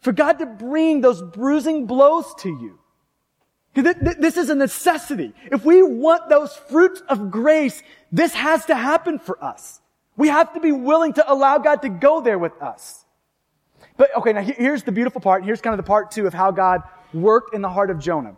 For 0.00 0.12
God 0.12 0.38
to 0.38 0.46
bring 0.46 1.00
those 1.00 1.22
bruising 1.22 1.86
blows 1.86 2.34
to 2.40 2.48
you? 2.48 2.78
This 3.74 4.36
is 4.36 4.50
a 4.50 4.54
necessity. 4.54 5.32
If 5.50 5.64
we 5.64 5.82
want 5.82 6.28
those 6.28 6.54
fruits 6.54 7.02
of 7.08 7.30
grace, 7.30 7.82
this 8.10 8.34
has 8.34 8.66
to 8.66 8.74
happen 8.74 9.18
for 9.18 9.42
us. 9.42 9.80
We 10.16 10.28
have 10.28 10.52
to 10.52 10.60
be 10.60 10.72
willing 10.72 11.14
to 11.14 11.32
allow 11.32 11.56
God 11.58 11.80
to 11.82 11.88
go 11.88 12.20
there 12.20 12.38
with 12.38 12.52
us. 12.60 13.06
But 13.96 14.14
okay, 14.16 14.32
now 14.34 14.42
here's 14.42 14.82
the 14.82 14.92
beautiful 14.92 15.20
part. 15.20 15.44
Here's 15.44 15.60
kind 15.60 15.72
of 15.72 15.78
the 15.78 15.88
part 15.88 16.10
two 16.10 16.26
of 16.26 16.34
how 16.34 16.50
God 16.50 16.82
worked 17.14 17.54
in 17.54 17.62
the 17.62 17.68
heart 17.68 17.90
of 17.90 17.98
Jonah 17.98 18.36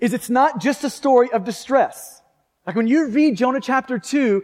is 0.00 0.12
it's 0.12 0.30
not 0.30 0.60
just 0.60 0.82
a 0.84 0.90
story 0.90 1.30
of 1.32 1.44
distress. 1.44 2.20
Like 2.66 2.76
when 2.76 2.88
you 2.88 3.08
read 3.08 3.36
Jonah 3.36 3.60
chapter 3.60 3.98
2, 3.98 4.42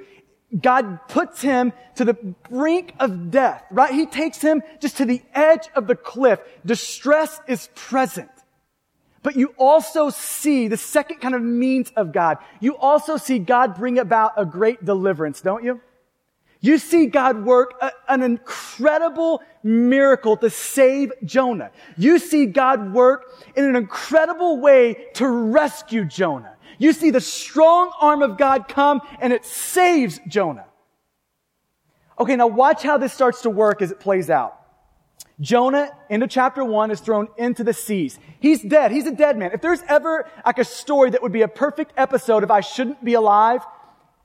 God 0.61 1.09
puts 1.09 1.43
him 1.43 1.73
to 1.97 2.05
the 2.05 2.15
brink 2.15 2.95
of 3.01 3.31
death, 3.31 3.65
right? 3.71 3.93
He 3.93 4.07
takes 4.07 4.41
him 4.41 4.63
just 4.81 4.97
to 4.99 5.05
the 5.05 5.21
edge 5.35 5.69
of 5.75 5.87
the 5.87 5.97
cliff. 5.97 6.41
Distress 6.65 7.41
is 7.47 7.69
present. 7.75 8.31
But 9.23 9.37
you 9.37 9.53
also 9.59 10.11
see 10.11 10.69
the 10.69 10.77
second 10.77 11.19
kind 11.19 11.35
of 11.35 11.43
means 11.43 11.91
of 11.97 12.13
God. 12.13 12.39
You 12.61 12.77
also 12.77 13.17
see 13.17 13.39
God 13.39 13.75
bring 13.75 13.99
about 13.99 14.35
a 14.37 14.47
great 14.47 14.85
deliverance, 14.85 15.41
don't 15.41 15.65
you? 15.65 15.81
You 16.61 16.79
see 16.79 17.07
God 17.07 17.45
work 17.45 17.75
a, 17.81 17.93
an 18.09 18.23
incredible 18.23 19.43
miracle 19.63 20.37
to 20.39 20.51
save 20.51 21.13
Jonah. 21.25 21.71
You 21.97 22.19
see 22.19 22.47
God 22.47 22.93
work 22.93 23.27
in 23.55 23.65
an 23.65 23.77
incredible 23.77 24.61
way 24.61 25.07
to 25.15 25.29
rescue 25.29 26.05
Jonah. 26.05 26.57
You 26.79 26.93
see 26.93 27.11
the 27.11 27.21
strong 27.21 27.93
arm 28.01 28.23
of 28.23 28.39
God 28.39 28.69
come 28.69 29.01
and 29.21 29.33
it 29.33 29.45
saves 29.45 30.21
Jonah. 30.27 30.67
Okay, 32.19 32.35
now 32.35 32.49
watch 32.49 32.83
how 32.83 32.99
this 32.99 33.13
starts 33.13 33.43
to 33.43 33.51
work 33.51 33.81
as 33.81 33.93
it 33.93 34.01
plays 34.01 34.29
out. 34.29 34.55
Jonah, 35.41 35.91
into 36.11 36.27
chapter 36.27 36.65
one, 36.65 36.91
is 36.91 36.99
thrown 36.99 37.29
into 37.37 37.63
the 37.63 37.73
seas. 37.73 38.19
He's 38.41 38.61
dead. 38.61 38.91
He's 38.91 39.07
a 39.07 39.13
dead 39.13 39.39
man. 39.39 39.53
If 39.53 39.61
there's 39.61 39.83
ever 39.87 40.29
like 40.45 40.59
a 40.59 40.65
story 40.65 41.11
that 41.11 41.23
would 41.23 41.33
be 41.33 41.43
a 41.43 41.49
perfect 41.49 41.93
episode 41.97 42.43
of 42.43 42.51
I 42.51 42.61
shouldn't 42.61 43.05
be 43.05 43.15
alive, 43.15 43.65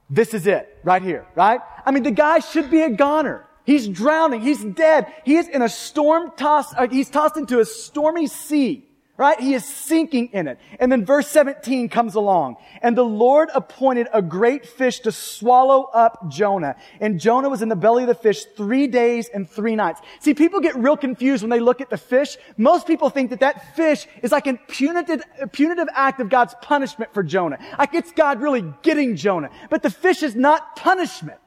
this 0.09 0.33
is 0.33 0.47
it, 0.47 0.79
right 0.83 1.01
here, 1.01 1.25
right? 1.35 1.59
I 1.85 1.91
mean, 1.91 2.03
the 2.03 2.11
guy 2.11 2.39
should 2.39 2.69
be 2.69 2.81
a 2.81 2.89
goner. 2.89 3.47
He's 3.65 3.87
drowning. 3.87 4.41
He's 4.41 4.63
dead. 4.63 5.11
He 5.23 5.37
is 5.37 5.47
in 5.47 5.61
a 5.61 5.69
storm 5.69 6.31
tossed, 6.35 6.75
uh, 6.77 6.87
he's 6.87 7.09
tossed 7.09 7.37
into 7.37 7.59
a 7.59 7.65
stormy 7.65 8.27
sea. 8.27 8.87
Right? 9.15 9.39
He 9.39 9.53
is 9.53 9.63
sinking 9.63 10.29
in 10.33 10.47
it. 10.47 10.57
And 10.79 10.91
then 10.91 11.05
verse 11.05 11.27
17 11.27 11.87
comes 11.89 12.15
along. 12.15 12.55
And 12.81 12.97
the 12.97 13.05
Lord 13.05 13.49
appointed 13.53 14.07
a 14.11 14.23
great 14.23 14.65
fish 14.65 15.01
to 15.01 15.11
swallow 15.11 15.83
up 15.83 16.31
Jonah. 16.31 16.75
And 16.99 17.19
Jonah 17.19 17.47
was 17.47 17.61
in 17.61 17.69
the 17.69 17.75
belly 17.75 18.03
of 18.03 18.07
the 18.07 18.15
fish 18.15 18.45
three 18.57 18.87
days 18.87 19.29
and 19.29 19.47
three 19.47 19.75
nights. 19.75 20.01
See, 20.19 20.33
people 20.33 20.61
get 20.61 20.75
real 20.75 20.97
confused 20.97 21.43
when 21.43 21.51
they 21.51 21.59
look 21.59 21.79
at 21.79 21.91
the 21.91 21.97
fish. 21.97 22.37
Most 22.57 22.87
people 22.87 23.11
think 23.11 23.29
that 23.29 23.41
that 23.41 23.75
fish 23.75 24.07
is 24.23 24.31
like 24.31 24.47
a 24.47 24.55
punitive, 24.67 25.21
a 25.39 25.47
punitive 25.47 25.89
act 25.93 26.19
of 26.19 26.29
God's 26.29 26.55
punishment 26.63 27.13
for 27.13 27.21
Jonah. 27.21 27.59
Like 27.77 27.93
it's 27.93 28.11
God 28.13 28.41
really 28.41 28.63
getting 28.81 29.15
Jonah. 29.15 29.51
But 29.69 29.83
the 29.83 29.91
fish 29.91 30.23
is 30.23 30.35
not 30.35 30.75
punishment. 30.75 31.37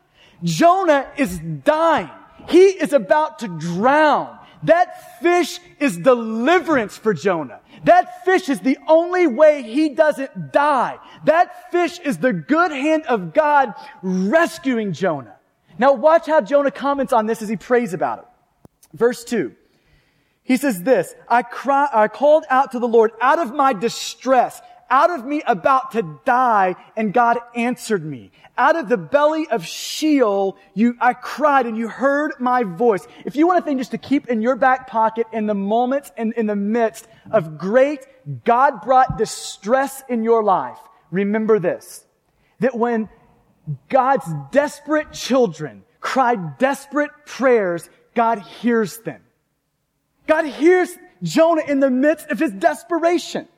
Jonah 0.45 1.11
is 1.17 1.41
dying. 1.64 2.11
He 2.49 2.67
is 2.67 2.93
about 2.93 3.41
to 3.41 3.49
drown. 3.49 4.39
That 4.63 5.21
fish 5.21 5.61
is 5.79 5.99
deliverance 5.99 6.97
for 6.97 7.15
Jonah. 7.15 7.61
That 7.85 8.25
fish 8.25 8.49
is 8.49 8.61
the 8.61 8.79
only 8.89 9.27
way 9.27 9.63
he 9.63 9.91
doesn't 9.91 10.53
die. 10.53 10.99
That 11.25 11.71
fish 11.71 11.99
is 12.01 12.19
the 12.19 12.33
good 12.33 12.73
hand 12.73 13.05
of 13.07 13.33
God 13.33 13.75
rescuing 14.03 14.93
Jonah. 14.93 15.37
Now 15.79 15.93
watch 15.93 16.27
how 16.27 16.41
Jonah 16.41 16.71
comments 16.71 17.13
on 17.13 17.27
this 17.27 17.43
as 17.43 17.49
he 17.49 17.57
prays 17.57 17.93
about 17.93 18.21
it. 18.21 18.25
Verse 18.95 19.25
two. 19.25 19.55
He 20.43 20.57
says 20.57 20.83
this, 20.83 21.13
I 21.29 21.43
cry, 21.43 21.89
I 21.93 22.07
called 22.07 22.45
out 22.49 22.71
to 22.73 22.79
the 22.79 22.87
Lord 22.87 23.11
out 23.21 23.41
of 23.41 23.53
my 23.53 23.73
distress 23.73 24.61
out 24.91 25.11
of 25.11 25.24
me 25.24 25.43
about 25.47 25.93
to 25.93 26.18
die, 26.24 26.76
and 26.97 27.12
God 27.12 27.39
answered 27.55 28.05
me. 28.05 28.30
Out 28.59 28.76
of 28.76 28.89
the 28.89 28.97
belly 28.97 29.47
of 29.49 29.66
Sheol, 29.66 30.57
you, 30.74 30.97
I 31.01 31.12
cried 31.12 31.66
and 31.66 31.76
you 31.76 31.89
heard 31.89 32.32
my 32.39 32.62
voice. 32.62 33.07
If 33.24 33.37
you 33.37 33.47
want 33.47 33.59
a 33.59 33.62
thing 33.62 33.78
just 33.78 33.91
to 33.91 33.99
keep 33.99 34.28
in 34.28 34.41
your 34.41 34.57
back 34.57 34.89
pocket 34.89 35.26
in 35.32 35.47
the 35.47 35.55
moments 35.55 36.11
and 36.16 36.32
in 36.34 36.47
the 36.47 36.57
midst 36.57 37.07
of 37.30 37.59
great 37.59 38.01
God 38.45 38.80
brought 38.82 39.18
distress 39.18 40.03
in 40.09 40.22
your 40.22 40.43
life, 40.43 40.78
remember 41.11 41.59
this. 41.59 42.05
That 42.61 42.76
when 42.76 43.09
God's 43.89 44.26
desperate 44.51 45.12
children 45.12 45.84
cry 46.01 46.37
desperate 46.37 47.11
prayers, 47.26 47.91
God 48.14 48.39
hears 48.39 48.99
them. 48.99 49.22
God 50.26 50.47
hears 50.47 50.97
Jonah 51.22 51.62
in 51.66 51.80
the 51.80 51.91
midst 51.91 52.30
of 52.30 52.39
his 52.39 52.53
desperation. 52.53 53.49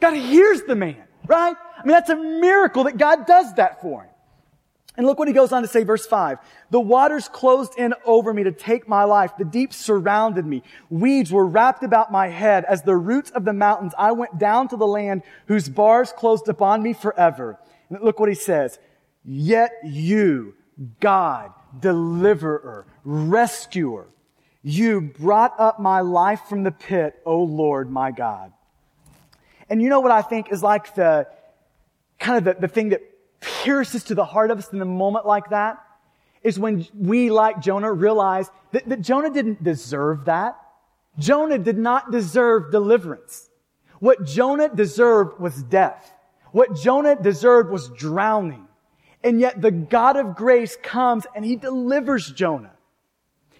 God 0.00 0.14
hears 0.14 0.62
the 0.62 0.74
man, 0.74 1.02
right? 1.26 1.56
I 1.78 1.86
mean, 1.86 1.92
that's 1.92 2.10
a 2.10 2.16
miracle 2.16 2.84
that 2.84 2.98
God 2.98 3.26
does 3.26 3.54
that 3.54 3.80
for 3.80 4.02
him. 4.02 4.10
And 4.96 5.06
look 5.06 5.18
what 5.18 5.26
he 5.26 5.34
goes 5.34 5.50
on 5.50 5.62
to 5.62 5.68
say, 5.68 5.82
verse 5.82 6.06
5. 6.06 6.38
The 6.70 6.78
waters 6.78 7.28
closed 7.28 7.76
in 7.76 7.94
over 8.04 8.32
me 8.32 8.44
to 8.44 8.52
take 8.52 8.86
my 8.86 9.02
life. 9.02 9.32
The 9.36 9.44
deep 9.44 9.72
surrounded 9.72 10.46
me. 10.46 10.62
Weeds 10.88 11.32
were 11.32 11.46
wrapped 11.46 11.82
about 11.82 12.12
my 12.12 12.28
head. 12.28 12.64
As 12.64 12.82
the 12.82 12.94
roots 12.94 13.30
of 13.30 13.44
the 13.44 13.52
mountains, 13.52 13.92
I 13.98 14.12
went 14.12 14.38
down 14.38 14.68
to 14.68 14.76
the 14.76 14.86
land 14.86 15.22
whose 15.46 15.68
bars 15.68 16.12
closed 16.12 16.48
upon 16.48 16.82
me 16.82 16.92
forever. 16.92 17.58
And 17.90 18.00
look 18.02 18.20
what 18.20 18.28
he 18.28 18.36
says. 18.36 18.78
Yet 19.24 19.72
you, 19.82 20.54
God, 21.00 21.52
deliverer, 21.80 22.86
rescuer, 23.04 24.06
you 24.62 25.00
brought 25.00 25.58
up 25.58 25.80
my 25.80 26.00
life 26.00 26.42
from 26.48 26.62
the 26.62 26.70
pit, 26.70 27.20
O 27.26 27.42
Lord, 27.42 27.90
my 27.90 28.12
God. 28.12 28.52
And 29.68 29.82
you 29.82 29.88
know 29.88 30.00
what 30.00 30.12
I 30.12 30.22
think 30.22 30.52
is 30.52 30.62
like 30.62 30.94
the 30.94 31.26
kind 32.18 32.38
of 32.38 32.44
the, 32.44 32.60
the 32.66 32.72
thing 32.72 32.90
that 32.90 33.02
pierces 33.40 34.04
to 34.04 34.14
the 34.14 34.24
heart 34.24 34.50
of 34.50 34.58
us 34.58 34.72
in 34.72 34.80
a 34.80 34.86
moment 34.86 35.26
like 35.26 35.50
that? 35.50 35.78
Is 36.42 36.58
when 36.58 36.86
we, 36.94 37.30
like 37.30 37.60
Jonah, 37.62 37.90
realize 37.90 38.50
that, 38.72 38.86
that 38.88 39.00
Jonah 39.00 39.30
didn't 39.30 39.64
deserve 39.64 40.26
that. 40.26 40.58
Jonah 41.18 41.58
did 41.58 41.78
not 41.78 42.10
deserve 42.10 42.70
deliverance. 42.70 43.48
What 43.98 44.26
Jonah 44.26 44.68
deserved 44.68 45.40
was 45.40 45.62
death. 45.62 46.12
What 46.52 46.76
Jonah 46.76 47.16
deserved 47.16 47.70
was 47.70 47.88
drowning. 47.88 48.68
And 49.22 49.40
yet 49.40 49.62
the 49.62 49.70
God 49.70 50.16
of 50.16 50.36
grace 50.36 50.76
comes 50.82 51.26
and 51.34 51.44
he 51.44 51.56
delivers 51.56 52.30
Jonah. 52.30 52.72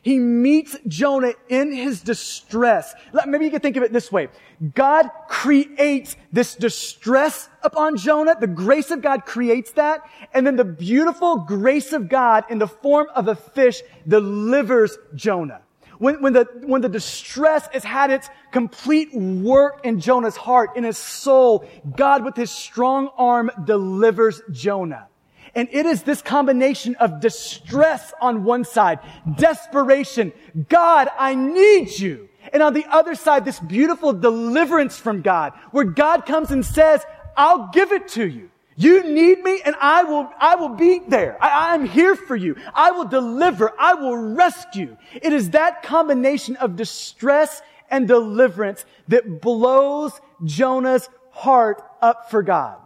He 0.04 0.18
meets 0.18 0.76
Jonah 0.86 1.32
in 1.48 1.72
his 1.72 2.02
distress. 2.02 2.94
Maybe 3.26 3.46
you 3.46 3.50
can 3.50 3.60
think 3.60 3.78
of 3.78 3.82
it 3.82 3.90
this 3.90 4.12
way. 4.12 4.28
God 4.74 5.08
creates 5.28 6.14
this 6.30 6.54
distress 6.54 7.48
upon 7.62 7.96
Jonah. 7.96 8.36
The 8.38 8.46
grace 8.46 8.90
of 8.90 9.00
God 9.00 9.24
creates 9.24 9.72
that. 9.72 10.02
And 10.34 10.46
then 10.46 10.56
the 10.56 10.64
beautiful 10.64 11.38
grace 11.38 11.94
of 11.94 12.10
God 12.10 12.44
in 12.50 12.58
the 12.58 12.68
form 12.68 13.06
of 13.14 13.28
a 13.28 13.34
fish 13.34 13.80
delivers 14.06 14.98
Jonah. 15.14 15.62
When, 15.98 16.20
when, 16.20 16.34
the, 16.34 16.48
when 16.66 16.82
the 16.82 16.90
distress 16.90 17.66
has 17.72 17.82
had 17.82 18.10
its 18.10 18.28
complete 18.52 19.14
work 19.14 19.86
in 19.86 20.00
Jonah's 20.00 20.36
heart, 20.36 20.76
in 20.76 20.84
his 20.84 20.98
soul, 20.98 21.66
God 21.96 22.26
with 22.26 22.36
his 22.36 22.50
strong 22.50 23.08
arm 23.16 23.50
delivers 23.64 24.42
Jonah. 24.50 25.08
And 25.54 25.68
it 25.70 25.86
is 25.86 26.02
this 26.02 26.22
combination 26.22 26.96
of 26.96 27.20
distress 27.20 28.12
on 28.20 28.44
one 28.44 28.64
side, 28.64 28.98
desperation, 29.36 30.32
God, 30.68 31.08
I 31.18 31.34
need 31.34 31.96
you. 31.98 32.28
And 32.52 32.62
on 32.62 32.74
the 32.74 32.84
other 32.90 33.14
side, 33.14 33.44
this 33.44 33.60
beautiful 33.60 34.12
deliverance 34.12 34.98
from 34.98 35.22
God, 35.22 35.52
where 35.70 35.84
God 35.84 36.26
comes 36.26 36.50
and 36.50 36.64
says, 36.64 37.04
I'll 37.36 37.70
give 37.72 37.92
it 37.92 38.08
to 38.08 38.26
you. 38.26 38.50
You 38.76 39.04
need 39.04 39.42
me 39.42 39.60
and 39.64 39.76
I 39.80 40.02
will, 40.02 40.30
I 40.38 40.56
will 40.56 40.70
be 40.70 41.00
there. 41.08 41.42
I, 41.42 41.74
am 41.74 41.84
here 41.84 42.16
for 42.16 42.34
you. 42.34 42.56
I 42.74 42.90
will 42.90 43.04
deliver. 43.04 43.72
I 43.78 43.94
will 43.94 44.16
rescue. 44.16 44.96
It 45.14 45.32
is 45.32 45.50
that 45.50 45.82
combination 45.84 46.56
of 46.56 46.74
distress 46.74 47.62
and 47.90 48.08
deliverance 48.08 48.84
that 49.08 49.40
blows 49.40 50.20
Jonah's 50.44 51.08
heart 51.30 51.82
up 52.02 52.30
for 52.30 52.42
God. 52.42 52.78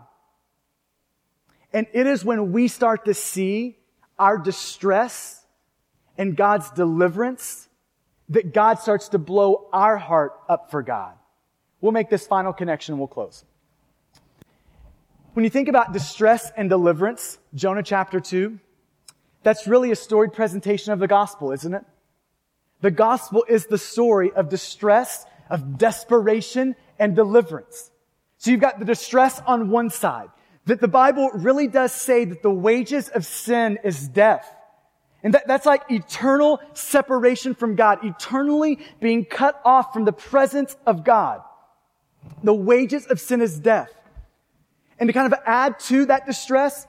And 1.73 1.87
it 1.93 2.07
is 2.07 2.25
when 2.25 2.53
we 2.53 2.69
start 2.69 3.05
to 3.05 3.15
see 3.15 3.77
our 4.19 4.39
distress 4.39 5.45
and 6.17 6.37
God's 6.37 6.71
deliverance 6.71 7.69
that 8.31 8.53
God 8.53 8.79
starts 8.79 9.09
to 9.11 9.19
blow 9.19 9.69
our 9.73 9.97
heart 9.97 10.33
up 10.49 10.71
for 10.71 10.83
God. 10.83 11.15
We'll 11.81 11.93
make 11.93 12.11
this 12.11 12.27
final 12.27 12.53
connection 12.53 12.95
and 12.95 13.01
we'll 13.01 13.09
close. 13.09 13.45
When 15.35 15.45
you 15.45 15.51
think 15.51 15.69
about 15.69 15.93
distress 15.93 16.51
and 16.57 16.69
deliverance, 16.69 17.39
Jonah 17.55 17.83
chapter 17.83 18.19
2, 18.19 18.59
that's 19.43 19.67
really 19.67 19.93
a 19.93 19.97
storied 19.97 20.33
presentation 20.33 20.93
of 20.93 20.99
the 20.99 21.07
gospel, 21.07 21.53
isn't 21.53 21.73
it? 21.73 21.85
The 22.81 22.91
gospel 22.91 23.45
is 23.49 23.67
the 23.67 23.79
story 23.79 24.33
of 24.33 24.49
distress, 24.49 25.25
of 25.49 25.79
desperation, 25.79 26.75
and 26.99 27.15
deliverance. 27.15 27.91
So 28.39 28.51
you've 28.51 28.61
got 28.61 28.79
the 28.79 28.85
distress 28.85 29.41
on 29.47 29.71
one 29.71 29.91
side 29.91 30.31
that 30.69 30.83
the 30.83 30.89
Bible 30.89 31.31
really 31.33 31.67
does 31.67 31.93
say 31.93 32.27
that 32.27 32.43
the 32.43 32.51
wages 32.51 33.09
of 33.09 33.25
sin 33.25 33.79
is 33.83 34.07
death. 34.07 34.55
And 35.23 35.33
that, 35.33 35.49
that's 35.49 35.65
like 35.65 35.91
eternal 35.91 36.61
separation 36.75 37.55
from 37.55 37.75
God, 37.75 38.05
eternally 38.05 38.79
being 39.01 39.25
cut 39.25 39.61
off 39.65 39.95
from 39.95 40.05
the 40.05 40.13
presence 40.13 40.77
of 40.87 41.05
God. 41.05 41.41
The 42.43 42.53
wages 42.53 43.07
of 43.07 43.19
sin 43.19 43.41
is 43.41 43.59
death. 43.59 43.91
And 44.99 45.09
to 45.09 45.15
kind 45.15 45.33
of 45.33 45.39
add 45.47 45.81
to 45.81 46.05
that 46.07 46.27
distress, 46.27 46.87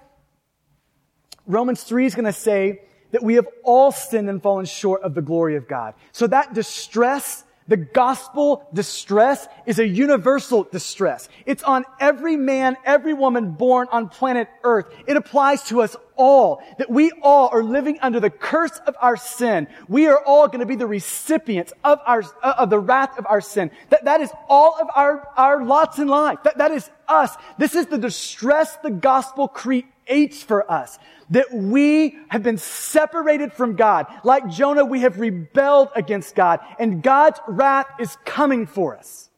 Romans 1.47 1.82
3 1.84 2.05
is 2.05 2.15
going 2.15 2.25
to 2.25 2.34
say 2.34 2.82
that 3.11 3.23
we 3.23 3.36
have 3.36 3.47
all 3.63 3.93
sinned 3.93 4.30
and 4.30 4.43
fallen 4.43 4.65
short 4.65 5.03
of 5.03 5.15
the 5.15 5.21
glory 5.21 5.55
of 5.55 5.69
God. 5.69 5.93
So 6.11 6.27
that 6.27 6.53
distress 6.53 7.45
the 7.70 7.78
gospel 7.78 8.67
distress 8.74 9.47
is 9.65 9.78
a 9.78 9.88
universal 9.88 10.63
distress. 10.63 11.30
It's 11.45 11.63
on 11.63 11.86
every 11.99 12.36
man, 12.36 12.76
every 12.84 13.13
woman 13.13 13.51
born 13.51 13.88
on 13.91 14.09
planet 14.09 14.49
earth. 14.63 14.88
It 15.07 15.15
applies 15.15 15.63
to 15.65 15.82
us 15.82 15.95
all, 16.15 16.61
that 16.80 16.89
we 16.89 17.11
all 17.22 17.49
are 17.53 17.63
living 17.63 17.99
under 18.01 18.20
the 18.20 18.32
curse 18.32 18.78
of 18.86 18.95
our 18.99 19.15
sin. 19.15 19.67
We 19.88 20.07
are 20.07 20.22
all 20.26 20.47
going 20.47 20.59
to 20.59 20.65
be 20.65 20.76
the 20.76 20.88
recipients 20.88 21.72
of 21.84 21.99
our, 22.05 22.24
uh, 22.43 22.55
of 22.57 22.70
the 22.70 22.80
wrath 22.80 23.17
of 23.17 23.26
our 23.30 23.39
sin. 23.39 23.72
That, 23.89 24.03
that 24.05 24.20
is 24.20 24.32
all 24.49 24.76
of 24.82 24.88
our, 24.93 25.30
our 25.38 25.63
lots 25.63 25.99
in 25.99 26.07
life. 26.07 26.39
That, 26.43 26.57
that 26.57 26.72
is 26.72 26.89
us. 27.07 27.36
This 27.57 27.76
is 27.76 27.86
the 27.86 27.97
distress 27.97 28.76
the 28.78 28.91
gospel 28.91 29.47
creates 29.47 29.88
hates 30.10 30.41
for 30.41 30.70
us, 30.70 30.97
that 31.30 31.53
we 31.53 32.18
have 32.30 32.43
been 32.43 32.57
separated 32.57 33.53
from 33.53 33.76
God. 33.76 34.07
Like 34.24 34.49
Jonah, 34.49 34.84
we 34.84 35.01
have 35.01 35.20
rebelled 35.20 35.89
against 35.95 36.36
God, 36.36 36.60
and 36.80 37.01
God's 37.03 37.39
wrath 37.47 37.88
is 37.99 38.18
coming 38.26 38.66
for 38.66 38.97
us. 38.97 39.30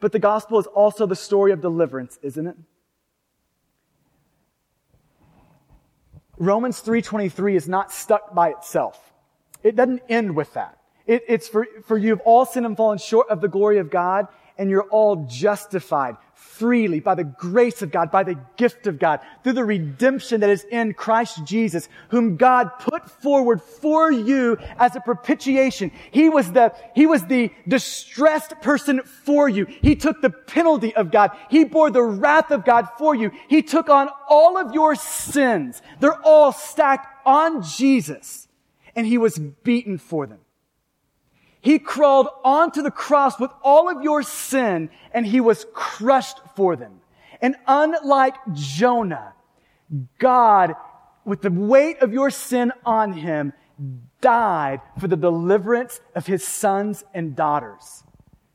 But 0.00 0.12
the 0.12 0.18
gospel 0.18 0.58
is 0.58 0.66
also 0.66 1.06
the 1.06 1.16
story 1.16 1.52
of 1.52 1.60
deliverance, 1.60 2.18
isn't 2.22 2.46
it? 2.46 2.56
Romans 6.38 6.82
3.23 6.82 7.54
is 7.54 7.68
not 7.68 7.90
stuck 7.90 8.34
by 8.34 8.50
itself. 8.50 9.00
It 9.62 9.74
doesn't 9.74 10.02
end 10.08 10.36
with 10.36 10.52
that. 10.54 10.78
It, 11.06 11.24
it's 11.28 11.48
for, 11.48 11.66
for 11.86 11.96
you 11.96 12.10
have 12.10 12.20
all 12.20 12.44
sinned 12.44 12.66
and 12.66 12.76
fallen 12.76 12.98
short 12.98 13.30
of 13.30 13.40
the 13.40 13.48
glory 13.48 13.78
of 13.78 13.90
God, 13.90 14.26
and 14.58 14.68
you're 14.68 14.88
all 14.90 15.26
justified 15.28 16.16
freely 16.36 17.00
by 17.00 17.14
the 17.14 17.24
grace 17.24 17.82
of 17.82 17.90
God, 17.90 18.10
by 18.10 18.22
the 18.22 18.38
gift 18.56 18.86
of 18.86 18.98
God, 18.98 19.20
through 19.42 19.54
the 19.54 19.64
redemption 19.64 20.40
that 20.40 20.50
is 20.50 20.64
in 20.70 20.94
Christ 20.94 21.44
Jesus, 21.44 21.88
whom 22.10 22.36
God 22.36 22.70
put 22.78 23.10
forward 23.10 23.60
for 23.62 24.12
you 24.12 24.56
as 24.78 24.94
a 24.94 25.00
propitiation. 25.00 25.90
He 26.10 26.28
was 26.28 26.52
the, 26.52 26.74
he 26.94 27.06
was 27.06 27.26
the 27.26 27.50
distressed 27.66 28.60
person 28.60 29.02
for 29.02 29.48
you. 29.48 29.66
He 29.66 29.96
took 29.96 30.22
the 30.22 30.30
penalty 30.30 30.94
of 30.94 31.10
God. 31.10 31.30
He 31.50 31.64
bore 31.64 31.90
the 31.90 32.02
wrath 32.02 32.50
of 32.50 32.64
God 32.64 32.88
for 32.98 33.14
you. 33.14 33.32
He 33.48 33.62
took 33.62 33.88
on 33.88 34.08
all 34.28 34.56
of 34.56 34.74
your 34.74 34.94
sins. 34.94 35.82
They're 36.00 36.22
all 36.22 36.52
stacked 36.52 37.26
on 37.26 37.62
Jesus. 37.62 38.48
And 38.94 39.06
he 39.06 39.18
was 39.18 39.38
beaten 39.38 39.98
for 39.98 40.26
them. 40.26 40.38
He 41.66 41.80
crawled 41.80 42.28
onto 42.44 42.80
the 42.80 42.92
cross 42.92 43.40
with 43.40 43.50
all 43.60 43.90
of 43.90 44.00
your 44.00 44.22
sin 44.22 44.88
and 45.10 45.26
he 45.26 45.40
was 45.40 45.66
crushed 45.74 46.38
for 46.54 46.76
them. 46.76 47.00
And 47.42 47.56
unlike 47.66 48.36
Jonah, 48.52 49.34
God, 50.20 50.76
with 51.24 51.42
the 51.42 51.50
weight 51.50 52.02
of 52.02 52.12
your 52.12 52.30
sin 52.30 52.72
on 52.84 53.14
him, 53.14 53.52
died 54.20 54.80
for 55.00 55.08
the 55.08 55.16
deliverance 55.16 56.00
of 56.14 56.24
his 56.24 56.46
sons 56.46 57.02
and 57.12 57.34
daughters. 57.34 58.04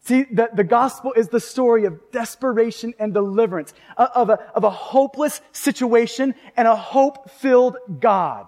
See, 0.05 0.23
the, 0.31 0.49
the 0.53 0.63
gospel 0.63 1.11
is 1.11 1.27
the 1.27 1.41
story 1.41 1.83
of 1.83 1.99
desperation 2.13 2.93
and 2.97 3.13
deliverance, 3.13 3.73
of 3.97 4.29
a, 4.29 4.39
of 4.55 4.63
a 4.63 4.69
hopeless 4.69 5.41
situation 5.51 6.33
and 6.55 6.65
a 6.65 6.77
hope-filled 6.77 7.75
God. 7.99 8.47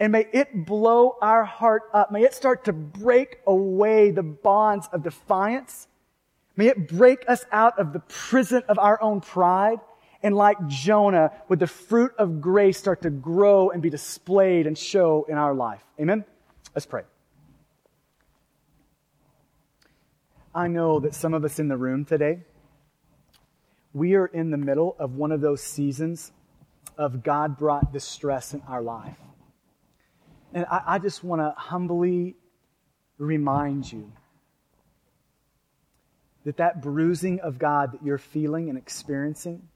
And 0.00 0.12
may 0.12 0.26
it 0.32 0.64
blow 0.64 1.16
our 1.20 1.44
heart 1.44 1.82
up. 1.92 2.12
May 2.12 2.22
it 2.22 2.34
start 2.34 2.64
to 2.66 2.72
break 2.72 3.38
away 3.46 4.10
the 4.10 4.22
bonds 4.22 4.88
of 4.92 5.02
defiance. 5.02 5.88
May 6.56 6.66
it 6.66 6.88
break 6.88 7.24
us 7.28 7.44
out 7.50 7.78
of 7.78 7.92
the 7.92 8.00
prison 8.00 8.62
of 8.68 8.78
our 8.78 9.00
own 9.02 9.20
pride. 9.20 9.78
And 10.22 10.34
like 10.34 10.66
Jonah, 10.66 11.32
would 11.48 11.58
the 11.58 11.66
fruit 11.66 12.12
of 12.18 12.40
grace 12.40 12.78
start 12.78 13.02
to 13.02 13.10
grow 13.10 13.70
and 13.70 13.82
be 13.82 13.90
displayed 13.90 14.66
and 14.66 14.76
show 14.76 15.26
in 15.28 15.36
our 15.36 15.54
life. 15.54 15.82
Amen? 16.00 16.24
Let's 16.74 16.86
pray. 16.86 17.02
I 20.54 20.66
know 20.66 20.98
that 21.00 21.14
some 21.14 21.34
of 21.34 21.44
us 21.44 21.58
in 21.60 21.68
the 21.68 21.76
room 21.76 22.04
today, 22.04 22.40
we 23.92 24.14
are 24.14 24.26
in 24.26 24.50
the 24.50 24.56
middle 24.56 24.96
of 24.98 25.14
one 25.14 25.30
of 25.30 25.40
those 25.40 25.62
seasons 25.62 26.32
of 26.96 27.22
God 27.22 27.56
brought 27.56 27.92
distress 27.92 28.54
in 28.54 28.62
our 28.66 28.82
life. 28.82 29.16
And 30.52 30.64
I, 30.70 30.82
I 30.86 30.98
just 30.98 31.22
want 31.22 31.40
to 31.40 31.54
humbly 31.56 32.36
remind 33.18 33.90
you 33.90 34.10
that 36.44 36.56
that 36.56 36.80
bruising 36.80 37.40
of 37.40 37.58
God 37.58 37.92
that 37.92 38.02
you're 38.02 38.18
feeling 38.18 38.68
and 38.68 38.78
experiencing, 38.78 39.68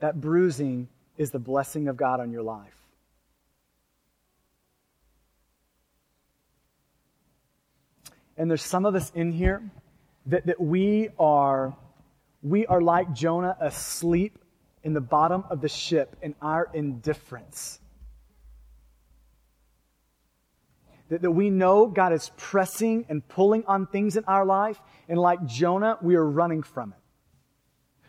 that 0.00 0.20
bruising 0.20 0.88
is 1.16 1.30
the 1.30 1.38
blessing 1.38 1.88
of 1.88 1.96
God 1.96 2.20
on 2.20 2.30
your 2.30 2.42
life. 2.42 2.74
And 8.36 8.48
there's 8.48 8.62
some 8.62 8.86
of 8.86 8.94
us 8.94 9.10
in 9.14 9.32
here 9.32 9.62
that, 10.26 10.46
that 10.46 10.60
we 10.60 11.08
are 11.18 11.76
we 12.40 12.66
are 12.66 12.80
like 12.80 13.12
Jonah 13.12 13.56
asleep 13.60 14.38
in 14.84 14.92
the 14.92 15.00
bottom 15.00 15.44
of 15.50 15.60
the 15.60 15.68
ship 15.68 16.16
in 16.22 16.36
our 16.40 16.70
indifference. 16.72 17.80
That, 21.08 21.22
that 21.22 21.30
we 21.30 21.50
know 21.50 21.86
God 21.86 22.12
is 22.12 22.30
pressing 22.36 23.06
and 23.08 23.26
pulling 23.26 23.64
on 23.66 23.86
things 23.86 24.16
in 24.16 24.24
our 24.24 24.44
life, 24.44 24.80
and 25.08 25.18
like 25.18 25.44
Jonah, 25.46 25.98
we 26.02 26.16
are 26.16 26.24
running 26.24 26.62
from 26.62 26.92
it. 26.92 26.98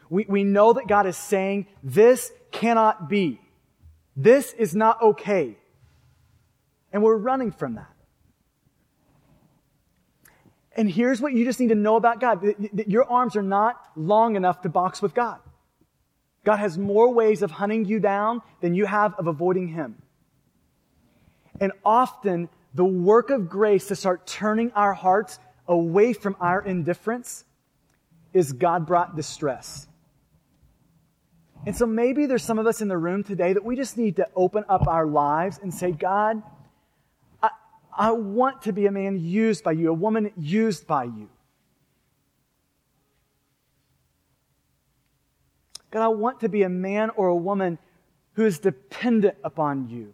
We, 0.10 0.26
we 0.28 0.44
know 0.44 0.74
that 0.74 0.88
God 0.88 1.06
is 1.06 1.16
saying, 1.16 1.68
this 1.84 2.32
cannot 2.52 3.10
be. 3.10 3.40
This 4.16 4.54
is 4.54 4.76
not 4.76 5.02
okay. 5.02 5.56
And 6.92 7.04
we're 7.04 7.16
running 7.16 7.52
from 7.52 7.76
that. 7.76 7.94
And 10.76 10.90
here's 10.90 11.22
what 11.22 11.34
you 11.34 11.46
just 11.46 11.60
need 11.60 11.70
to 11.70 11.76
know 11.76 11.96
about 11.96 12.20
God 12.20 12.42
that 12.74 12.90
your 12.90 13.04
arms 13.04 13.36
are 13.36 13.44
not 13.44 13.82
long 13.96 14.36
enough 14.36 14.62
to 14.62 14.70
box 14.70 15.02
with 15.02 15.14
God. 15.14 15.40
God 16.46 16.58
has 16.58 16.78
more 16.78 17.14
ways 17.14 17.42
of 17.42 17.52
hunting 17.52 17.86
you 17.86 18.00
down 18.00 18.42
than 18.62 18.74
you 18.74 18.86
have 18.86 19.14
of 19.16 19.28
avoiding 19.28 19.68
Him. 19.68 20.02
And 21.60 21.74
often 21.84 22.50
the 22.74 22.86
work 22.86 23.30
of 23.30 23.50
grace 23.50 23.88
to 23.88 23.96
start 23.96 24.28
turning 24.28 24.72
our 24.74 24.94
hearts 24.94 25.40
away 25.68 26.14
from 26.14 26.36
our 26.40 26.62
indifference 26.62 27.46
is 28.34 28.54
God 28.54 28.86
brought 28.86 29.16
distress. 29.16 29.88
And 31.66 31.76
so 31.76 31.86
maybe 31.86 32.26
there's 32.26 32.44
some 32.44 32.60
of 32.60 32.68
us 32.68 32.82
in 32.82 32.88
the 32.88 32.98
room 32.98 33.24
today 33.24 33.54
that 33.54 33.64
we 33.64 33.76
just 33.76 33.98
need 33.98 34.16
to 34.18 34.28
open 34.36 34.64
up 34.70 34.88
our 34.88 35.06
lives 35.06 35.60
and 35.62 35.74
say, 35.74 35.92
God, 35.92 36.42
I, 37.44 37.50
I 37.98 38.12
want 38.12 38.62
to 38.64 38.74
be 38.74 38.86
a 38.86 38.92
man 38.92 39.20
used 39.20 39.64
by 39.64 39.74
you, 39.74 39.90
a 39.90 39.94
woman 39.94 40.32
used 40.38 40.88
by 40.88 41.06
you. 41.06 41.28
God, 45.92 46.04
I 46.04 46.08
want 46.10 46.42
to 46.42 46.50
be 46.50 46.64
a 46.64 46.70
man 46.70 47.10
or 47.10 47.28
a 47.28 47.36
woman 47.36 47.80
who 48.34 48.46
is 48.46 48.60
dependent 48.60 49.38
upon 49.44 49.90
you 49.90 50.14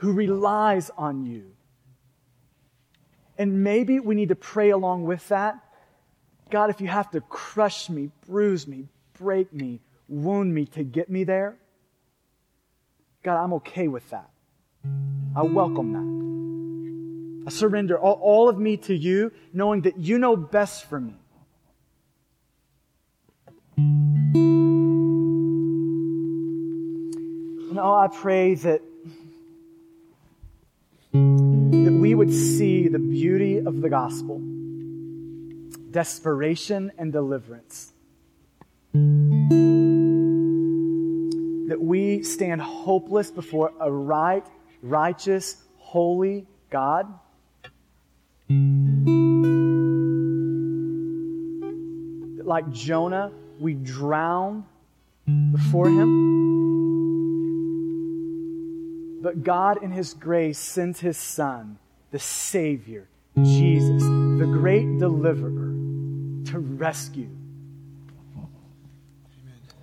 who 0.00 0.12
relies 0.12 0.90
on 0.96 1.26
you. 1.26 1.44
And 3.36 3.62
maybe 3.62 4.00
we 4.00 4.14
need 4.14 4.30
to 4.30 4.34
pray 4.34 4.70
along 4.70 5.04
with 5.04 5.28
that. 5.28 5.56
God, 6.50 6.70
if 6.70 6.80
you 6.80 6.88
have 6.88 7.10
to 7.10 7.20
crush 7.20 7.90
me, 7.90 8.10
bruise 8.26 8.66
me, 8.66 8.88
break 9.18 9.52
me, 9.52 9.80
wound 10.08 10.54
me 10.54 10.64
to 10.66 10.82
get 10.84 11.10
me 11.10 11.24
there, 11.24 11.58
God, 13.22 13.42
I'm 13.42 13.52
okay 13.54 13.88
with 13.88 14.08
that. 14.08 14.30
I 15.36 15.42
welcome 15.42 15.92
that. 15.92 17.46
I 17.46 17.50
surrender 17.50 17.98
all, 17.98 18.18
all 18.22 18.48
of 18.48 18.58
me 18.58 18.78
to 18.78 18.94
you, 18.94 19.32
knowing 19.52 19.82
that 19.82 19.98
you 19.98 20.18
know 20.18 20.34
best 20.34 20.86
for 20.86 20.98
me. 20.98 21.14
And 27.68 27.78
oh, 27.78 27.94
I 27.94 28.08
pray 28.08 28.54
that 28.54 28.80
that 31.12 31.98
we 32.00 32.14
would 32.14 32.32
see 32.32 32.88
the 32.88 32.98
beauty 32.98 33.58
of 33.58 33.80
the 33.80 33.88
gospel, 33.88 34.40
desperation 35.90 36.92
and 36.98 37.12
deliverance. 37.12 37.92
That 41.68 41.78
we 41.80 42.22
stand 42.22 42.60
hopeless 42.60 43.30
before 43.30 43.72
a 43.80 43.90
right, 43.90 44.46
righteous, 44.82 45.56
holy 45.78 46.46
God. 46.70 47.06
That 52.36 52.46
like 52.46 52.70
Jonah, 52.70 53.32
we 53.58 53.74
drown 53.74 54.64
before 55.52 55.88
him. 55.88 56.59
But 59.20 59.44
God, 59.44 59.82
in 59.82 59.90
His 59.90 60.14
grace, 60.14 60.58
sends 60.58 61.00
His 61.00 61.18
Son, 61.18 61.78
the 62.10 62.18
Savior, 62.18 63.06
Jesus, 63.36 64.02
the 64.02 64.48
great 64.50 64.98
deliverer, 64.98 65.74
to 66.46 66.58
rescue. 66.58 67.28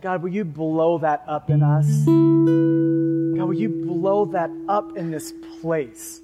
God, 0.02 0.24
will 0.24 0.30
you 0.30 0.44
blow 0.44 0.98
that 1.00 1.24
up 1.28 1.50
in 1.50 1.62
us? 1.62 1.86
God, 2.06 3.48
will 3.48 3.54
you 3.54 3.86
blow 3.86 4.26
that 4.26 4.50
up 4.68 4.98
in 4.98 5.12
this 5.12 5.34
place? 5.62 6.22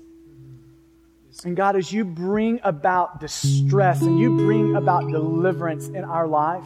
And 1.45 1.55
God, 1.55 1.75
as 1.75 1.91
you 1.91 2.05
bring 2.05 2.59
about 2.63 3.19
distress 3.19 4.01
and 4.01 4.19
you 4.19 4.37
bring 4.37 4.75
about 4.75 5.09
deliverance 5.09 5.87
in 5.87 6.03
our 6.03 6.27
life, 6.27 6.63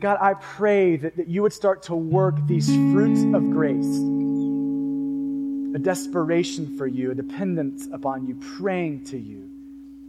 God, 0.00 0.18
I 0.20 0.34
pray 0.34 0.96
that, 0.96 1.16
that 1.16 1.28
you 1.28 1.42
would 1.42 1.52
start 1.52 1.84
to 1.84 1.94
work 1.94 2.34
these 2.46 2.66
fruits 2.66 3.22
of 3.34 3.50
grace 3.50 4.00
a 5.74 5.78
desperation 5.78 6.76
for 6.76 6.86
you, 6.86 7.10
a 7.10 7.14
dependence 7.14 7.88
upon 7.92 8.26
you, 8.26 8.38
praying 8.58 9.04
to 9.06 9.18
you, 9.18 9.48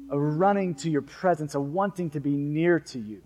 a 0.09 0.19
running 0.19 0.75
to 0.75 0.89
your 0.89 1.01
presence, 1.01 1.55
a 1.55 1.59
wanting 1.59 2.09
to 2.11 2.19
be 2.19 2.31
near 2.31 2.79
to 2.79 2.99
you. 2.99 3.21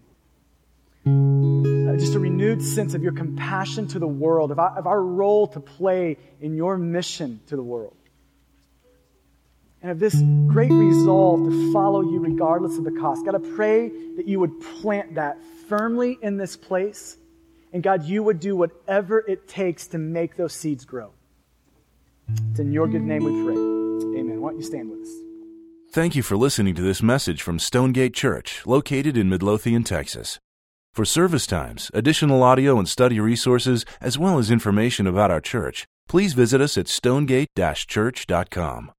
Uh, 1.07 1.95
just 1.97 2.15
a 2.15 2.19
renewed 2.19 2.61
sense 2.61 2.93
of 2.93 3.01
your 3.01 3.13
compassion 3.13 3.87
to 3.87 3.99
the 3.99 4.07
world, 4.07 4.51
of 4.51 4.59
our, 4.59 4.77
of 4.77 4.87
our 4.87 5.01
role 5.01 5.47
to 5.47 5.59
play 5.59 6.17
in 6.41 6.55
your 6.55 6.77
mission 6.77 7.39
to 7.47 7.55
the 7.55 7.63
world. 7.63 7.95
And 9.81 9.91
of 9.91 9.99
this 9.99 10.15
great 10.47 10.71
resolve 10.71 11.49
to 11.49 11.73
follow 11.73 12.01
you 12.01 12.19
regardless 12.19 12.77
of 12.77 12.83
the 12.83 12.91
cost. 12.91 13.25
God, 13.25 13.35
I 13.35 13.55
pray 13.55 13.89
that 14.17 14.27
you 14.27 14.39
would 14.39 14.59
plant 14.59 15.15
that 15.15 15.37
firmly 15.69 16.17
in 16.21 16.37
this 16.37 16.57
place. 16.57 17.15
And 17.71 17.83
God, 17.83 18.03
you 18.03 18.23
would 18.23 18.39
do 18.39 18.55
whatever 18.55 19.19
it 19.19 19.47
takes 19.47 19.87
to 19.87 19.97
make 19.97 20.35
those 20.35 20.53
seeds 20.53 20.83
grow. 20.83 21.11
It's 22.29 22.59
in 22.59 22.71
your 22.71 22.87
good 22.87 23.03
name 23.03 23.23
we 23.23 23.31
pray. 23.43 23.55
Amen. 24.19 24.41
Why 24.41 24.49
don't 24.49 24.59
you 24.59 24.65
stand 24.65 24.89
with 24.89 25.01
us? 25.01 25.09
Thank 25.91 26.15
you 26.15 26.23
for 26.23 26.37
listening 26.37 26.75
to 26.75 26.81
this 26.81 27.01
message 27.01 27.41
from 27.41 27.59
Stonegate 27.59 28.13
Church, 28.13 28.61
located 28.65 29.17
in 29.17 29.29
Midlothian, 29.29 29.83
Texas. 29.83 30.39
For 30.93 31.05
service 31.05 31.47
times, 31.47 31.89
additional 31.93 32.43
audio 32.43 32.77
and 32.77 32.89
study 32.89 33.19
resources, 33.19 33.85
as 34.01 34.17
well 34.17 34.39
as 34.39 34.51
information 34.51 35.07
about 35.07 35.31
our 35.31 35.41
church, 35.41 35.85
please 36.07 36.33
visit 36.33 36.59
us 36.59 36.77
at 36.77 36.87
stonegate-church.com. 36.87 38.91